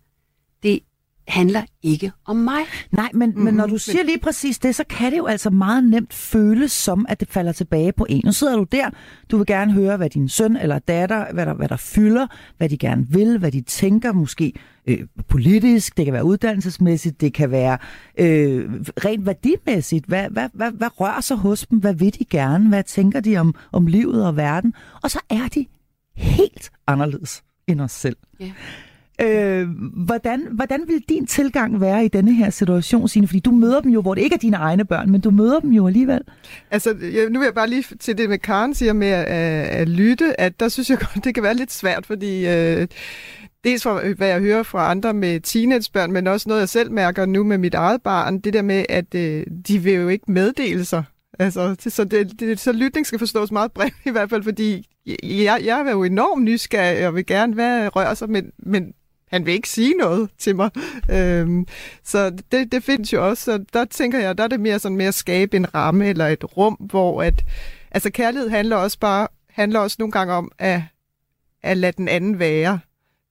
Handler 1.30 1.62
ikke 1.82 2.12
om 2.26 2.36
mig. 2.36 2.60
Nej, 2.92 3.08
men, 3.14 3.30
mm-hmm. 3.30 3.44
men 3.44 3.54
når 3.54 3.66
du 3.66 3.78
siger 3.78 4.02
lige 4.04 4.18
præcis 4.18 4.58
det, 4.58 4.74
så 4.74 4.84
kan 4.90 5.12
det 5.12 5.18
jo 5.18 5.26
altså 5.26 5.50
meget 5.50 5.84
nemt 5.84 6.14
føles 6.14 6.72
som, 6.72 7.06
at 7.08 7.20
det 7.20 7.28
falder 7.28 7.52
tilbage 7.52 7.92
på 7.92 8.06
en. 8.08 8.22
Nu 8.24 8.32
sidder 8.32 8.56
du 8.56 8.62
der, 8.72 8.90
du 9.30 9.36
vil 9.36 9.46
gerne 9.46 9.72
høre, 9.72 9.96
hvad 9.96 10.10
din 10.10 10.28
søn 10.28 10.56
eller 10.56 10.78
datter, 10.78 11.32
hvad 11.32 11.46
der, 11.46 11.54
hvad 11.54 11.68
der 11.68 11.76
fylder, 11.76 12.26
hvad 12.56 12.68
de 12.68 12.78
gerne 12.78 13.06
vil, 13.08 13.38
hvad 13.38 13.52
de 13.52 13.60
tænker, 13.60 14.12
måske 14.12 14.52
øh, 14.86 14.98
politisk, 15.28 15.96
det 15.96 16.04
kan 16.04 16.14
være 16.14 16.24
uddannelsesmæssigt, 16.24 17.20
det 17.20 17.34
kan 17.34 17.50
være 17.50 17.78
øh, 18.18 18.70
rent 19.04 19.26
værdimæssigt. 19.26 20.06
Hvad, 20.06 20.30
hvad, 20.30 20.48
hvad, 20.54 20.70
hvad 20.72 21.00
rører 21.00 21.20
sig 21.20 21.36
hos 21.36 21.66
dem? 21.66 21.78
Hvad 21.78 21.94
vil 21.94 22.18
de 22.18 22.24
gerne? 22.24 22.68
Hvad 22.68 22.82
tænker 22.82 23.20
de 23.20 23.36
om, 23.36 23.54
om 23.72 23.86
livet 23.86 24.26
og 24.26 24.36
verden? 24.36 24.74
Og 25.02 25.10
så 25.10 25.20
er 25.30 25.48
de 25.54 25.66
helt 26.16 26.70
anderledes 26.86 27.42
end 27.66 27.80
os 27.80 27.92
selv. 27.92 28.16
Ja. 28.40 28.52
Øh, 29.22 29.68
hvordan, 30.04 30.46
hvordan 30.50 30.84
vil 30.86 31.02
din 31.08 31.26
tilgang 31.26 31.80
være 31.80 32.04
i 32.04 32.08
denne 32.08 32.32
her 32.32 32.50
situation, 32.50 33.08
Signe? 33.08 33.26
Fordi 33.26 33.40
du 33.40 33.50
møder 33.50 33.80
dem 33.80 33.90
jo, 33.92 34.02
hvor 34.02 34.14
det 34.14 34.22
ikke 34.22 34.34
er 34.34 34.38
dine 34.38 34.56
egne 34.56 34.84
børn, 34.84 35.10
men 35.10 35.20
du 35.20 35.30
møder 35.30 35.60
dem 35.60 35.70
jo 35.70 35.86
alligevel. 35.86 36.20
Altså, 36.70 36.96
jeg, 37.00 37.30
nu 37.30 37.38
vil 37.38 37.46
jeg 37.46 37.54
bare 37.54 37.68
lige 37.68 37.84
til 38.00 38.18
det 38.18 38.28
med 38.28 38.38
Karen 38.38 38.74
siger 38.74 38.92
med 38.92 39.08
at, 39.08 39.26
at 39.66 39.88
lytte, 39.88 40.40
at 40.40 40.60
der 40.60 40.68
synes 40.68 40.90
jeg 40.90 40.98
godt, 41.14 41.24
det 41.24 41.34
kan 41.34 41.42
være 41.42 41.54
lidt 41.54 41.72
svært, 41.72 42.06
fordi 42.06 42.48
øh, 42.48 42.86
dels 43.64 43.82
fra, 43.82 44.12
hvad 44.16 44.28
jeg 44.28 44.40
hører 44.40 44.62
fra 44.62 44.90
andre 44.90 45.14
med 45.14 45.40
teenagebørn, 45.40 46.12
men 46.12 46.26
også 46.26 46.48
noget, 46.48 46.60
jeg 46.60 46.68
selv 46.68 46.92
mærker 46.92 47.26
nu 47.26 47.44
med 47.44 47.58
mit 47.58 47.74
eget 47.74 48.02
barn, 48.02 48.40
det 48.40 48.52
der 48.52 48.62
med, 48.62 48.84
at 48.88 49.14
øh, 49.14 49.46
de 49.68 49.78
vil 49.78 49.92
jo 49.92 50.08
ikke 50.08 50.32
meddele 50.32 50.84
sig. 50.84 51.04
Altså, 51.38 51.74
det, 51.84 51.92
så, 51.92 52.04
det, 52.04 52.40
det, 52.40 52.60
så 52.60 52.72
lytning 52.72 53.06
skal 53.06 53.18
forstås 53.18 53.52
meget 53.52 53.72
bredt 53.72 53.94
i 54.06 54.10
hvert 54.10 54.30
fald, 54.30 54.42
fordi 54.42 54.86
jeg, 55.22 55.60
jeg 55.64 55.80
er 55.80 55.90
jo 55.90 56.04
enormt 56.04 56.44
nysgerrig 56.44 57.06
og 57.06 57.14
vil 57.14 57.26
gerne 57.26 57.56
være 57.56 57.88
rører 57.88 58.14
sig, 58.14 58.30
men, 58.30 58.50
men 58.58 58.92
han 59.30 59.46
vil 59.46 59.54
ikke 59.54 59.68
sige 59.68 59.94
noget 59.94 60.30
til 60.38 60.56
mig. 60.56 60.70
Øhm, 61.10 61.66
så 62.04 62.30
det, 62.52 62.72
det 62.72 62.84
findes 62.84 63.12
jo 63.12 63.28
også, 63.28 63.44
så 63.44 63.64
der 63.72 63.84
tænker 63.84 64.18
jeg, 64.18 64.38
der 64.38 64.44
er 64.44 64.48
det 64.48 64.60
mere 64.60 64.78
sådan 64.78 64.96
med 64.96 65.06
at 65.06 65.14
skabe 65.14 65.56
en 65.56 65.74
ramme 65.74 66.08
eller 66.08 66.26
et 66.26 66.56
rum, 66.56 66.74
hvor 66.74 67.22
at, 67.22 67.44
altså 67.90 68.10
kærlighed 68.10 68.48
handler 68.48 68.76
også 68.76 68.98
bare, 68.98 69.28
handler 69.50 69.80
også 69.80 69.96
nogle 69.98 70.12
gange 70.12 70.34
om 70.34 70.52
at, 70.58 70.82
at 71.62 71.76
lade 71.76 71.92
den 71.96 72.08
anden 72.08 72.38
være. 72.38 72.80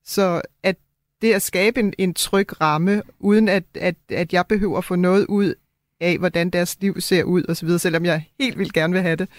Så 0.06 0.42
at 0.64 0.76
det 1.22 1.34
at 1.34 1.42
skabe 1.42 1.80
en, 1.80 1.94
en 1.98 2.14
tryg 2.14 2.62
ramme, 2.62 3.02
uden 3.20 3.50
at, 3.50 3.64
at, 3.76 3.96
at 4.10 4.34
jeg 4.34 4.46
behøver 4.48 4.78
at 4.78 4.86
få 4.86 4.96
noget 4.96 5.26
ud 5.26 5.54
af, 6.02 6.18
hvordan 6.18 6.50
deres 6.50 6.78
liv 6.82 7.02
ser 7.02 7.24
ud 7.24 7.44
og 7.44 7.58
så 7.58 7.66
videre, 7.66 7.80
selvom 7.80 8.06
jeg 8.06 8.26
helt 8.40 8.58
vildt 8.58 8.74
gerne 8.74 8.94
vil 8.94 9.02
have 9.02 9.16
det. 9.16 9.30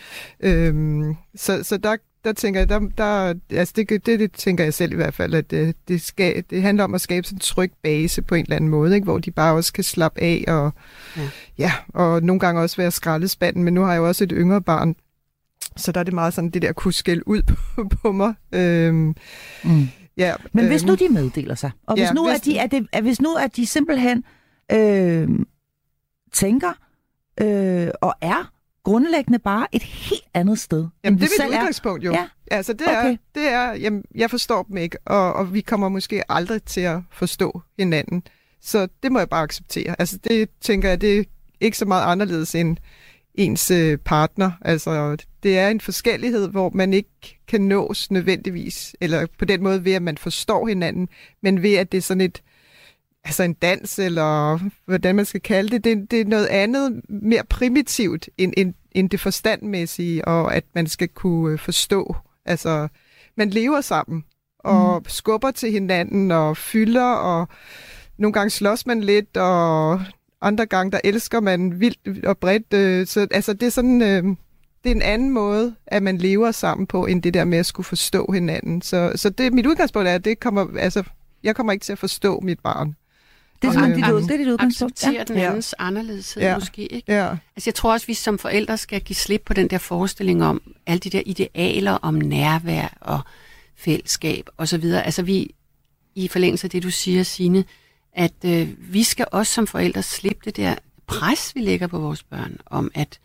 Øhm, 0.41 1.17
så, 1.35 1.63
så 1.63 1.77
der, 1.77 1.97
der 2.25 2.33
tænker 2.33 2.61
jeg, 2.61 2.69
der, 2.69 2.79
der, 2.99 3.35
altså 3.51 3.75
det, 3.77 4.07
det, 4.07 4.21
det 4.21 4.33
tænker 4.33 4.65
jeg 4.65 4.75
selv 4.75 4.93
i 4.93 4.97
hvert 4.97 5.15
fald, 5.15 5.35
at 5.35 5.51
det, 5.51 5.77
det, 5.89 6.01
skal, 6.03 6.45
det 6.51 6.63
handler 6.63 6.85
om 6.85 6.95
at 6.95 7.01
skabe 7.01 7.27
sådan 7.27 7.37
en 7.37 7.41
tryg 7.41 7.73
base 7.83 8.23
på 8.23 8.35
en 8.35 8.43
eller 8.43 8.57
anden 8.57 8.71
måde, 8.71 8.95
ikke? 8.95 9.05
hvor 9.05 9.19
de 9.19 9.31
bare 9.31 9.55
også 9.55 9.73
kan 9.73 9.85
slappe 9.85 10.21
af 10.21 10.45
og, 10.49 10.73
ja. 11.17 11.29
Ja, 11.59 11.73
og 11.89 12.23
nogle 12.23 12.41
gange 12.41 12.61
også 12.61 12.77
være 12.77 12.91
skraldespanden, 12.91 13.65
men 13.65 13.75
nu 13.75 13.83
har 13.83 13.93
jeg 13.93 13.99
jo 13.99 14.09
også 14.09 14.25
et 14.25 14.33
yngre 14.35 14.63
barn, 14.63 14.97
så 15.77 15.93
der 15.93 16.01
er 16.01 16.05
det 16.05 16.15
meget 16.15 16.35
sådan 16.35 16.51
det 16.51 16.63
der 16.63 16.73
kunne 16.73 16.93
skælde 16.95 17.29
ud 17.29 17.43
på, 17.43 17.57
på 18.03 18.13
mig. 18.13 18.35
Øhm, 18.53 19.15
Mm. 19.65 19.89
ja, 20.17 20.35
Men 20.53 20.67
hvis 20.67 20.83
øhm, 20.83 20.89
nu 20.89 20.95
de 20.95 21.09
meddeler 21.09 21.55
sig, 21.55 21.71
og 21.87 21.95
hvis 21.95 22.03
ja, 22.09 22.13
nu, 22.13 22.25
hvis 22.27 22.39
at 22.39 22.45
de, 22.45 22.61
at 22.61 22.71
det, 22.71 22.89
at 22.93 23.03
hvis 23.03 23.21
nu 23.21 23.35
at 23.35 23.57
de 23.57 23.67
simpelthen 23.67 24.25
øh, 24.73 25.29
tænker 26.33 26.73
øh, 27.41 27.89
og 28.01 28.15
er 28.21 28.53
grundlæggende 28.85 29.39
bare 29.39 29.67
et 29.73 29.83
helt 29.83 30.25
andet 30.35 30.59
sted, 30.59 30.87
Jamen, 31.05 31.15
end 31.19 31.21
det 31.21 31.27
er 31.39 31.47
mit 31.47 31.55
er. 31.55 31.59
udgangspunkt 31.59 32.05
jo. 32.05 32.13
Ja. 32.13 32.29
Altså, 32.51 32.73
det 32.73 32.83
Okay. 32.87 33.13
er, 33.13 33.17
det 33.35 33.49
er 33.49 33.73
jamen, 33.73 34.05
jeg 34.15 34.31
forstår 34.31 34.63
dem 34.63 34.77
ikke, 34.77 34.99
og, 35.05 35.33
og 35.33 35.55
vi 35.55 35.61
kommer 35.61 35.89
måske 35.89 36.33
aldrig 36.33 36.63
til 36.63 36.81
at 36.81 36.99
forstå 37.13 37.63
hinanden. 37.79 38.23
Så 38.63 38.89
det 39.03 39.13
må 39.13 39.19
jeg 39.19 39.29
bare 39.29 39.43
acceptere. 39.43 39.97
Altså, 39.99 40.19
det 40.25 40.49
tænker 40.61 40.89
jeg, 40.89 41.01
det 41.01 41.19
er 41.19 41.25
ikke 41.61 41.77
så 41.79 41.85
meget 41.85 42.13
anderledes 42.13 42.55
end 42.55 42.77
ens 43.35 43.71
øh, 43.71 43.99
partner. 43.99 44.51
Altså, 44.63 45.17
det 45.43 45.59
er 45.59 45.69
en 45.69 45.81
forskellighed, 45.81 46.49
hvor 46.49 46.71
man 46.75 46.95
ikke 46.95 47.39
kan 47.49 47.61
nås 47.61 48.11
nødvendigvis, 48.11 48.97
eller 49.01 49.27
på 49.39 49.45
den 49.45 49.63
måde 49.63 49.85
ved, 49.85 49.93
at 49.93 50.03
man 50.03 50.19
forstår 50.19 50.67
hinanden, 50.67 51.09
men 51.43 51.63
ved, 51.63 51.75
at 51.75 51.93
det 51.93 51.99
er 51.99 52.03
sådan 52.03 52.21
et, 52.21 52.43
altså 53.25 53.43
en 53.43 53.55
dans, 53.55 53.99
eller 53.99 54.59
hvordan 54.85 55.17
man 55.17 55.25
skal 55.25 55.41
kalde 55.41 55.71
det, 55.71 55.85
det, 55.85 56.11
det 56.11 56.21
er 56.21 56.25
noget 56.25 56.47
andet, 56.47 57.01
mere 57.09 57.45
primitivt, 57.45 58.29
end, 58.39 58.53
end, 58.57 58.75
end 58.93 59.11
det 59.11 59.21
forstandmæssige, 59.21 60.25
og 60.25 60.55
at 60.55 60.65
man 60.75 60.87
skal 60.87 61.09
kunne 61.09 61.53
øh, 61.53 61.59
forstå. 61.59 62.17
Altså, 62.45 62.89
man 63.37 63.51
lever 63.51 63.81
sammen, 63.81 64.25
og 64.59 64.99
mm. 64.99 65.09
skubber 65.09 65.51
til 65.51 65.71
hinanden, 65.71 66.31
og 66.31 66.57
fylder, 66.57 67.13
og 67.13 67.49
nogle 68.19 68.33
gange 68.33 68.51
slås 68.51 68.87
man 68.87 69.01
lidt, 69.01 69.37
og 69.37 70.01
andre 70.41 70.67
gange, 70.67 70.93
der 70.93 71.01
elsker 71.05 71.41
man 71.41 71.81
vildt 71.81 72.25
og 72.25 72.39
bredt. 72.39 72.75
Øh, 72.75 73.07
så 73.07 73.27
altså, 73.31 73.53
det 73.53 73.67
er 73.67 73.71
sådan... 73.71 74.03
Øh, 74.03 74.37
det 74.85 74.91
er 74.91 74.95
en 74.95 75.03
anden 75.03 75.31
måde, 75.31 75.75
at 75.87 76.03
man 76.03 76.19
lever 76.19 76.51
sammen 76.51 76.87
på, 76.87 77.07
end 77.07 77.23
det 77.23 77.35
der 77.35 77.45
med 77.45 77.59
at 77.59 77.67
skulle 77.67 77.85
forstå 77.85 78.33
hinanden. 78.33 78.83
Så, 78.83 79.13
så 79.17 79.31
det, 79.31 79.53
mit 79.53 79.67
udgangspunkt 79.67 80.09
er, 80.09 80.15
at 80.15 80.25
det 80.25 80.41
kommer, 80.41 80.67
altså, 80.79 81.03
jeg 81.43 81.57
kommer 81.57 81.73
ikke 81.73 81.85
til 81.85 81.93
at 81.93 81.99
forstå 81.99 82.41
mit 82.41 82.61
barn. 82.61 82.95
Det 83.63 83.69
er, 83.69 83.73
sådan, 83.73 83.97
dit, 83.97 84.09
ud- 84.11 84.23
det 84.23 84.31
er 84.31 84.37
dit 84.37 84.49
udgangspunkt. 84.49 84.93
Acceptere 84.93 85.25
den 85.25 85.37
Ja. 85.37 85.47
andens 85.47 85.75
anderledeshed 85.79 86.43
Ja. 86.43 86.55
måske, 86.59 86.87
ikke? 86.93 87.13
Ja. 87.13 87.29
Altså 87.57 87.71
jeg 87.71 87.75
tror 87.75 87.93
også, 87.93 88.07
vi 88.07 88.15
som 88.15 88.39
forældre 88.39 88.79
skal 88.79 89.01
give 89.01 89.17
slip 89.17 89.43
på 89.47 89.55
den 89.55 89.69
der 89.69 89.79
forestilling 89.79 90.45
om 90.45 90.63
alle 90.87 91.01
de 91.01 91.11
der 91.11 91.23
idealer 91.27 91.93
om 91.93 92.15
nærvær 92.15 92.97
og 93.01 93.21
fællesskab 93.77 94.49
osv. 94.59 94.85
Altså 94.85 95.23
vi, 95.23 95.51
i 96.15 96.29
forlængelse 96.29 96.65
af 96.67 96.71
det, 96.71 96.83
du 96.83 96.91
siger, 96.91 97.23
Signe, 97.23 97.65
at 98.13 98.33
øh, 98.45 98.69
vi 98.79 99.03
skal 99.03 99.27
også 99.33 99.53
som 99.55 99.67
forældre 99.67 100.03
slippe 100.03 100.41
det 100.45 100.57
der 100.57 100.75
pres, 101.07 101.55
vi 101.55 101.61
lægger 101.61 101.87
på 101.87 101.99
vores 101.99 102.23
børn, 102.23 102.57
om 102.67 102.91
at 102.95 103.19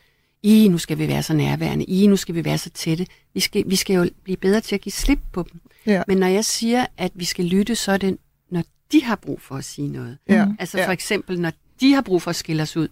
i 0.44 0.68
nu 0.68 0.78
skal 0.78 0.98
vi 0.98 1.08
være 1.08 1.24
så 1.24 1.34
nærværende, 1.34 1.86
i 1.86 2.08
nu 2.08 2.16
skal 2.16 2.36
vi 2.36 2.46
være 2.46 2.58
så 2.58 2.70
tætte. 2.70 3.08
Vi 3.34 3.40
skal, 3.40 3.64
vi 3.68 3.76
skal 3.76 3.94
jo 3.96 4.10
blive 4.24 4.38
bedre 4.38 4.62
til 4.62 4.76
at 4.76 4.82
give 4.82 4.94
slip 4.94 5.20
på 5.34 5.46
dem. 5.52 5.62
Ja. 5.86 6.04
Men 6.08 6.18
når 6.18 6.28
jeg 6.28 6.46
siger, 6.46 6.86
at 6.98 7.12
vi 7.16 7.26
skal 7.26 7.46
lytte, 7.46 7.76
så 7.76 7.92
er 7.92 7.98
det, 7.98 8.18
de 8.92 9.04
har 9.04 9.16
brug 9.16 9.42
for 9.42 9.56
at 9.56 9.66
sige 9.66 9.88
noget. 9.88 10.18
Ja. 10.30 10.48
Altså 10.60 10.78
ja. 10.78 10.88
for 10.88 10.92
eksempel, 10.92 11.42
når 11.42 11.52
de 11.80 11.94
har 11.94 12.02
brug 12.02 12.22
for 12.22 12.30
at 12.30 12.36
skille 12.36 12.64
os 12.64 12.78
ud, 12.78 12.88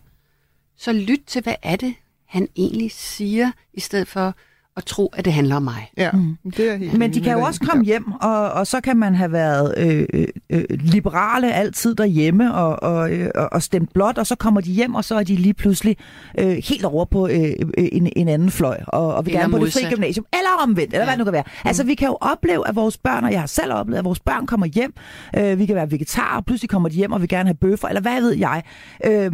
så 0.78 0.94
lyt 0.94 1.22
til, 1.28 1.44
hvad 1.44 1.56
er 1.62 1.76
det, 1.76 1.96
han 2.26 2.48
egentlig 2.56 2.92
siger, 2.92 3.52
i 3.74 3.80
stedet 3.80 4.08
for 4.08 4.36
at 4.78 4.86
tro, 4.86 5.14
at 5.18 5.26
det 5.26 5.34
handler 5.34 5.56
om 5.56 5.62
mig. 5.64 5.90
Ja, 5.98 6.12
Mm. 6.12 6.38
det 6.58 6.72
er 6.72 6.76
helt 6.76 6.98
Men 6.98 7.14
de 7.14 7.22
kan 7.22 7.34
jo 7.34 7.42
også 7.42 7.60
komme 7.70 7.86
hjem, 7.86 8.12
og, 8.12 8.52
og 8.52 8.68
så 8.68 8.82
kan 8.82 8.98
man 8.98 9.16
have 9.16 9.32
været 9.32 9.74
øh, 9.78 10.06
øh, 10.14 10.28
øh, 10.50 10.64
liberale 10.70 11.54
altid 11.54 11.96
derhjemme 11.96 12.54
og, 12.54 12.84
og, 12.84 13.12
øh, 13.12 13.30
og 13.52 13.64
stemt 13.64 13.94
blot, 13.94 14.18
og 14.18 14.28
så 14.28 14.36
kommer 14.36 14.62
de 14.62 14.72
hjem, 14.72 14.96
og 14.96 15.04
så 15.06 15.16
er 15.16 15.24
de 15.24 15.36
lige 15.36 15.54
pludselig 15.54 15.98
øh, 16.40 16.58
helt 16.70 16.86
over 16.86 17.06
på 17.06 17.28
øh, 17.28 17.36
øh, 17.78 17.88
en, 17.92 18.10
en 18.16 18.28
anden 18.28 18.52
fløj, 18.52 18.78
og, 18.88 19.16
og 19.16 19.26
vil 19.26 19.34
gerne 19.34 19.52
på 19.52 19.58
det 19.66 19.74
fri 19.74 19.82
modsat. 19.82 19.94
gymnasium, 19.94 20.26
eller 20.34 20.50
omvendt, 20.64 20.94
eller 20.94 21.00
Ja. 21.00 21.06
hvad 21.06 21.12
det 21.12 21.20
nu 21.20 21.24
kan 21.24 21.34
være. 21.34 21.44
Altså 21.66 21.84
vi 21.84 21.96
kan 21.96 22.08
jo 22.08 22.18
opleve, 22.22 22.68
at 22.68 22.76
vores 22.76 22.98
børn, 22.98 23.24
og 23.24 23.32
jeg 23.32 23.40
har 23.40 23.48
selv 23.48 23.74
oplevet, 23.74 24.00
at 24.00 24.06
vores 24.06 24.20
børn 24.20 24.46
kommer 24.48 24.66
hjem, 24.68 24.94
øh, 25.38 25.60
vi 25.60 25.66
kan 25.66 25.76
være 25.76 25.92
vegetarer, 25.92 26.38
og 26.38 26.46
pludselig 26.46 26.70
kommer 26.70 26.90
de 26.90 26.96
hjem 26.96 27.12
og 27.12 27.22
vil 27.22 27.30
gerne 27.30 27.50
have 27.50 27.56
bøffer, 27.62 27.88
eller 27.88 28.02
hvad 28.02 28.22
ved 28.22 28.32
jeg. 28.32 28.64
Øh, 29.06 29.32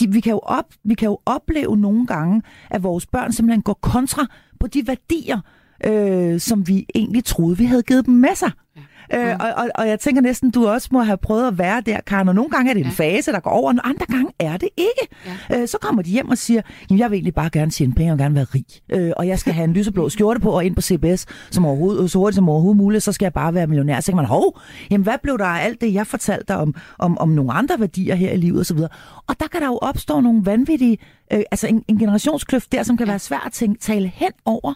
de, 0.00 0.08
vi, 0.12 0.20
kan 0.20 0.30
jo 0.32 0.38
op, 0.42 0.64
vi 0.84 0.94
kan 0.94 1.06
jo 1.06 1.18
opleve 1.26 1.76
nogle 1.76 2.06
gange, 2.06 2.42
at 2.70 2.82
vores 2.82 3.06
børn 3.06 3.32
simpelthen 3.32 3.62
går 3.62 3.78
kontra 3.82 4.26
på 4.60 4.66
de 4.66 4.86
værdier, 4.86 5.40
øh, 5.86 6.40
som 6.40 6.68
vi 6.68 6.86
egentlig 6.94 7.24
troede, 7.24 7.58
vi 7.58 7.64
havde 7.64 7.82
givet 7.82 8.06
dem 8.06 8.14
med 8.14 8.34
sig. 8.34 8.50
Ja. 8.76 8.80
Øh, 9.14 9.36
og, 9.40 9.48
og, 9.56 9.68
og 9.74 9.88
jeg 9.88 10.00
tænker 10.00 10.22
næsten, 10.22 10.50
du 10.50 10.66
også 10.68 10.88
må 10.92 11.02
have 11.02 11.16
prøvet 11.16 11.46
at 11.48 11.58
være 11.58 11.80
der, 11.80 12.00
Karen. 12.06 12.28
Og 12.28 12.34
nogle 12.34 12.50
gange 12.50 12.70
er 12.70 12.74
det 12.74 12.80
en 12.80 12.86
Ja. 12.98 13.04
fase, 13.04 13.32
der 13.32 13.40
går 13.40 13.50
over, 13.50 13.72
og 13.72 13.88
andre 13.88 14.06
gange 14.06 14.32
er 14.38 14.56
det 14.56 14.68
ikke. 14.76 15.16
Ja. 15.50 15.60
Øh, 15.60 15.68
så 15.68 15.78
kommer 15.80 16.02
de 16.02 16.10
hjem 16.10 16.28
og 16.28 16.38
siger, 16.38 16.62
Jamen, 16.90 16.98
jeg 17.00 17.10
vil 17.10 17.16
egentlig 17.16 17.34
bare 17.34 17.50
gerne 17.50 17.70
tjene 17.70 17.94
penge 17.94 18.12
og 18.12 18.18
gerne 18.18 18.34
være 18.34 18.46
rig. 18.54 18.64
Øh, 18.92 19.12
og 19.16 19.28
jeg 19.28 19.38
skal 19.38 19.52
have 19.52 19.64
en 19.64 19.72
lyseblå 19.72 20.08
skjorte 20.18 20.40
på 20.40 20.50
og 20.50 20.64
ind 20.64 20.74
på 20.74 20.80
CBS 20.80 21.26
som 21.50 21.66
overhovedet, 21.66 22.10
så 22.10 22.18
hurtigt 22.18 22.34
som 22.36 22.48
overhovedet 22.48 22.76
muligt, 22.76 23.02
så 23.02 23.12
skal 23.12 23.24
jeg 23.24 23.32
bare 23.32 23.54
være 23.54 23.66
millionær. 23.66 24.00
Så 24.00 24.06
tænker 24.06 24.16
man, 24.16 24.26
hov, 24.26 24.60
jamen, 24.90 25.02
hvad 25.02 25.14
blev 25.22 25.38
der 25.38 25.44
af 25.44 25.64
alt 25.64 25.80
det, 25.80 25.94
jeg 25.94 26.06
fortalte 26.06 26.44
dig 26.48 26.56
om, 26.56 26.74
om, 26.98 27.18
om 27.18 27.28
nogle 27.28 27.52
andre 27.52 27.80
værdier 27.80 28.14
her 28.14 28.32
i 28.32 28.36
livet 28.36 28.60
osv. 28.60 28.78
Og 29.26 29.40
der 29.40 29.46
kan 29.52 29.60
der 29.60 29.66
jo 29.66 29.78
opstå 29.82 30.20
nogle 30.20 30.46
vanvittige, 30.46 30.98
øh, 31.32 31.40
altså 31.50 31.66
en, 31.66 31.84
en 31.88 31.98
generationskløft 31.98 32.72
der, 32.72 32.82
som 32.82 32.96
kan 32.96 33.06
være 33.08 33.18
svært 33.18 33.42
at 33.46 33.52
tænke, 33.52 33.80
tale 33.80 34.12
hen 34.14 34.30
over. 34.44 34.74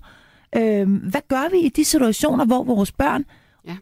Øh, 0.56 0.92
hvad 1.10 1.20
gør 1.28 1.50
vi 1.50 1.58
i 1.58 1.68
de 1.68 1.84
situationer, 1.84 2.44
hvor 2.44 2.64
vores 2.64 2.92
børn 2.92 3.24
Ja. 3.66 3.72
øh, 3.72 3.76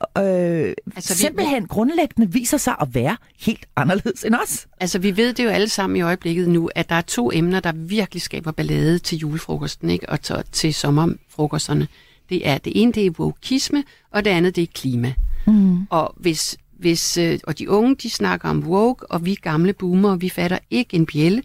Altså, 0.68 0.74
altså, 0.97 1.14
vi- 1.14 1.18
simpelthen 1.18 1.66
grundlæggende 1.66 2.33
viser 2.33 2.57
sig 2.57 2.74
at 2.81 2.95
være 2.95 3.16
helt 3.41 3.66
anderledes 3.76 4.24
end 4.24 4.35
os? 4.35 4.66
Altså, 4.81 4.99
vi 4.99 5.16
ved 5.16 5.33
det 5.33 5.45
jo 5.45 5.49
alle 5.49 5.68
sammen 5.68 5.97
i 5.97 6.01
øjeblikket 6.01 6.49
nu, 6.49 6.70
at 6.74 6.89
der 6.89 6.95
er 6.95 7.01
to 7.01 7.31
emner, 7.33 7.61
der 7.61 7.72
virkelig 7.72 8.22
skaber 8.22 8.53
ballade 8.53 8.99
til 8.99 9.18
julefrokosten, 9.18 9.91
ikke? 9.91 10.09
og 10.09 10.20
til, 10.22 10.37
til 10.53 10.74
sommerfrokosterne. 10.74 11.89
Det 12.28 12.49
er 12.49 12.59
det 12.59 12.72
ene, 12.83 12.93
det 12.93 13.07
er 13.07 13.11
wokisme, 13.11 13.85
og 14.11 14.24
det 14.24 14.31
andet, 14.31 14.57
det 14.57 14.62
er 14.62 14.66
klima. 14.74 15.14
Mm. 15.47 15.87
Og 15.91 16.14
hvis, 16.16 16.57
hvis 16.78 17.16
øh, 17.18 17.39
og 17.45 17.59
de 17.59 17.70
unge, 17.70 17.97
de 17.97 18.11
snakker 18.11 18.49
om 18.49 18.66
woke, 18.68 19.11
og 19.12 19.24
vi 19.24 19.35
gamle 19.35 19.72
boomer, 19.72 20.16
vi 20.16 20.28
fatter 20.28 20.59
ikke 20.70 20.95
en 20.97 21.07
bjælle. 21.07 21.43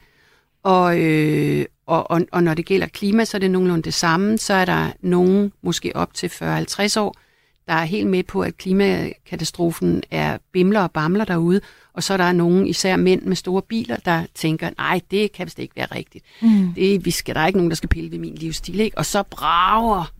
Og, 0.63 0.99
øh, 0.99 1.65
og, 1.85 2.11
og, 2.11 2.21
og 2.31 2.43
når 2.43 2.53
det 2.53 2.65
gælder 2.65 2.87
klima, 2.87 3.25
så 3.25 3.37
er 3.37 3.39
det 3.39 3.51
nogenlunde 3.51 3.83
det 3.83 3.93
samme. 3.93 4.37
Så 4.37 4.53
er 4.53 4.65
der 4.65 4.91
nogen, 5.01 5.51
måske 5.61 5.95
op 5.95 6.13
til 6.13 6.27
40-50 6.27 6.99
år, 6.99 7.15
der 7.67 7.73
er 7.73 7.85
helt 7.85 8.07
med 8.07 8.23
på, 8.23 8.41
at 8.41 8.57
klimakatastrofen 8.57 10.03
er 10.11 10.37
bimler 10.51 10.79
og 10.81 10.91
bamler 10.91 11.25
derude, 11.25 11.61
og 11.93 12.03
så 12.03 12.13
er 12.13 12.17
der 12.17 12.31
nogen, 12.31 12.67
især 12.67 12.95
mænd 12.97 13.21
med 13.21 13.35
store 13.35 13.61
biler, 13.61 13.95
der 13.95 14.25
tænker, 14.35 14.69
nej, 14.77 15.01
det 15.11 15.31
kan 15.31 15.45
vist 15.45 15.59
ikke 15.59 15.75
være 15.75 15.87
rigtigt. 15.95 16.25
Mm. 16.41 16.73
Det, 16.73 17.05
vi 17.05 17.11
skal, 17.11 17.35
der 17.35 17.41
er 17.41 17.47
ikke 17.47 17.57
nogen, 17.59 17.71
der 17.71 17.75
skal 17.75 17.89
pille 17.89 18.11
ved 18.11 18.19
min 18.19 18.35
livsstil, 18.35 18.79
ikke? 18.79 18.97
Og 18.97 19.05
så 19.05 19.23
brager 19.23 20.11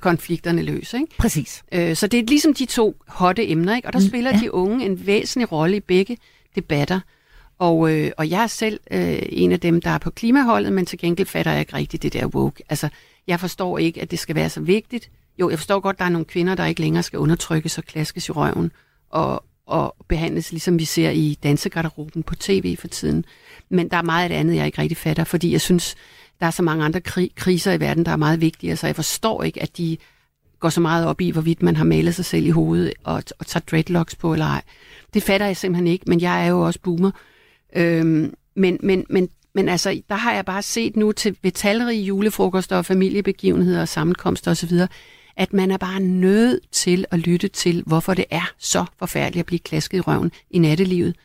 konflikterne 0.00 0.62
løs, 0.62 0.94
ikke? 0.94 1.06
Præcis. 1.18 1.64
Øh, 1.72 1.96
så 1.96 2.06
det 2.06 2.18
er 2.18 2.24
ligesom 2.24 2.54
de 2.54 2.64
to 2.66 2.96
hotte 3.08 3.50
emner, 3.50 3.76
ikke? 3.76 3.88
og 3.88 3.92
der 3.92 3.98
Mm, 3.98 4.06
spiller 4.08 4.30
ja. 4.34 4.38
de 4.40 4.54
unge 4.54 4.86
en 4.86 5.06
væsentlig 5.06 5.52
rolle 5.52 5.76
i 5.76 5.80
begge 5.80 6.16
debatter. 6.54 7.00
Og, 7.58 7.90
øh, 7.92 8.10
og 8.16 8.30
jeg 8.30 8.42
er 8.42 8.46
selv 8.46 8.80
øh, 8.90 9.18
en 9.28 9.52
af 9.52 9.60
dem, 9.60 9.80
der 9.80 9.90
er 9.90 9.98
på 9.98 10.10
klimaholdet, 10.10 10.72
men 10.72 10.86
til 10.86 10.98
gengæld 10.98 11.26
fatter 11.28 11.52
jeg 11.52 11.60
ikke 11.60 11.74
rigtigt 11.76 12.02
det 12.02 12.12
der 12.12 12.26
woke. 12.26 12.62
Altså, 12.68 12.88
jeg 13.26 13.40
forstår 13.40 13.78
ikke, 13.78 14.02
at 14.02 14.10
det 14.10 14.18
skal 14.18 14.34
være 14.34 14.48
så 14.50 14.60
vigtigt. 14.60 15.10
Jo, 15.38 15.50
jeg 15.50 15.58
forstår 15.58 15.80
godt, 15.80 15.94
at 15.94 15.98
der 15.98 16.04
er 16.04 16.08
nogle 16.08 16.24
kvinder, 16.24 16.54
der 16.54 16.66
ikke 16.66 16.80
længere 16.80 17.02
skal 17.02 17.18
undertrykkes 17.18 17.78
og 17.78 17.84
klaskes 17.84 18.28
i 18.28 18.32
røven 18.32 18.72
og, 19.10 19.44
og 19.66 19.96
behandles, 20.08 20.52
ligesom 20.52 20.78
vi 20.78 20.84
ser 20.84 21.10
i 21.10 21.38
dansegarderoben 21.42 22.22
på 22.22 22.34
tv 22.34 22.76
for 22.76 22.88
tiden. 22.88 23.24
Men 23.68 23.88
der 23.88 23.96
er 23.96 24.02
meget 24.02 24.22
af 24.22 24.28
det 24.28 24.36
andet, 24.36 24.56
jeg 24.56 24.66
ikke 24.66 24.82
rigtig 24.82 24.96
fatter, 24.96 25.24
fordi 25.24 25.52
jeg 25.52 25.60
synes, 25.60 25.94
der 26.40 26.46
er 26.46 26.50
så 26.50 26.62
mange 26.62 26.84
andre 26.84 27.00
kri- 27.08 27.32
kriser 27.36 27.72
i 27.72 27.80
verden, 27.80 28.04
der 28.04 28.12
er 28.12 28.16
meget 28.16 28.40
vigtigere, 28.40 28.76
så 28.76 28.86
jeg 28.86 28.96
forstår 28.96 29.42
ikke, 29.42 29.62
at 29.62 29.76
de 29.76 29.96
går 30.60 30.68
så 30.68 30.80
meget 30.80 31.06
op 31.06 31.20
i, 31.20 31.30
hvorvidt 31.30 31.62
man 31.62 31.76
har 31.76 31.84
malet 31.84 32.14
sig 32.14 32.24
selv 32.24 32.46
i 32.46 32.50
hovedet 32.50 32.94
og, 33.04 33.22
og 33.38 33.46
tager 33.46 33.64
dreadlocks 33.70 34.16
på 34.16 34.32
eller 34.32 34.46
ej. 34.46 34.62
Det 35.14 35.22
fatter 35.22 35.46
jeg 35.46 35.56
simpelthen 35.56 35.86
ikke, 35.86 36.04
men 36.08 36.20
jeg 36.20 36.44
er 36.44 36.50
jo 36.50 36.60
også 36.60 36.80
boomer. 36.80 37.10
Øhm, 37.76 38.34
men, 38.54 38.78
men, 38.82 39.06
men, 39.10 39.28
men 39.54 39.68
altså, 39.68 40.00
der 40.08 40.14
har 40.14 40.34
jeg 40.34 40.44
bare 40.44 40.62
set 40.62 40.96
nu 40.96 41.12
til 41.12 41.36
ved 41.42 41.50
talrige 41.50 42.02
julefrokoster 42.02 42.76
og 42.76 42.86
familiebegivenheder 42.86 43.80
og 43.80 43.88
sammenkomster 43.88 44.50
osv., 44.50 44.72
at 45.36 45.52
man 45.52 45.70
er 45.70 45.76
bare 45.76 46.00
nødt 46.00 46.60
til 46.72 47.04
at 47.10 47.18
lytte 47.18 47.48
til, 47.48 47.82
hvorfor 47.86 48.14
det 48.14 48.24
er 48.30 48.52
så 48.58 48.84
forfærdeligt 48.98 49.40
at 49.40 49.46
blive 49.46 49.58
klasket 49.58 49.98
i 49.98 50.00
røven 50.00 50.32
i 50.50 50.58
nattelivet. 50.58 51.16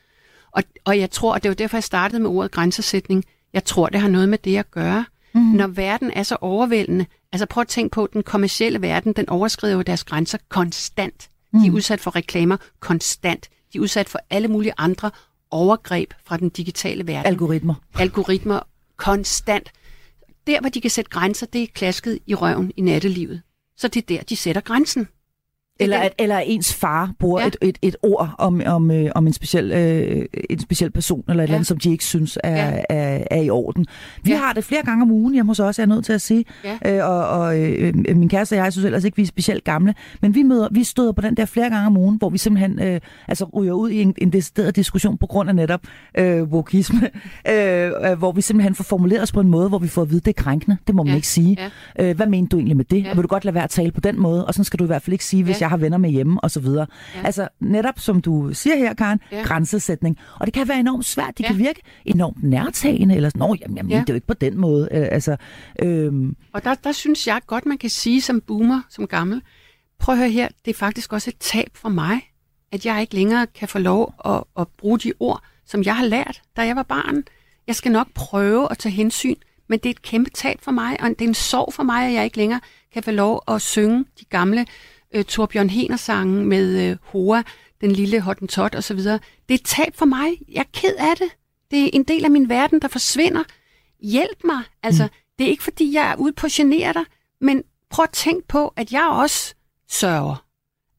Og, 0.52 0.64
og 0.86 1.00
jeg 1.00 1.12
tror, 1.12 1.34
og 1.34 1.44
det 1.44 1.50
var 1.50 1.56
derfor, 1.56 1.78
jeg 1.78 1.84
startede 1.84 2.22
med 2.22 2.30
ordet 2.30 2.52
grænsesætning, 2.52 3.26
jeg 3.54 3.66
tror, 3.66 3.90
det 3.90 4.02
har 4.02 4.08
noget 4.10 4.30
med 4.30 4.38
det 4.38 4.58
at 4.58 4.72
gøre. 4.72 5.06
Mm. 5.34 5.42
Når 5.42 5.68
verden 5.68 6.12
er 6.12 6.24
så 6.24 6.38
overvældende, 6.42 7.06
altså 7.32 7.46
prøv 7.46 7.62
at 7.62 7.68
tænke 7.68 7.94
på, 7.94 8.10
den 8.14 8.24
kommercielle 8.24 8.82
verden, 8.82 9.14
den 9.14 9.30
overskrider 9.30 9.76
jo 9.76 9.82
deres 9.82 10.04
grænser 10.04 10.38
konstant. 10.50 11.30
De 11.54 11.68
er 11.68 11.72
udsat 11.72 12.00
for 12.00 12.16
reklamer 12.16 12.58
konstant. 12.80 13.50
De 13.74 13.78
er 13.78 13.82
udsat 13.82 14.10
for 14.10 14.20
alle 14.30 14.48
mulige 14.48 14.74
andre 14.78 15.12
overgreb 15.52 16.14
fra 16.26 16.38
den 16.38 16.50
digitale 16.50 17.08
verden. 17.08 17.26
Algoritmer. 17.26 17.74
Algoritmer 18.00 18.60
konstant. 18.98 19.72
Der, 20.48 20.60
hvor 20.60 20.70
de 20.70 20.82
kan 20.82 20.92
sætte 20.92 21.12
grænser, 21.12 21.46
det 21.46 21.64
er 21.64 21.68
klasket 21.74 22.20
i 22.26 22.36
røven 22.36 22.72
i 22.78 22.82
nattelivet. 22.82 23.42
Så 23.80 23.88
det 23.88 24.02
er 24.02 24.08
der, 24.18 24.24
de 24.24 24.36
sætter 24.36 24.62
grænsen. 24.62 25.08
Er 25.80 25.84
Eller 25.84 25.98
at, 26.00 26.14
eller 26.20 26.38
ens 26.40 26.74
far 26.74 27.12
bruger 27.20 27.42
Ja. 27.42 27.48
et, 27.48 27.56
et, 27.62 27.78
et 27.82 27.96
ord 28.04 28.36
om, 28.38 28.62
om, 28.66 28.92
øh, 28.92 29.12
om 29.16 29.28
en, 29.28 29.34
speciel, 29.34 29.72
øh, 29.72 30.26
en 30.50 30.60
speciel 30.60 30.92
person, 30.92 31.24
eller 31.30 31.44
et 31.44 31.46
eller 31.46 31.54
Ja. 31.54 31.56
andet, 31.56 31.68
som 31.68 31.78
de 31.78 31.92
ikke 31.92 32.04
synes 32.06 32.38
er, 32.44 32.52
Ja. 32.70 32.82
er, 32.90 33.24
er 33.32 33.42
i 33.42 33.50
orden. 33.50 33.86
Vi 34.24 34.32
Ja. 34.32 34.38
har 34.38 34.54
det 34.54 34.64
flere 34.64 34.82
gange 34.86 35.02
om 35.02 35.12
ugen 35.12 35.34
hjemme 35.34 35.50
hos 35.50 35.60
os, 35.60 35.80
er 35.80 35.84
jeg 35.84 35.88
nødt 35.88 36.06
til 36.06 36.14
at 36.14 36.22
sige. 36.22 36.46
Ja. 36.64 36.98
Øh, 36.98 37.10
og 37.10 37.28
og 37.28 37.60
øh, 37.60 37.94
min 37.96 38.30
kæreste 38.30 38.54
og 38.54 38.58
jeg, 38.58 38.64
jeg 38.64 38.74
synes 38.74 38.86
ellers 38.86 39.04
ikke, 39.04 39.16
vi 39.18 39.22
er 39.22 39.26
specielt 39.28 39.64
gamle, 39.64 39.94
men 40.22 40.36
vi, 40.36 40.44
møder, 40.44 40.68
vi 40.72 40.84
støder 40.84 41.12
på 41.12 41.22
den 41.22 41.36
der 41.38 41.46
flere 41.46 41.70
gange 41.70 41.88
om 41.88 41.98
ugen, 41.98 42.18
hvor 42.18 42.30
vi 42.30 42.38
simpelthen 42.38 42.80
øh, 42.82 43.00
altså 43.28 43.46
ryger 43.56 43.74
ud 43.74 43.90
i 43.90 44.02
en, 44.02 44.14
en 44.18 44.34
decideret 44.34 44.76
diskussion 44.76 45.18
på 45.18 45.28
grund 45.28 45.50
af 45.50 45.56
netop 45.56 45.82
øh, 46.18 46.44
wokisme, 46.44 47.02
øh, 47.52 47.92
hvor 48.18 48.32
vi 48.32 48.42
simpelthen 48.42 48.76
får 48.76 48.84
formuleret 48.84 49.22
os 49.24 49.32
på 49.32 49.40
en 49.40 49.48
måde, 49.48 49.70
hvor 49.70 49.80
vi 49.80 49.88
får 49.88 50.02
at 50.02 50.10
vide, 50.10 50.20
det 50.20 50.28
er 50.38 50.44
krænkende. 50.44 50.78
Det 50.88 50.96
må 50.96 51.04
man 51.04 51.12
Ja. 51.12 51.16
ikke 51.16 51.28
sige. 51.28 51.58
Ja. 52.00 52.10
Øh, 52.10 52.16
hvad 52.16 52.28
mener 52.28 52.48
du 52.48 52.58
egentlig 52.58 52.78
med 52.78 52.86
det? 52.86 52.98
Ja. 52.98 53.02
Ja. 53.04 53.10
Og 53.12 53.16
vil 53.18 53.24
du 53.24 53.28
godt 53.28 53.46
lade 53.46 53.56
være 53.56 53.64
at 53.64 53.70
tale 53.70 53.92
på 53.92 54.02
den 54.02 54.20
måde? 54.20 54.46
Og 54.48 54.54
sådan 54.54 54.66
skal 54.66 54.80
du 54.80 54.84
i 54.84 54.88
hvert 54.88 55.02
fald 55.02 55.14
ikke 55.14 55.26
sige, 55.26 55.44
hvis 55.44 55.62
Ja. 55.62 55.64
jeg 55.66 55.69
har 55.70 55.78
venner 55.78 55.98
med 55.98 56.10
hjemme 56.10 56.40
og 56.44 56.52
så 56.52 56.60
videre. 56.60 56.88
Ja. 57.16 57.22
Altså 57.26 57.48
netop 57.60 58.00
som 58.00 58.22
du 58.22 58.50
siger 58.54 58.76
her, 58.76 58.94
Karen, 58.94 59.20
Ja. 59.32 59.42
grænsesætning. 59.42 60.18
Og 60.40 60.46
det 60.46 60.54
kan 60.54 60.68
være 60.68 60.80
enormt 60.80 61.06
svært. 61.06 61.38
Det 61.38 61.44
Ja. 61.44 61.48
kan 61.48 61.58
virke 61.58 61.82
enormt 62.06 62.44
nærtagende, 62.44 63.16
eller 63.16 63.30
sådan, 63.30 63.40
Nå, 63.40 63.56
jamen, 63.62 63.78
jeg 63.78 63.86
mener 63.86 63.98
Ja. 63.98 64.02
det 64.02 64.10
er 64.10 64.14
jo 64.14 64.16
ikke 64.16 64.28
på 64.28 64.34
den 64.34 64.58
måde. 64.58 64.90
Øh, 64.92 65.08
altså, 65.12 65.38
øhm, 65.82 66.36
Og 66.54 66.64
der, 66.64 66.74
der 66.76 66.92
synes 66.92 67.28
jeg 67.28 67.42
godt, 67.48 67.66
man 67.66 67.78
kan 67.78 67.90
sige 67.90 68.22
som 68.22 68.42
boomer, 68.42 68.82
som 68.90 69.08
gammel, 69.08 69.42
prøv 70.00 70.14
at 70.16 70.20
høre 70.20 70.30
her, 70.30 70.48
det 70.66 70.72
er 70.72 70.76
faktisk 70.78 71.14
også 71.14 71.30
et 71.30 71.38
tab 71.40 71.70
for 71.76 71.90
mig, 71.90 72.22
at 72.72 72.86
jeg 72.86 73.02
ikke 73.02 73.16
længere 73.16 73.48
kan 73.48 73.68
få 73.68 73.80
lov 73.80 74.14
at, 74.26 74.44
at 74.60 74.68
bruge 74.68 75.00
de 75.00 75.14
ord, 75.20 75.42
som 75.66 75.84
jeg 75.84 75.96
har 75.98 76.06
lært, 76.06 76.42
da 76.58 76.62
jeg 76.66 76.76
var 76.76 76.84
barn. 76.84 77.24
Jeg 77.68 77.76
skal 77.76 77.92
nok 77.92 78.08
prøve 78.16 78.68
at 78.72 78.78
tage 78.78 78.94
hensyn, 78.94 79.36
men 79.68 79.80
det 79.80 79.86
er 79.86 79.90
et 79.92 80.02
kæmpe 80.02 80.30
tab 80.30 80.58
for 80.62 80.72
mig, 80.72 80.98
og 81.04 81.10
det 81.10 81.22
er 81.22 81.28
en 81.28 81.34
sorg 81.34 81.74
for 81.74 81.84
mig, 81.84 82.08
at 82.08 82.14
jeg 82.14 82.24
ikke 82.26 82.38
længere 82.38 82.60
kan 82.94 83.04
få 83.04 83.12
lov 83.12 83.44
at 83.48 83.62
synge 83.62 84.06
de 84.20 84.26
gamle 84.26 84.66
øh, 85.16 85.24
Torbjørn 85.24 85.70
Hener-sange 85.70 86.46
med 86.46 86.90
øh, 86.90 86.98
Hoa, 87.04 87.44
den 87.82 87.92
lille 87.92 88.22
Hottentot 88.22 88.76
osv. 88.76 88.98
Det 88.98 89.10
er 89.50 89.54
et 89.54 89.64
tab 89.66 89.96
for 89.96 90.06
mig. 90.06 90.30
Jeg 90.52 90.60
er 90.60 90.70
ked 90.74 90.96
af 91.00 91.18
det. 91.18 91.30
Det 91.72 91.86
er 91.86 91.90
en 91.94 92.04
del 92.04 92.26
af 92.26 92.32
min 92.32 92.50
verden, 92.50 92.82
der 92.82 92.88
forsvinder. 92.88 93.44
Hjælp 94.00 94.44
mig. 94.44 94.64
Altså, 94.84 95.04
mm. 95.04 95.10
det 95.40 95.46
er 95.46 95.50
ikke 95.50 95.64
fordi, 95.64 95.94
jeg 95.94 96.12
er 96.12 96.16
ude 96.16 96.34
på 96.34 96.46
at 96.46 96.52
genere 96.52 96.94
dig, 96.94 97.04
men 97.42 97.64
prøv 97.90 98.04
at 98.04 98.10
tænke 98.10 98.48
på, 98.48 98.74
at 98.76 98.92
jeg 98.92 99.08
også 99.08 99.56
sørger. 99.90 100.49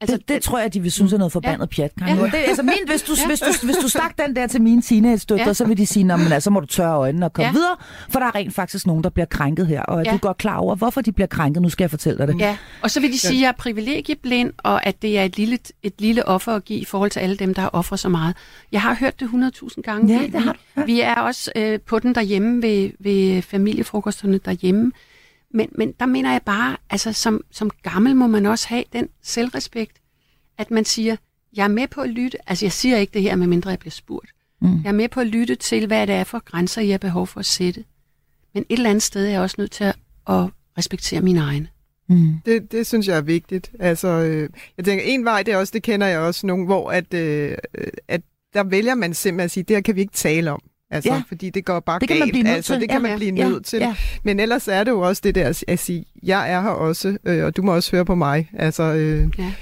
Altså, 0.03 0.17
det, 0.17 0.29
det 0.29 0.43
tror 0.43 0.59
jeg, 0.59 0.75
de 0.75 0.81
vil 0.81 0.93
synes 0.93 1.13
er 1.13 1.19
noget 1.19 1.33
forbandet 1.33 1.79
ja. 1.79 1.83
pjat. 1.83 1.91
Kan 1.99 2.17
Ja. 2.19 2.25
det, 2.25 2.35
altså, 2.35 2.63
min, 2.63 2.73
hvis, 2.87 3.03
du, 3.03 3.13
Ja. 3.23 3.27
hvis, 3.27 3.41
du, 3.41 3.67
hvis 3.67 3.77
du 3.77 3.89
stak 3.89 4.19
den 4.27 4.37
der 4.37 4.47
til 4.47 4.63
mine 4.63 4.83
teenage-døtre, 4.83 5.45
Ja. 5.47 5.53
så 5.53 5.65
vil 5.67 5.79
de 5.79 5.87
sige, 5.87 6.05
"Nå, 6.05 6.17
men 6.17 6.33
altså, 6.33 6.51
må 6.51 6.61
du 6.61 6.67
tørre 6.67 6.97
øjnene 6.97 7.27
og 7.27 7.33
komme 7.33 7.47
Ja. 7.47 7.53
videre, 7.53 7.77
for 8.11 8.19
der 8.21 8.27
er 8.27 8.35
rent 8.35 8.55
faktisk 8.55 8.87
nogen, 8.87 9.05
der 9.05 9.11
bliver 9.11 9.27
krænket 9.27 9.67
her, 9.67 9.83
og 9.83 9.95
Ja. 10.05 10.05
ja. 10.05 10.11
du 10.11 10.17
er 10.17 10.21
godt 10.21 10.39
klar 10.39 10.57
over, 10.57 10.75
hvorfor 10.75 11.01
de 11.01 11.13
bliver 11.13 11.27
krænket. 11.27 11.63
Nu 11.63 11.69
skal 11.69 11.83
jeg 11.85 11.91
fortælle 11.91 12.19
dig 12.19 12.29
det. 12.29 12.39
Ja, 12.41 12.57
og 12.83 12.91
så 12.91 13.01
vil 13.01 13.13
de 13.13 13.19
sige, 13.19 13.37
at 13.37 13.41
jeg 13.43 13.49
er 13.49 13.53
privilegieblind, 13.53 14.53
og 14.59 14.87
at 14.87 15.03
det 15.03 15.19
er 15.19 15.23
et 15.25 15.37
lille, 15.37 15.59
et 15.83 15.95
lille 15.99 16.29
offer 16.29 16.53
at 16.53 16.65
give 16.65 16.79
i 16.81 16.85
forhold 16.85 17.11
til 17.11 17.21
alle 17.21 17.37
dem, 17.37 17.55
der 17.55 17.63
har 17.63 17.71
offret 17.73 18.01
så 18.01 18.09
meget. 18.09 18.35
Jeg 18.73 18.83
har 18.83 18.95
hørt 18.95 19.21
det 19.21 19.29
100.000 19.29 19.83
gange. 19.83 20.15
Ja, 20.15 20.21
Vi- 20.21 20.27
det 20.33 20.43
har 20.43 20.53
du. 20.77 20.83
Vi 20.87 21.01
er 21.01 21.15
også 21.15 21.53
øh, 21.57 21.81
på 21.81 21.99
den 21.99 22.15
derhjemme 22.15 22.63
ved, 22.63 22.91
ved 23.01 23.43
familiefrokosterne 23.43 24.39
derhjemme. 24.45 24.93
Men, 25.55 25.69
men 25.73 25.93
der 26.01 26.07
mener 26.07 26.33
jeg 26.33 26.43
bare, 26.43 26.77
altså 26.91 27.13
som, 27.13 27.45
som 27.51 27.71
gammel 27.83 28.17
må 28.17 28.27
man 28.27 28.47
også 28.47 28.69
have 28.69 28.85
den 28.93 29.09
selvrespekt, 29.23 30.01
at 30.59 30.71
man 30.71 30.85
siger, 30.85 31.17
jeg 31.57 31.65
er 31.65 31.69
med 31.69 31.89
på 31.89 32.01
at 32.01 32.11
lytte. 32.11 32.51
Altså 32.51 32.65
jeg 32.65 32.73
siger 32.73 32.97
ikke 32.97 33.15
det 33.15 33.23
her, 33.23 33.37
medmindre 33.37 33.71
jeg 33.71 33.79
bliver 33.79 33.91
spurgt. 33.91 34.31
Mm. 34.61 34.83
Jeg 34.83 34.89
er 34.89 34.93
med 34.93 35.09
på 35.09 35.21
at 35.21 35.27
lytte 35.27 35.55
til, 35.55 35.87
hvad 35.87 36.07
det 36.07 36.15
er 36.15 36.25
for 36.25 36.39
grænser, 36.39 36.83
jeg 36.83 36.93
har 36.93 36.99
behov 36.99 37.27
for 37.27 37.41
at 37.41 37.47
sætte. 37.47 37.85
Men 38.55 38.65
et 38.69 38.77
eller 38.77 38.91
andet 38.91 39.03
sted 39.03 39.27
er 39.27 39.31
jeg 39.31 39.41
også 39.41 39.57
nødt 39.59 39.71
til 39.71 39.85
at, 39.85 39.97
at 40.29 40.47
respektere 40.79 41.21
mine 41.21 41.41
egne. 41.41 41.69
Mm. 42.09 42.35
Det, 42.47 42.73
det 42.73 42.87
synes 42.87 43.09
jeg 43.09 43.17
er 43.17 43.23
vigtigt. 43.23 43.71
Altså, 43.81 44.09
øh, 44.09 44.49
jeg 44.77 44.85
tænker, 44.85 45.05
en 45.05 45.25
vej, 45.25 45.43
det 45.43 45.55
er 45.55 45.59
også, 45.59 45.71
det 45.71 45.83
kender 45.83 46.07
jeg 46.07 46.21
også 46.21 46.47
nogen, 46.47 46.67
hvor 46.67 46.91
at, 46.91 47.15
øh, 47.15 47.57
at 48.09 48.23
der 48.55 48.65
vælger 48.65 48.95
man 48.95 49.15
simpelthen 49.15 49.45
at 49.45 49.51
sige, 49.51 49.65
det 49.65 49.77
her 49.77 49.81
kan 49.81 49.97
vi 49.97 50.01
ikke 50.01 50.13
tale 50.13 50.51
om. 50.51 50.63
Altså, 50.91 51.11
Ja. 51.14 51.22
fordi 51.28 51.51
det 51.51 51.64
går 51.64 51.80
bare 51.80 51.99
Det 52.01 52.09
kan 52.09 52.16
galt. 52.16 52.26
man 52.26 52.30
blive 52.32 52.43
nødt 52.43 52.55
altså, 52.57 52.72
til. 52.72 52.80
det 52.80 52.88
kan 52.88 52.97
Ja, 52.99 53.03
man 53.03 53.11
ja, 53.11 53.16
blive 53.16 53.34
ja, 53.34 53.49
nødt 53.49 53.64
til. 53.64 53.78
ja. 53.78 53.95
Men 54.24 54.41
ellers 54.41 54.68
er 54.68 54.84
det 54.84 54.91
jo 54.91 55.01
også 55.01 55.20
det 55.24 55.34
der 55.34 55.62
at- 55.68 55.78
sige, 55.78 56.05
jeg 56.22 56.53
er 56.53 56.61
her 56.62 56.68
også, 56.68 57.18
øh, 57.24 57.45
og 57.45 57.57
du 57.57 57.62
må 57.62 57.74
også 57.74 57.91
høre 57.97 58.05
på 58.05 58.14
mig. 58.14 58.51
Altså, 58.59 58.82
øh, 58.82 59.28
Ja. 59.38 59.53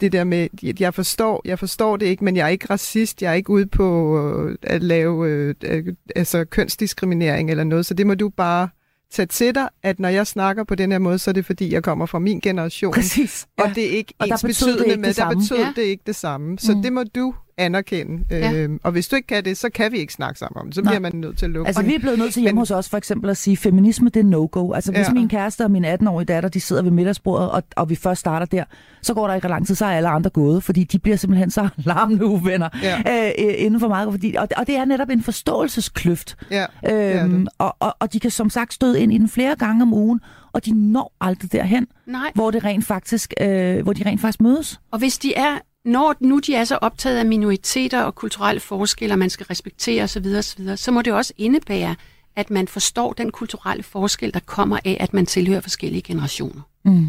det 0.00 0.12
der 0.12 0.24
med, 0.24 0.48
at 0.68 0.80
jeg 0.80 0.94
forstår, 0.94 1.42
jeg 1.44 1.58
forstår 1.58 1.96
det 1.96 2.06
ikke, 2.06 2.24
men 2.24 2.36
jeg 2.36 2.44
er 2.44 2.48
ikke 2.48 2.66
racist, 2.70 3.22
jeg 3.22 3.30
er 3.30 3.34
ikke 3.34 3.50
ude 3.50 3.66
på 3.66 4.18
øh, 4.48 4.56
at 4.62 4.82
lave 4.82 5.28
øh, 5.28 5.54
øh, 5.64 5.84
altså 6.16 6.44
kønsdiskriminering 6.44 7.50
eller 7.50 7.64
noget, 7.64 7.86
så 7.86 7.94
det 7.94 8.06
må 8.06 8.14
du 8.14 8.28
bare 8.28 8.68
tage 9.12 9.26
til 9.26 9.54
dig, 9.54 9.68
at 9.82 10.00
når 10.00 10.08
jeg 10.08 10.26
snakker 10.26 10.64
på 10.64 10.74
den 10.74 10.92
her 10.92 10.98
måde, 10.98 11.18
så 11.18 11.30
er 11.30 11.32
det 11.32 11.46
fordi, 11.46 11.72
jeg 11.72 11.82
kommer 11.82 12.06
fra 12.06 12.18
min 12.18 12.40
generation. 12.40 12.92
Præcis. 12.92 13.46
Og 13.58 13.70
det 13.74 13.84
er 13.92 13.96
ikke 13.96 14.14
Og 14.18 14.26
der 14.26 14.32
ens 14.34 14.42
betød 14.42 14.66
det 14.66 14.74
betydende 14.74 14.92
ikke 14.92 15.00
med, 15.00 15.08
det 15.08 15.16
der 15.16 15.30
betød 15.34 15.58
Ja. 15.58 15.72
det 15.76 15.82
ikke 15.82 16.02
det 16.06 16.16
samme. 16.16 16.58
Så 16.58 16.72
Mm. 16.74 16.82
det 16.82 16.92
må 16.92 17.02
du 17.14 17.34
anerkende. 17.58 18.24
Ja. 18.30 18.52
Øhm, 18.52 18.80
og 18.82 18.92
hvis 18.92 19.08
du 19.08 19.16
ikke 19.16 19.26
kan 19.26 19.44
det, 19.44 19.56
så 19.56 19.70
kan 19.70 19.92
vi 19.92 19.98
ikke 19.98 20.12
snakke 20.12 20.38
sammen 20.38 20.60
om 20.60 20.66
det. 20.66 20.74
Så 20.74 20.82
Nej. 20.82 20.90
bliver 20.92 21.00
man 21.00 21.12
nødt 21.14 21.38
til 21.38 21.44
at 21.46 21.50
lukke. 21.50 21.66
Altså, 21.66 21.82
vi 21.82 21.94
er 21.94 21.98
blevet 21.98 22.18
nødt 22.18 22.32
til 22.32 22.42
hjemme 22.42 22.54
Men- 22.54 22.58
hos 22.60 22.70
os 22.70 22.88
for 22.88 22.96
eksempel 22.96 23.30
at 23.30 23.36
sige, 23.36 23.56
feminisme 23.56 24.08
det 24.08 24.20
er 24.20 24.24
no-go. 24.24 24.72
Altså, 24.72 24.92
hvis 24.92 25.06
Ja. 25.08 25.12
min 25.12 25.28
kæreste 25.28 25.64
og 25.64 25.70
min 25.70 25.84
18-årige 25.84 26.24
datter, 26.26 26.48
de 26.48 26.60
sidder 26.60 26.82
ved 26.82 26.90
middagsbordet, 26.90 27.50
og, 27.50 27.62
og 27.76 27.90
vi 27.90 27.94
først 27.94 28.20
starter 28.20 28.46
der, 28.46 28.64
så 29.02 29.14
går 29.14 29.26
der 29.26 29.34
ikke 29.34 29.48
lang 29.48 29.66
tid, 29.66 29.74
så 29.74 29.84
er 29.86 29.90
alle 29.90 30.08
andre 30.08 30.30
gået, 30.30 30.62
fordi 30.62 30.84
de 30.84 30.98
bliver 30.98 31.16
simpelthen 31.16 31.50
så 31.50 31.68
larmende 31.84 32.26
uvenner 32.26 32.68
Ja. 32.82 33.28
øh, 33.28 33.54
inden 33.58 33.80
for 33.80 33.88
meget. 33.88 34.12
Fordi, 34.12 34.34
og, 34.38 34.48
og 34.56 34.66
det 34.66 34.76
er 34.76 34.84
netop 34.84 35.08
en 35.10 35.22
forståelseskløft. 35.22 36.36
Ja, 36.50 36.66
Øhm, 36.90 37.38
det. 37.40 37.48
og, 37.58 37.76
og, 37.80 37.96
og 38.00 38.12
de 38.12 38.20
kan 38.20 38.30
som 38.30 38.50
sagt 38.50 38.72
støde 38.74 39.00
ind 39.00 39.12
i 39.12 39.18
den 39.18 39.28
flere 39.28 39.56
gange 39.56 39.82
om 39.82 39.92
ugen, 39.94 40.20
og 40.52 40.64
de 40.64 40.90
når 40.92 41.12
aldrig 41.20 41.52
derhen, 41.52 41.86
Nej, 42.06 42.30
hvor, 42.34 42.50
det 42.50 42.64
rent 42.64 42.84
faktisk, 42.84 43.34
øh, 43.40 43.82
hvor 43.82 43.92
de 43.92 44.02
rent 44.06 44.20
faktisk 44.20 44.40
mødes. 44.40 44.80
og 44.90 44.98
hvis 44.98 45.18
de 45.18 45.34
er, 45.34 45.58
når 45.86 46.14
nu 46.20 46.38
de 46.38 46.54
er 46.54 46.64
så 46.64 46.76
optaget 46.76 47.18
af 47.18 47.26
minoriteter 47.26 48.02
og 48.02 48.14
kulturelle 48.14 48.60
forskelle, 48.60 49.14
og 49.14 49.18
man 49.18 49.30
skal 49.30 49.46
respektere 49.46 50.02
osv., 50.02 50.26
osv., 50.38 50.76
så 50.76 50.90
må 50.90 51.02
det 51.02 51.12
også 51.12 51.32
indebære, 51.36 51.96
at 52.36 52.50
man 52.50 52.68
forstår 52.68 53.12
den 53.12 53.30
kulturelle 53.30 53.82
forskel, 53.82 54.34
der 54.34 54.40
kommer 54.40 54.78
af, 54.84 54.96
at 55.00 55.14
man 55.14 55.26
tilhører 55.26 55.60
forskellige 55.60 56.02
generationer. 56.02 56.60
Mm. 56.84 57.08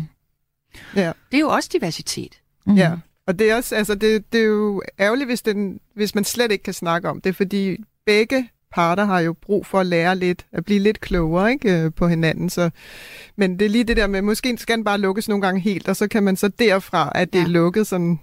ja. 0.96 1.12
Det 1.32 1.38
er 1.38 1.42
jo 1.42 1.50
også 1.50 1.70
diversitet. 1.74 2.40
Mm. 2.66 2.76
Ja, 2.76 2.92
og 3.28 3.40
det 3.40 3.52
er 3.52 3.56
også, 3.56 3.76
altså 3.76 3.96
det, 3.96 4.34
det 4.34 4.42
er 4.42 4.46
jo 4.46 4.82
ærgerligt, 5.00 5.28
hvis, 5.28 5.42
den, 5.42 5.80
hvis 5.96 6.16
man 6.16 6.24
slet 6.24 6.52
ikke 6.52 6.64
kan 6.64 6.74
snakke 6.74 7.10
om 7.10 7.22
det, 7.22 7.36
fordi 7.36 7.78
begge 8.06 8.50
parter 8.72 9.06
har 9.06 9.20
jo 9.20 9.34
brug 9.34 9.66
for 9.66 9.80
at 9.80 9.86
lære 9.86 10.16
lidt, 10.16 10.46
at 10.52 10.66
blive 10.66 10.80
lidt 10.80 11.00
klogere 11.00 11.52
ikke, 11.52 11.72
øh, 11.72 11.94
på 11.94 12.08
hinanden. 12.08 12.50
Så, 12.50 12.70
men 13.36 13.60
det 13.60 13.66
er 13.66 13.70
lige 13.70 13.84
det 13.84 13.98
der 13.98 14.08
med, 14.08 14.22
måske 14.22 14.58
skal 14.58 14.76
den 14.76 14.84
bare 14.84 14.98
lukkes 14.98 15.30
nogle 15.30 15.42
gange 15.42 15.62
helt, 15.62 15.88
og 15.88 15.96
så 15.96 16.08
kan 16.08 16.24
man 16.24 16.36
så 16.36 16.48
derfra, 16.48 17.12
at 17.16 17.34
det 17.34 17.40
ja. 17.40 17.44
Ja. 17.44 17.48
er 17.48 17.52
lukket, 17.52 17.88
sådan 17.88 18.20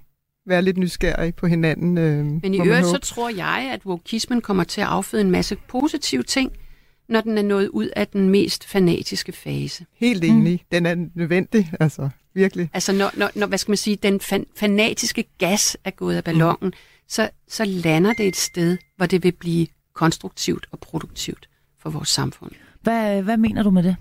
være 0.46 0.62
lidt 0.62 0.76
nysgerrig 0.78 1.34
på 1.34 1.46
hinanden. 1.46 1.98
Øh, 1.98 2.24
Men 2.24 2.54
i 2.54 2.60
øvrigt 2.66 2.86
så 2.86 2.98
tror 2.98 3.28
jeg, 3.28 3.70
at 3.72 3.86
wokismen 3.86 4.40
kommer 4.40 4.64
til 4.64 4.80
at 4.80 4.86
afføde 4.86 5.22
en 5.22 5.30
masse 5.30 5.56
positive 5.68 6.22
ting, 6.22 6.52
når 7.08 7.20
den 7.20 7.38
er 7.38 7.42
nået 7.42 7.68
ud 7.68 7.88
af 7.96 8.08
den 8.08 8.28
mest 8.28 8.64
fanatiske 8.68 9.32
fase. 9.32 9.86
Helt 9.96 10.24
enig. 10.24 10.52
Mm. 10.52 10.66
Den 10.72 10.86
er 10.86 10.94
nødvendig, 11.14 11.70
altså 11.80 12.08
virkelig. 12.34 12.70
Altså 12.72 12.92
når, 12.92 13.10
når, 13.16 13.30
når 13.34 13.46
hvad 13.46 13.58
skal 13.58 13.70
man 13.70 13.76
sige, 13.76 13.96
den 13.96 14.20
fan, 14.20 14.46
fanatiske 14.56 15.24
gas 15.38 15.76
er 15.84 15.90
gået 15.90 16.16
af 16.16 16.24
ballonen, 16.24 16.56
mm. 16.68 16.72
så, 17.08 17.30
så 17.48 17.64
lander 17.64 18.12
det 18.12 18.26
et 18.26 18.36
sted, 18.36 18.78
hvor 18.96 19.06
det 19.06 19.22
vil 19.22 19.32
blive 19.32 19.66
konstruktivt 19.94 20.66
og 20.72 20.78
produktivt 20.80 21.48
for 21.78 21.90
vores 21.90 22.08
samfund. 22.08 22.52
Hvad, 22.82 23.22
hvad 23.22 23.36
mener 23.36 23.62
du 23.62 23.70
med 23.70 23.82
det? 23.82 23.96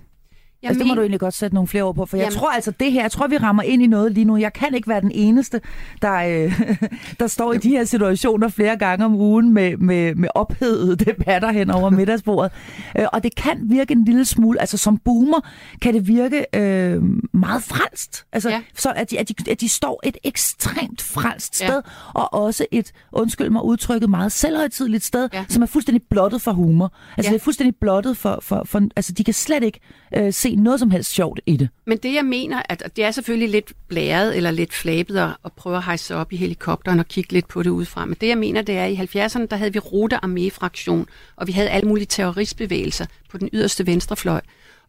Jeg 0.63 0.69
altså, 0.69 0.79
det 0.79 0.87
må 0.87 0.91
men- 0.91 0.95
du 0.97 1.01
egentlig 1.01 1.19
godt 1.19 1.33
sætte 1.33 1.53
nogle 1.55 1.67
flere 1.67 1.83
ord 1.83 1.95
på, 1.95 2.05
for 2.05 2.17
jeg 2.17 2.23
Jamen- 2.23 2.37
tror 2.37 2.51
altså 2.51 2.71
det 2.79 2.91
her, 2.91 3.01
jeg 3.01 3.11
tror 3.11 3.27
vi 3.27 3.37
rammer 3.37 3.63
ind 3.63 3.83
i 3.83 3.87
noget 3.87 4.11
lige 4.11 4.25
nu. 4.25 4.37
Jeg 4.37 4.53
kan 4.53 4.75
ikke 4.75 4.87
være 4.87 5.01
den 5.01 5.11
eneste, 5.13 5.61
der, 6.01 6.13
øh, 6.13 6.61
der 7.19 7.27
står 7.27 7.53
i 7.53 7.57
de 7.57 7.69
her 7.69 7.83
situationer 7.83 8.47
flere 8.47 8.77
gange 8.77 9.05
om 9.05 9.15
ugen 9.15 9.53
med, 9.53 9.77
med, 9.77 10.15
med 10.15 10.29
ophedede 10.35 10.95
debatter 10.95 11.51
hen 11.51 11.71
over 11.71 11.89
middagsbordet. 11.99 12.51
Øh, 12.99 13.05
og 13.13 13.23
det 13.23 13.35
kan 13.35 13.57
virke 13.63 13.91
en 13.91 14.05
lille 14.05 14.25
smule, 14.25 14.59
altså 14.61 14.77
som 14.77 14.97
boomer 14.97 15.39
kan 15.81 15.93
det 15.93 16.07
virke 16.07 16.45
øh, 16.55 17.01
meget 17.45 17.63
frelst. 17.63 18.25
Altså, 18.31 18.49
ja. 18.49 18.55
Ja. 18.55 18.61
så 18.77 18.93
at 18.95 19.11
de, 19.11 19.19
at, 19.19 19.29
de, 19.29 19.51
at 19.51 19.61
de 19.61 19.69
står 19.69 20.01
et 20.03 20.17
ekstremt 20.23 21.01
frelst 21.01 21.61
Ja. 21.61 21.67
sted, 21.67 21.81
og 22.13 22.33
også 22.33 22.65
et, 22.71 22.91
undskyld 23.11 23.49
mig 23.49 23.63
udtrykket, 23.63 24.09
meget 24.09 24.31
selvhøjtidligt 24.31 25.03
sted, 25.03 25.29
ja. 25.33 25.39
Ja. 25.39 25.45
som 25.49 25.61
er 25.63 25.67
fuldstændig 25.67 26.01
blottet 26.09 26.41
for 26.41 26.51
humor. 26.51 26.93
Altså 27.17 27.29
Ja. 27.29 27.33
det 27.33 27.39
er 27.41 27.43
fuldstændig 27.43 27.75
blottet 27.75 28.17
for, 28.17 28.39
for, 28.41 28.63
for, 28.65 28.81
altså 28.95 29.11
de 29.11 29.23
kan 29.23 29.33
slet 29.33 29.63
ikke 29.63 29.79
øh, 30.15 30.33
se 30.33 30.55
noget 30.55 30.79
som 30.79 30.91
helst 30.91 31.11
sjovt 31.11 31.39
i 31.45 31.57
det. 31.57 31.69
Men 31.87 31.97
det 31.97 32.13
jeg 32.13 32.25
mener, 32.25 32.61
at 32.69 32.83
det 32.95 33.03
er 33.03 33.11
selvfølgelig 33.11 33.49
lidt 33.49 33.73
blæret 33.87 34.37
eller 34.37 34.51
lidt 34.51 34.73
flabet 34.73 35.17
at, 35.17 35.29
at 35.45 35.51
prøve 35.53 35.77
at 35.77 35.83
hejse 35.83 36.15
op 36.15 36.33
i 36.33 36.35
helikopteren 36.35 36.99
og 36.99 37.07
kigge 37.07 37.33
lidt 37.33 37.47
på 37.47 37.63
det 37.63 37.69
udefra. 37.69 38.05
Men 38.05 38.17
det 38.21 38.27
jeg 38.27 38.37
mener, 38.37 38.61
det 38.61 38.77
er, 38.77 38.85
at 38.85 38.91
i 38.91 38.95
70'erne, 39.19 39.45
der 39.45 39.55
havde 39.55 39.73
vi 39.73 39.79
Rote 39.79 40.15
Armee-fraktion, 40.23 41.07
og 41.35 41.47
vi 41.47 41.51
havde 41.51 41.69
alle 41.69 41.87
mulige 41.87 42.05
terroristbevægelser 42.05 43.05
på 43.29 43.37
den 43.37 43.49
yderste 43.53 43.85
venstrefløj. 43.87 44.41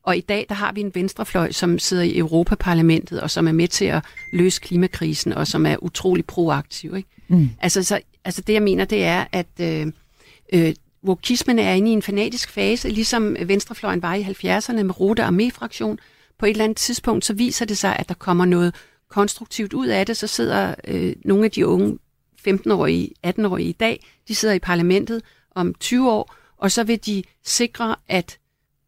Og 0.05 0.17
i 0.17 0.21
dag, 0.21 0.47
der 0.49 0.55
har 0.55 0.73
vi 0.73 0.81
en 0.81 0.95
venstrefløj, 0.95 1.53
som 1.53 1.79
sidder 1.79 2.03
i 2.03 2.19
Europaparlamentet, 2.19 3.21
og 3.21 3.31
som 3.31 3.49
er 3.49 3.53
med 3.53 3.69
til 3.69 3.85
at 3.85 4.05
løse 4.33 4.61
klimakrisen, 4.61 5.33
og 5.33 5.47
som 5.47 5.67
er 5.67 5.77
utrolig 5.83 6.27
proaktiv. 6.27 6.97
Ikke? 6.97 7.09
Mm. 7.29 7.51
Altså, 7.61 7.83
så, 7.83 8.01
altså 8.25 8.43
det 8.43 8.53
jeg 8.53 8.63
mener, 8.63 8.85
det 8.85 9.05
er, 9.05 9.25
at 9.33 9.47
øh, 9.61 9.87
øh, 10.53 10.75
wokismen 11.05 11.59
er 11.59 11.73
inde 11.73 11.91
i 11.91 11.93
en 11.93 12.03
fanatisk 12.03 12.51
fase, 12.51 12.89
ligesom 12.89 13.37
venstrefløjen 13.47 14.03
var 14.03 14.15
i 14.15 14.23
70'erne 14.23 14.83
med 14.83 15.01
Rote 15.01 15.23
Armee-fraktion. 15.23 15.99
På 16.39 16.47
et 16.47 16.51
eller 16.51 16.65
andet 16.65 16.77
tidspunkt, 16.77 17.25
så 17.25 17.35
viser 17.35 17.65
det 17.65 17.79
sig, 17.79 17.97
at 17.97 18.09
der 18.09 18.15
kommer 18.15 18.45
noget 18.45 18.75
konstruktivt 19.11 19.73
ud 19.73 19.87
af 19.87 20.07
det. 20.07 20.17
Så 20.17 20.27
sidder 20.27 20.75
øh, 20.89 21.17
nogle 21.25 21.45
af 21.45 21.51
de 21.51 21.67
unge 21.67 21.99
15-årige, 22.49 23.11
18-årige 23.27 23.69
i 23.69 23.73
dag, 23.73 24.07
de 24.29 24.35
sidder 24.35 24.55
i 24.55 24.59
parlamentet 24.59 25.23
om 25.55 25.75
20 25.75 26.11
år, 26.11 26.35
og 26.59 26.73
så 26.73 26.85
vil 26.85 27.07
de 27.07 27.23
sikre, 27.45 27.97
at 28.09 28.39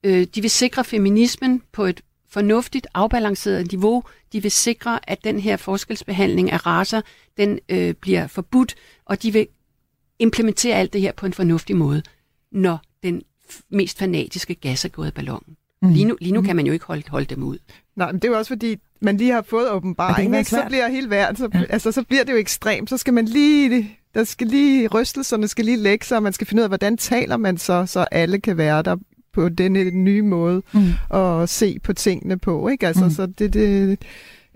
øh, 0.06 0.26
de 0.34 0.40
vil 0.40 0.50
sikre 0.50 0.84
feminismen 0.84 1.62
på 1.72 1.84
et 1.84 2.00
fornuftigt, 2.28 2.86
afbalanceret 2.94 3.72
niveau. 3.72 4.02
De 4.32 4.42
vil 4.42 4.50
sikre, 4.50 5.10
at 5.10 5.24
den 5.24 5.40
her 5.40 5.56
forskelsbehandling 5.56 6.50
af 6.50 6.66
raser, 6.66 7.00
den 7.36 7.58
øh, 7.68 7.94
bliver 7.94 8.26
forbudt, 8.26 8.74
og 9.04 9.22
de 9.22 9.32
vil 9.32 9.46
implementere 10.18 10.76
alt 10.76 10.92
det 10.92 11.00
her 11.00 11.12
på 11.12 11.26
en 11.26 11.32
fornuftig 11.32 11.76
måde, 11.76 12.02
når 12.52 12.78
den 13.02 13.22
mest 13.70 13.98
fanatiske 13.98 14.54
gas 14.54 14.84
er 14.84 14.88
gået 14.88 15.06
af 15.06 15.14
ballonen. 15.14 15.56
Mm. 15.82 15.92
Lige, 15.92 16.04
nu, 16.04 16.16
lige 16.20 16.32
nu 16.32 16.42
kan 16.42 16.56
man 16.56 16.66
jo 16.66 16.72
ikke 16.72 16.84
holde, 16.84 17.02
holde 17.08 17.26
dem 17.26 17.42
ud. 17.42 17.58
Nej, 17.96 18.12
men 18.12 18.20
det 18.20 18.28
er 18.28 18.32
jo 18.32 18.38
også 18.38 18.48
fordi, 18.48 18.76
man 19.00 19.16
lige 19.16 19.32
har 19.32 19.42
fået 19.42 19.68
Og 19.68 19.70
det 19.70 19.76
åbenbaring, 19.76 20.16
kan 20.16 20.30
være 20.30 20.40
ikke? 20.40 20.50
så 20.50 20.64
bliver 20.68 20.88
hele 20.88 21.10
verden, 21.10 21.36
så, 21.36 21.48
ja. 21.54 21.62
altså, 21.68 21.92
så 21.92 22.02
bliver 22.02 22.24
det 22.24 22.32
jo 22.32 22.38
ekstremt. 22.38 22.90
Så 22.90 22.96
skal 22.96 23.14
man 23.14 23.24
lige, 23.24 23.98
der 24.14 24.24
skal 24.24 24.46
lige, 24.46 24.88
rystelserne 24.88 25.48
skal 25.48 25.64
lige 25.64 25.76
lægge 25.76 26.06
sig, 26.06 26.16
og 26.16 26.22
man 26.22 26.32
skal 26.32 26.46
finde 26.46 26.60
ud 26.60 26.64
af, 26.64 26.70
hvordan 26.70 26.96
taler 26.96 27.36
man 27.36 27.58
så, 27.58 27.86
så 27.86 28.00
alle 28.00 28.40
kan 28.40 28.56
være 28.56 28.82
der 28.82 28.96
på 29.36 29.48
denne 29.48 29.90
nye 29.90 30.22
måde 30.22 30.62
Mm. 30.74 30.80
og 31.08 31.48
se 31.48 31.78
på 31.84 31.92
tingene 31.92 32.38
på, 32.38 32.68
ikke? 32.68 32.86
Altså, 32.86 33.02
Mm. 33.04 33.06
mm. 33.08 33.14
så 33.14 33.26
det, 33.26 33.52
det, 33.54 33.98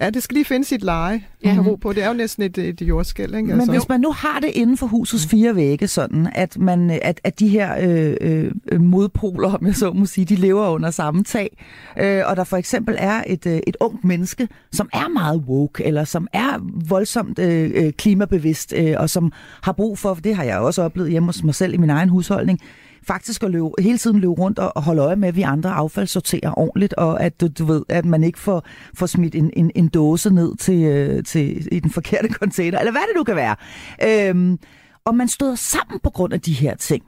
ja, 0.00 0.10
det 0.10 0.22
skal 0.22 0.34
lige 0.34 0.44
finde 0.44 0.64
sit 0.66 0.82
leje 0.82 1.22
Ja. 1.44 1.52
ja. 1.54 1.60
ro 1.66 1.74
på. 1.76 1.92
Det 1.92 2.02
er 2.04 2.08
jo 2.08 2.14
næsten 2.14 2.42
et, 2.42 2.58
et 2.58 2.82
jordskæld, 2.82 3.34
ikke? 3.34 3.46
Men 3.48 3.52
Altså. 3.60 3.72
hvis 3.72 3.88
man 3.88 4.00
nu 4.00 4.12
har 4.12 4.40
det 4.40 4.50
inden 4.54 4.76
for 4.76 4.86
husets 4.86 5.26
fire 5.26 5.56
vægge, 5.56 5.88
sådan 5.88 6.28
at, 6.34 6.58
man, 6.58 6.90
at, 7.02 7.20
at 7.24 7.40
de 7.40 7.48
her 7.48 7.74
øh, 8.20 8.50
øh, 8.72 8.80
modpoler, 8.80 9.52
om 9.54 9.66
jeg 9.66 9.74
så 9.74 9.92
må 9.92 10.06
sige, 10.06 10.24
de 10.24 10.34
lever 10.36 10.68
under 10.68 10.90
samme 10.90 11.24
tag, 11.24 11.56
øh, 12.00 12.22
og 12.26 12.36
der 12.36 12.44
for 12.44 12.56
eksempel 12.56 12.94
er 12.98 13.22
et, 13.26 13.46
øh, 13.46 13.60
et 13.66 13.76
ungt 13.80 14.04
menneske, 14.04 14.48
som 14.72 14.88
er 14.92 15.08
meget 15.08 15.42
woke, 15.48 15.84
eller 15.84 16.04
som 16.04 16.28
er 16.32 16.58
voldsomt 16.88 17.38
øh, 17.38 17.70
øh, 17.74 17.92
klimabevidst, 17.92 18.74
øh, 18.76 18.94
og 18.98 19.10
som 19.10 19.32
har 19.62 19.72
brug 19.72 19.98
for, 19.98 20.14
det 20.14 20.36
har 20.36 20.44
jeg 20.44 20.58
også 20.58 20.82
oplevet 20.82 21.10
hjemme 21.10 21.26
hos 21.26 21.44
mig 21.44 21.54
selv 21.54 21.74
i 21.74 21.76
min 21.76 21.90
egen 21.90 22.08
husholdning, 22.08 22.60
faktisk 23.02 23.42
at 23.42 23.50
løbe, 23.50 23.70
hele 23.78 23.98
tiden 23.98 24.18
løbe 24.18 24.32
rundt 24.32 24.58
og, 24.58 24.76
og 24.76 24.82
holde 24.82 25.02
øje 25.02 25.16
med, 25.16 25.28
at 25.28 25.36
vi 25.36 25.42
andre 25.42 25.70
affaldssorterer 25.70 26.58
ordentligt, 26.58 26.94
og 26.94 27.22
at 27.22 27.40
du, 27.40 27.48
du 27.48 27.64
ved, 27.64 27.82
at 27.88 28.04
man 28.04 28.24
ikke 28.24 28.38
får, 28.38 28.66
får 28.94 29.06
smidt 29.06 29.34
en, 29.34 29.50
en, 29.56 29.70
en 29.74 29.88
dåse 29.88 30.30
ned 30.30 30.56
til, 30.56 30.82
øh, 30.82 31.24
til, 31.24 31.68
i 31.74 31.80
den 31.80 31.90
forkerte 31.90 32.28
container, 32.40 32.78
eller 32.78 32.92
hvad 32.92 33.00
det 33.00 33.16
nu 33.16 33.24
kan 33.24 33.36
være. 33.36 33.56
Øhm, 34.04 34.58
og 35.04 35.14
man 35.14 35.28
støder 35.28 35.54
sammen 35.54 36.00
på 36.00 36.10
grund 36.10 36.32
af 36.32 36.40
de 36.40 36.52
her 36.52 36.76
ting. 36.76 37.04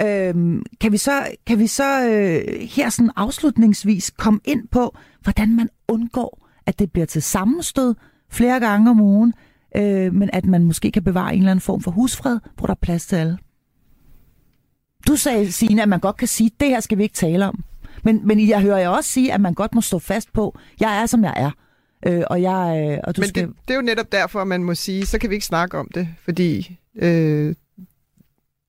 Øhm, 0.00 0.62
kan 0.80 0.92
vi 0.92 0.96
så, 0.96 1.26
kan 1.46 1.58
vi 1.58 1.66
så 1.66 2.08
øh, 2.08 2.60
her 2.68 2.88
sådan 2.88 3.10
afslutningsvis 3.16 4.10
komme 4.18 4.40
ind 4.44 4.68
på, 4.68 4.96
hvordan 5.22 5.56
man 5.56 5.68
undgår, 5.88 6.48
at 6.66 6.78
det 6.78 6.92
bliver 6.92 7.06
til 7.06 7.22
sammenstød 7.22 7.94
flere 8.30 8.60
gange 8.60 8.90
om 8.90 9.00
ugen, 9.00 9.34
øh, 9.76 10.14
men 10.14 10.30
at 10.32 10.46
man 10.46 10.64
måske 10.64 10.90
kan 10.90 11.04
bevare 11.04 11.34
en 11.34 11.38
eller 11.38 11.50
anden 11.50 11.60
form 11.60 11.80
for 11.80 11.90
husfred, 11.90 12.38
hvor 12.56 12.66
der 12.66 12.74
er 12.74 12.78
plads 12.82 13.06
til 13.06 13.16
alle? 13.16 13.38
Du 15.06 15.16
sagde, 15.16 15.52
Signe, 15.52 15.82
at 15.82 15.88
man 15.88 16.00
godt 16.00 16.16
kan 16.16 16.28
sige, 16.28 16.50
det 16.60 16.68
her 16.68 16.80
skal 16.80 16.98
vi 16.98 17.02
ikke 17.02 17.14
tale 17.14 17.46
om. 17.46 17.64
Men, 18.04 18.26
men 18.26 18.48
jeg 18.48 18.60
hører 18.60 18.78
jeg 18.78 18.90
også 18.90 19.10
sige, 19.10 19.32
at 19.32 19.40
man 19.40 19.54
godt 19.54 19.74
må 19.74 19.80
stå 19.80 19.98
fast 19.98 20.32
på, 20.32 20.58
jeg 20.80 21.02
er, 21.02 21.06
som 21.06 21.24
jeg 21.24 21.34
er. 21.36 21.50
Øh, 22.06 22.22
og, 22.30 22.42
jeg, 22.42 22.88
øh, 22.90 22.98
og 23.04 23.16
du 23.16 23.20
Men 23.20 23.28
skal... 23.28 23.46
det, 23.46 23.54
det 23.68 23.74
er 23.74 23.78
jo 23.78 23.82
netop 23.82 24.12
derfor, 24.12 24.44
man 24.44 24.64
må 24.64 24.74
sige, 24.74 25.06
så 25.06 25.18
kan 25.18 25.30
vi 25.30 25.34
ikke 25.34 25.46
snakke 25.46 25.78
om 25.78 25.88
det, 25.94 26.08
fordi 26.24 26.78
øh, 26.96 27.54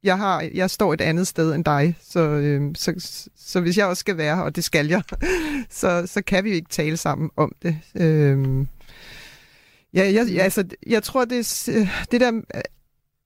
jeg, 0.03 0.17
har, 0.17 0.49
jeg 0.53 0.69
står 0.69 0.93
et 0.93 1.01
andet 1.01 1.27
sted 1.27 1.55
end 1.55 1.65
dig, 1.65 1.95
så, 2.01 2.19
øh, 2.19 2.75
så, 2.75 2.93
så, 3.37 3.59
hvis 3.59 3.77
jeg 3.77 3.85
også 3.85 3.99
skal 3.99 4.17
være 4.17 4.35
her, 4.35 4.43
og 4.43 4.55
det 4.55 4.63
skal 4.63 4.87
jeg, 4.87 5.01
så, 5.69 6.03
så 6.05 6.21
kan 6.21 6.43
vi 6.43 6.49
jo 6.49 6.55
ikke 6.55 6.69
tale 6.69 6.97
sammen 6.97 7.29
om 7.35 7.55
det. 7.61 7.77
Øh, 7.95 8.65
ja, 9.93 10.13
jeg, 10.13 10.27
jeg, 10.33 10.43
altså, 10.43 10.63
jeg 10.87 11.03
tror, 11.03 11.25
det, 11.25 11.69
det 12.11 12.21
der... 12.21 12.41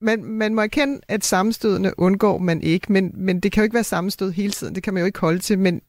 Man, 0.04 0.24
man 0.24 0.54
må 0.54 0.60
erkende, 0.60 1.00
at 1.08 1.24
sammenstødene 1.24 1.98
undgår 1.98 2.38
man 2.38 2.62
ikke, 2.62 2.92
men, 2.92 3.10
men 3.14 3.40
det 3.40 3.52
kan 3.52 3.60
jo 3.60 3.64
ikke 3.64 3.74
være 3.74 3.84
sammenstød 3.84 4.30
hele 4.30 4.52
tiden. 4.52 4.74
Det 4.74 4.82
kan 4.82 4.94
man 4.94 5.00
jo 5.00 5.06
ikke 5.06 5.20
holde 5.20 5.38
til, 5.38 5.58
men 5.58 5.80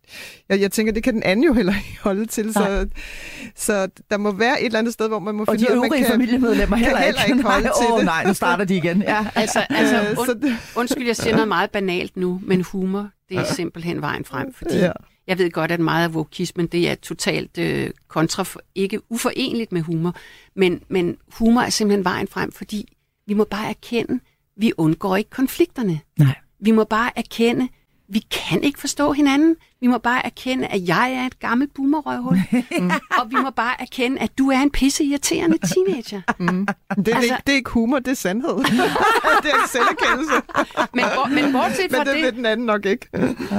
jeg, 0.50 0.62
jeg 0.62 0.72
tænker, 0.72 0.94
det 0.94 1.04
kan 1.04 1.14
den 1.14 1.24
anden 1.24 1.46
jo 1.46 1.54
heller 1.54 1.74
ikke 1.74 2.00
holde 2.02 2.26
til. 2.26 2.54
Så, 2.54 2.88
så 3.56 3.88
der 4.12 4.18
må 4.18 4.32
være 4.32 4.62
et 4.62 4.66
eller 4.66 4.80
andet 4.80 4.94
sted, 4.94 5.08
hvor 5.08 5.20
man 5.20 5.36
må 5.36 5.44
og 5.48 5.54
finde 5.54 5.68
de 5.68 5.78
ud 5.80 5.84
af, 5.84 5.90
man 5.90 6.00
kan, 6.00 6.12
familiemedlemmer 6.12 6.78
kan 6.78 6.86
heller, 6.86 7.02
heller 7.02 7.24
ikke 7.24 7.42
nej, 7.42 7.52
holde 7.52 7.70
til 7.82 7.92
åh, 7.92 7.98
det. 7.98 8.06
nej, 8.06 8.26
nu 8.28 8.34
starter 8.34 8.66
de 8.66 8.76
igen. 8.76 9.02
Ja. 9.16 9.26
Altså, 9.36 9.66
altså 9.70 9.96
Øh, 9.96 10.18
und, 10.18 10.26
så 10.28 10.34
det, 10.34 10.58
undskyld, 10.76 11.06
jeg 11.06 11.16
siger 11.16 11.34
noget 11.34 11.48
meget 11.48 11.72
banalt 11.72 12.18
nu, 12.18 12.42
men 12.44 12.62
humor, 12.62 13.10
det 13.30 13.38
er 13.38 13.44
simpelthen 13.44 14.02
vejen 14.02 14.26
frem, 14.26 14.54
fordi 14.54 14.78
ja. 14.78 14.92
Jeg 15.28 15.38
ved 15.38 15.52
godt, 15.52 15.72
at 15.72 15.80
meget 15.80 16.04
af 16.04 16.14
vokismen, 16.14 16.68
det 16.68 16.90
er 16.90 16.96
totalt 16.96 17.58
øh, 17.58 17.90
kontra, 18.08 18.46
ikke 18.76 19.12
uforenligt 19.12 19.72
med 19.72 19.82
humor, 19.82 20.16
men, 20.56 20.82
men 20.90 21.18
humor 21.28 21.62
er 21.62 21.70
simpelthen 21.70 22.04
vejen 22.04 22.28
frem, 22.28 22.52
fordi 22.52 22.94
vi 23.28 23.34
må 23.34 23.44
bare 23.44 23.70
erkende, 23.70 24.20
vi 24.56 24.72
undgår 24.78 25.16
ikke 25.16 25.30
konflikterne. 25.30 26.00
Nej. 26.20 26.36
Vi 26.60 26.72
må 26.72 26.84
bare 26.84 27.12
erkende, 27.18 27.70
vi 28.10 28.20
kan 28.32 28.64
ikke 28.64 28.80
forstå 28.80 29.12
hinanden. 29.12 29.56
Vi 29.82 29.88
må 29.88 29.98
bare 29.98 30.26
erkende, 30.26 30.68
at 30.68 30.88
jeg 30.88 31.14
er 31.14 31.26
et 31.26 31.40
gammelt 31.40 31.74
boomerrøvhul. 31.74 32.38
mm. 32.80 32.92
Og 33.20 33.30
vi 33.30 33.36
må 33.36 33.50
bare 33.50 33.82
erkende, 33.82 34.20
at 34.22 34.38
du 34.38 34.50
er 34.50 34.58
en 34.60 34.72
pisse 34.72 35.04
irriterende 35.04 35.58
teenager. 35.58 36.22
Mm. 36.40 36.68
Det, 36.96 37.08
er 37.08 37.16
Altså- 37.16 37.34
ikke, 37.34 37.44
det 37.48 37.52
er 37.54 37.56
ikke 37.58 37.70
humor, 37.70 38.00
det 38.00 38.08
er 38.08 38.14
sandhed. 38.16 38.58
det 39.44 39.52
er 39.52 39.68
selverkendelse. 39.72 40.34
Men, 40.94 41.04
hvor, 41.14 41.28
men 41.30 41.52
bortset 41.54 41.92
fra 41.92 41.98
Men 41.98 42.08
det 42.08 42.16
det, 42.16 42.24
vil 42.24 42.34
den 42.36 42.46
anden 42.46 42.66
nok 42.66 42.86
ikke. 42.86 43.08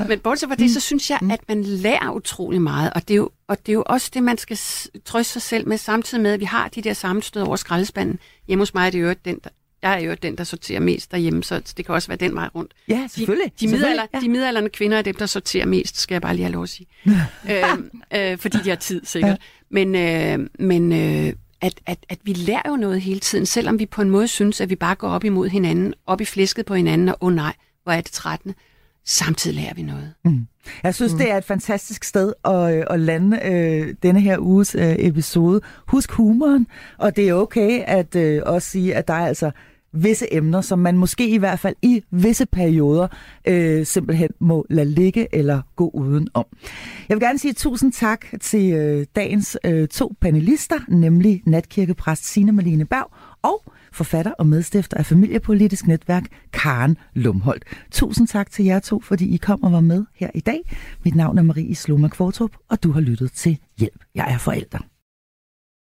Men 0.09 0.19
bortset 0.19 0.49
fra 0.49 0.57
det, 0.57 0.71
så 0.71 0.81
synes 0.81 1.11
jeg, 1.11 1.19
at 1.31 1.41
man 1.49 1.63
lærer 1.65 2.11
utrolig 2.11 2.63
meget, 2.63 2.93
og 2.95 3.09
det 3.09 3.15
er 3.15 3.17
jo, 3.19 3.31
og 3.49 3.59
det 3.67 3.69
er 3.69 3.75
jo 3.75 3.83
også 3.87 4.11
det, 4.15 4.23
man 4.23 4.39
skal 4.39 4.59
trøste 5.05 5.33
sig 5.33 5.43
selv 5.43 5.69
med, 5.69 5.79
samtidig 5.79 6.23
med, 6.23 6.33
at 6.33 6.41
vi 6.41 6.45
har 6.45 6.69
de 6.69 6.83
der 6.83 6.93
sammenstød 6.93 7.43
over 7.43 7.57
skraldespanden. 7.57 8.19
Hjemme 8.49 8.63
hos 8.63 8.75
mig 8.75 8.87
er 8.87 8.91
det 8.91 9.03
jo 9.03 9.15
den, 9.25 9.39
der, 9.45 9.51
jeg 9.89 10.03
er 10.03 10.07
jo 10.07 10.17
den, 10.23 10.39
der 10.39 10.45
sorterer 10.45 10.81
mest 10.81 11.11
derhjemme, 11.11 11.45
så 11.45 11.73
det 11.77 11.87
kan 11.87 11.95
også 11.95 12.09
være 12.09 12.17
den 12.17 12.35
vej 12.35 12.49
rundt. 12.55 12.75
Ja, 12.89 13.07
selvfølgelig. 13.11 13.53
De, 13.61 13.67
de, 13.67 13.73
middelalder, 13.73 14.07
ja. 14.15 14.21
de 14.21 14.29
middelalderne 14.29 14.69
kvinder 14.69 14.99
er 14.99 15.03
dem, 15.03 15.15
der 15.15 15.27
sorterer 15.27 15.67
mest, 15.67 15.99
skal 15.99 16.15
jeg 16.15 16.23
bare 16.23 16.35
lige 16.35 16.45
have 16.45 16.53
lov 16.53 16.63
at 16.63 16.69
sige. 16.69 16.87
øhm, 17.51 17.91
øh, 18.15 18.39
fordi 18.39 18.59
de 18.65 18.69
har 18.69 18.77
tid, 18.77 19.05
sikkert. 19.05 19.31
Ja. 19.31 19.37
Men, 19.71 19.95
øh, 19.95 20.49
men 20.59 20.93
øh, 20.93 21.33
at, 21.61 21.81
at, 21.87 21.99
at 22.09 22.19
vi 22.25 22.33
lærer 22.33 22.71
jo 22.71 22.77
noget 22.77 23.01
hele 23.01 23.21
tiden, 23.21 23.47
selvom 23.47 23.79
vi 23.79 23.87
på 23.87 24.03
en 24.03 24.11
måde 24.11 24.29
synes, 24.29 24.61
at 24.61 24.71
vi 24.71 24.77
bare 24.77 24.95
går 24.95 25.09
op 25.09 25.25
imod 25.25 25.49
hinanden, 25.49 25.95
op 26.07 26.21
i 26.21 26.25
flæsket 26.25 26.67
på 26.67 26.75
hinanden, 26.75 27.09
og 27.09 27.17
åh 27.21 27.27
oh, 27.27 27.35
nej, 27.35 27.55
hvor 27.83 27.93
er 27.93 28.01
det 28.01 28.13
trættende. 28.13 28.55
Samtidig 29.09 29.57
lærer 29.57 29.75
vi 29.75 29.83
noget. 29.83 30.15
Jeg 30.83 30.95
synes, 30.95 31.13
mm. 31.13 31.19
det 31.19 31.31
er 31.31 31.37
et 31.37 31.45
fantastisk 31.45 32.05
sted 32.05 32.33
at, 32.45 32.75
øh, 32.75 32.85
at 32.91 33.01
lande 33.01 33.41
øh, 33.45 33.95
denne 34.03 34.21
her 34.21 34.39
uges 34.39 34.75
øh, 34.75 34.97
episode. 34.99 35.61
Husk 35.87 36.13
humoren, 36.13 36.67
og 36.99 37.17
det 37.17 37.29
er 37.29 37.35
okay 37.35 37.83
at 37.87 38.17
øh, 38.17 38.43
også 38.47 38.71
sige, 38.71 38.95
at 38.95 39.09
der 39.09 39.15
er 39.15 39.27
altså 39.27 39.51
visse 39.97 40.35
emner, 40.35 40.61
som 40.61 40.79
man 40.79 40.99
måske 40.99 41.29
i 41.29 41.39
hvert 41.39 41.59
fald 41.59 41.75
i 41.83 42.03
visse 42.11 42.47
perioder 42.47 43.09
øh, 43.49 43.87
simpelthen 43.87 44.29
må 44.39 44.67
lade 44.71 44.91
ligge 44.91 45.35
eller 45.35 45.61
gå 45.77 45.91
udenom. 45.95 46.45
Jeg 47.09 47.15
vil 47.15 47.21
gerne 47.21 47.39
sige 47.39 47.53
tusind 47.53 47.93
tak 47.93 48.27
til 48.41 48.73
øh, 48.73 49.07
dagens 49.17 49.59
øh, 49.65 49.89
to 49.89 50.15
panelister, 50.21 50.77
nemlig 50.89 51.43
natkirkepræst 51.47 52.25
Signe 52.25 52.53
Malene 52.53 52.85
Berg 52.85 53.11
og 53.43 53.63
forfatter 53.93 54.33
og 54.33 54.47
medstifter 54.47 54.97
af 54.97 55.07
Familiepolitisk 55.07 55.87
Netværk, 55.87 56.25
Karen 56.53 56.97
Lumholdt. 57.15 57.65
Tusind 57.91 58.29
tak 58.29 58.51
til 58.51 58.65
jer 58.65 58.79
to, 58.79 59.01
fordi 59.01 59.35
I 59.35 59.37
kom 59.37 59.63
og 59.63 59.73
var 59.73 59.81
med 59.81 60.05
her 60.15 60.31
i 60.35 60.41
dag. 60.41 60.61
Mit 61.05 61.15
navn 61.15 61.39
er 61.39 61.43
Marie 61.43 61.75
Sloma 61.75 62.09
Kvartrup, 62.09 62.51
og 62.69 62.83
du 62.83 62.93
har 62.93 63.01
lyttet 63.01 63.33
til 63.33 63.59
Hjælp. 63.79 64.05
Jeg 64.15 64.33
er 64.33 64.39
forælder. 64.39 64.96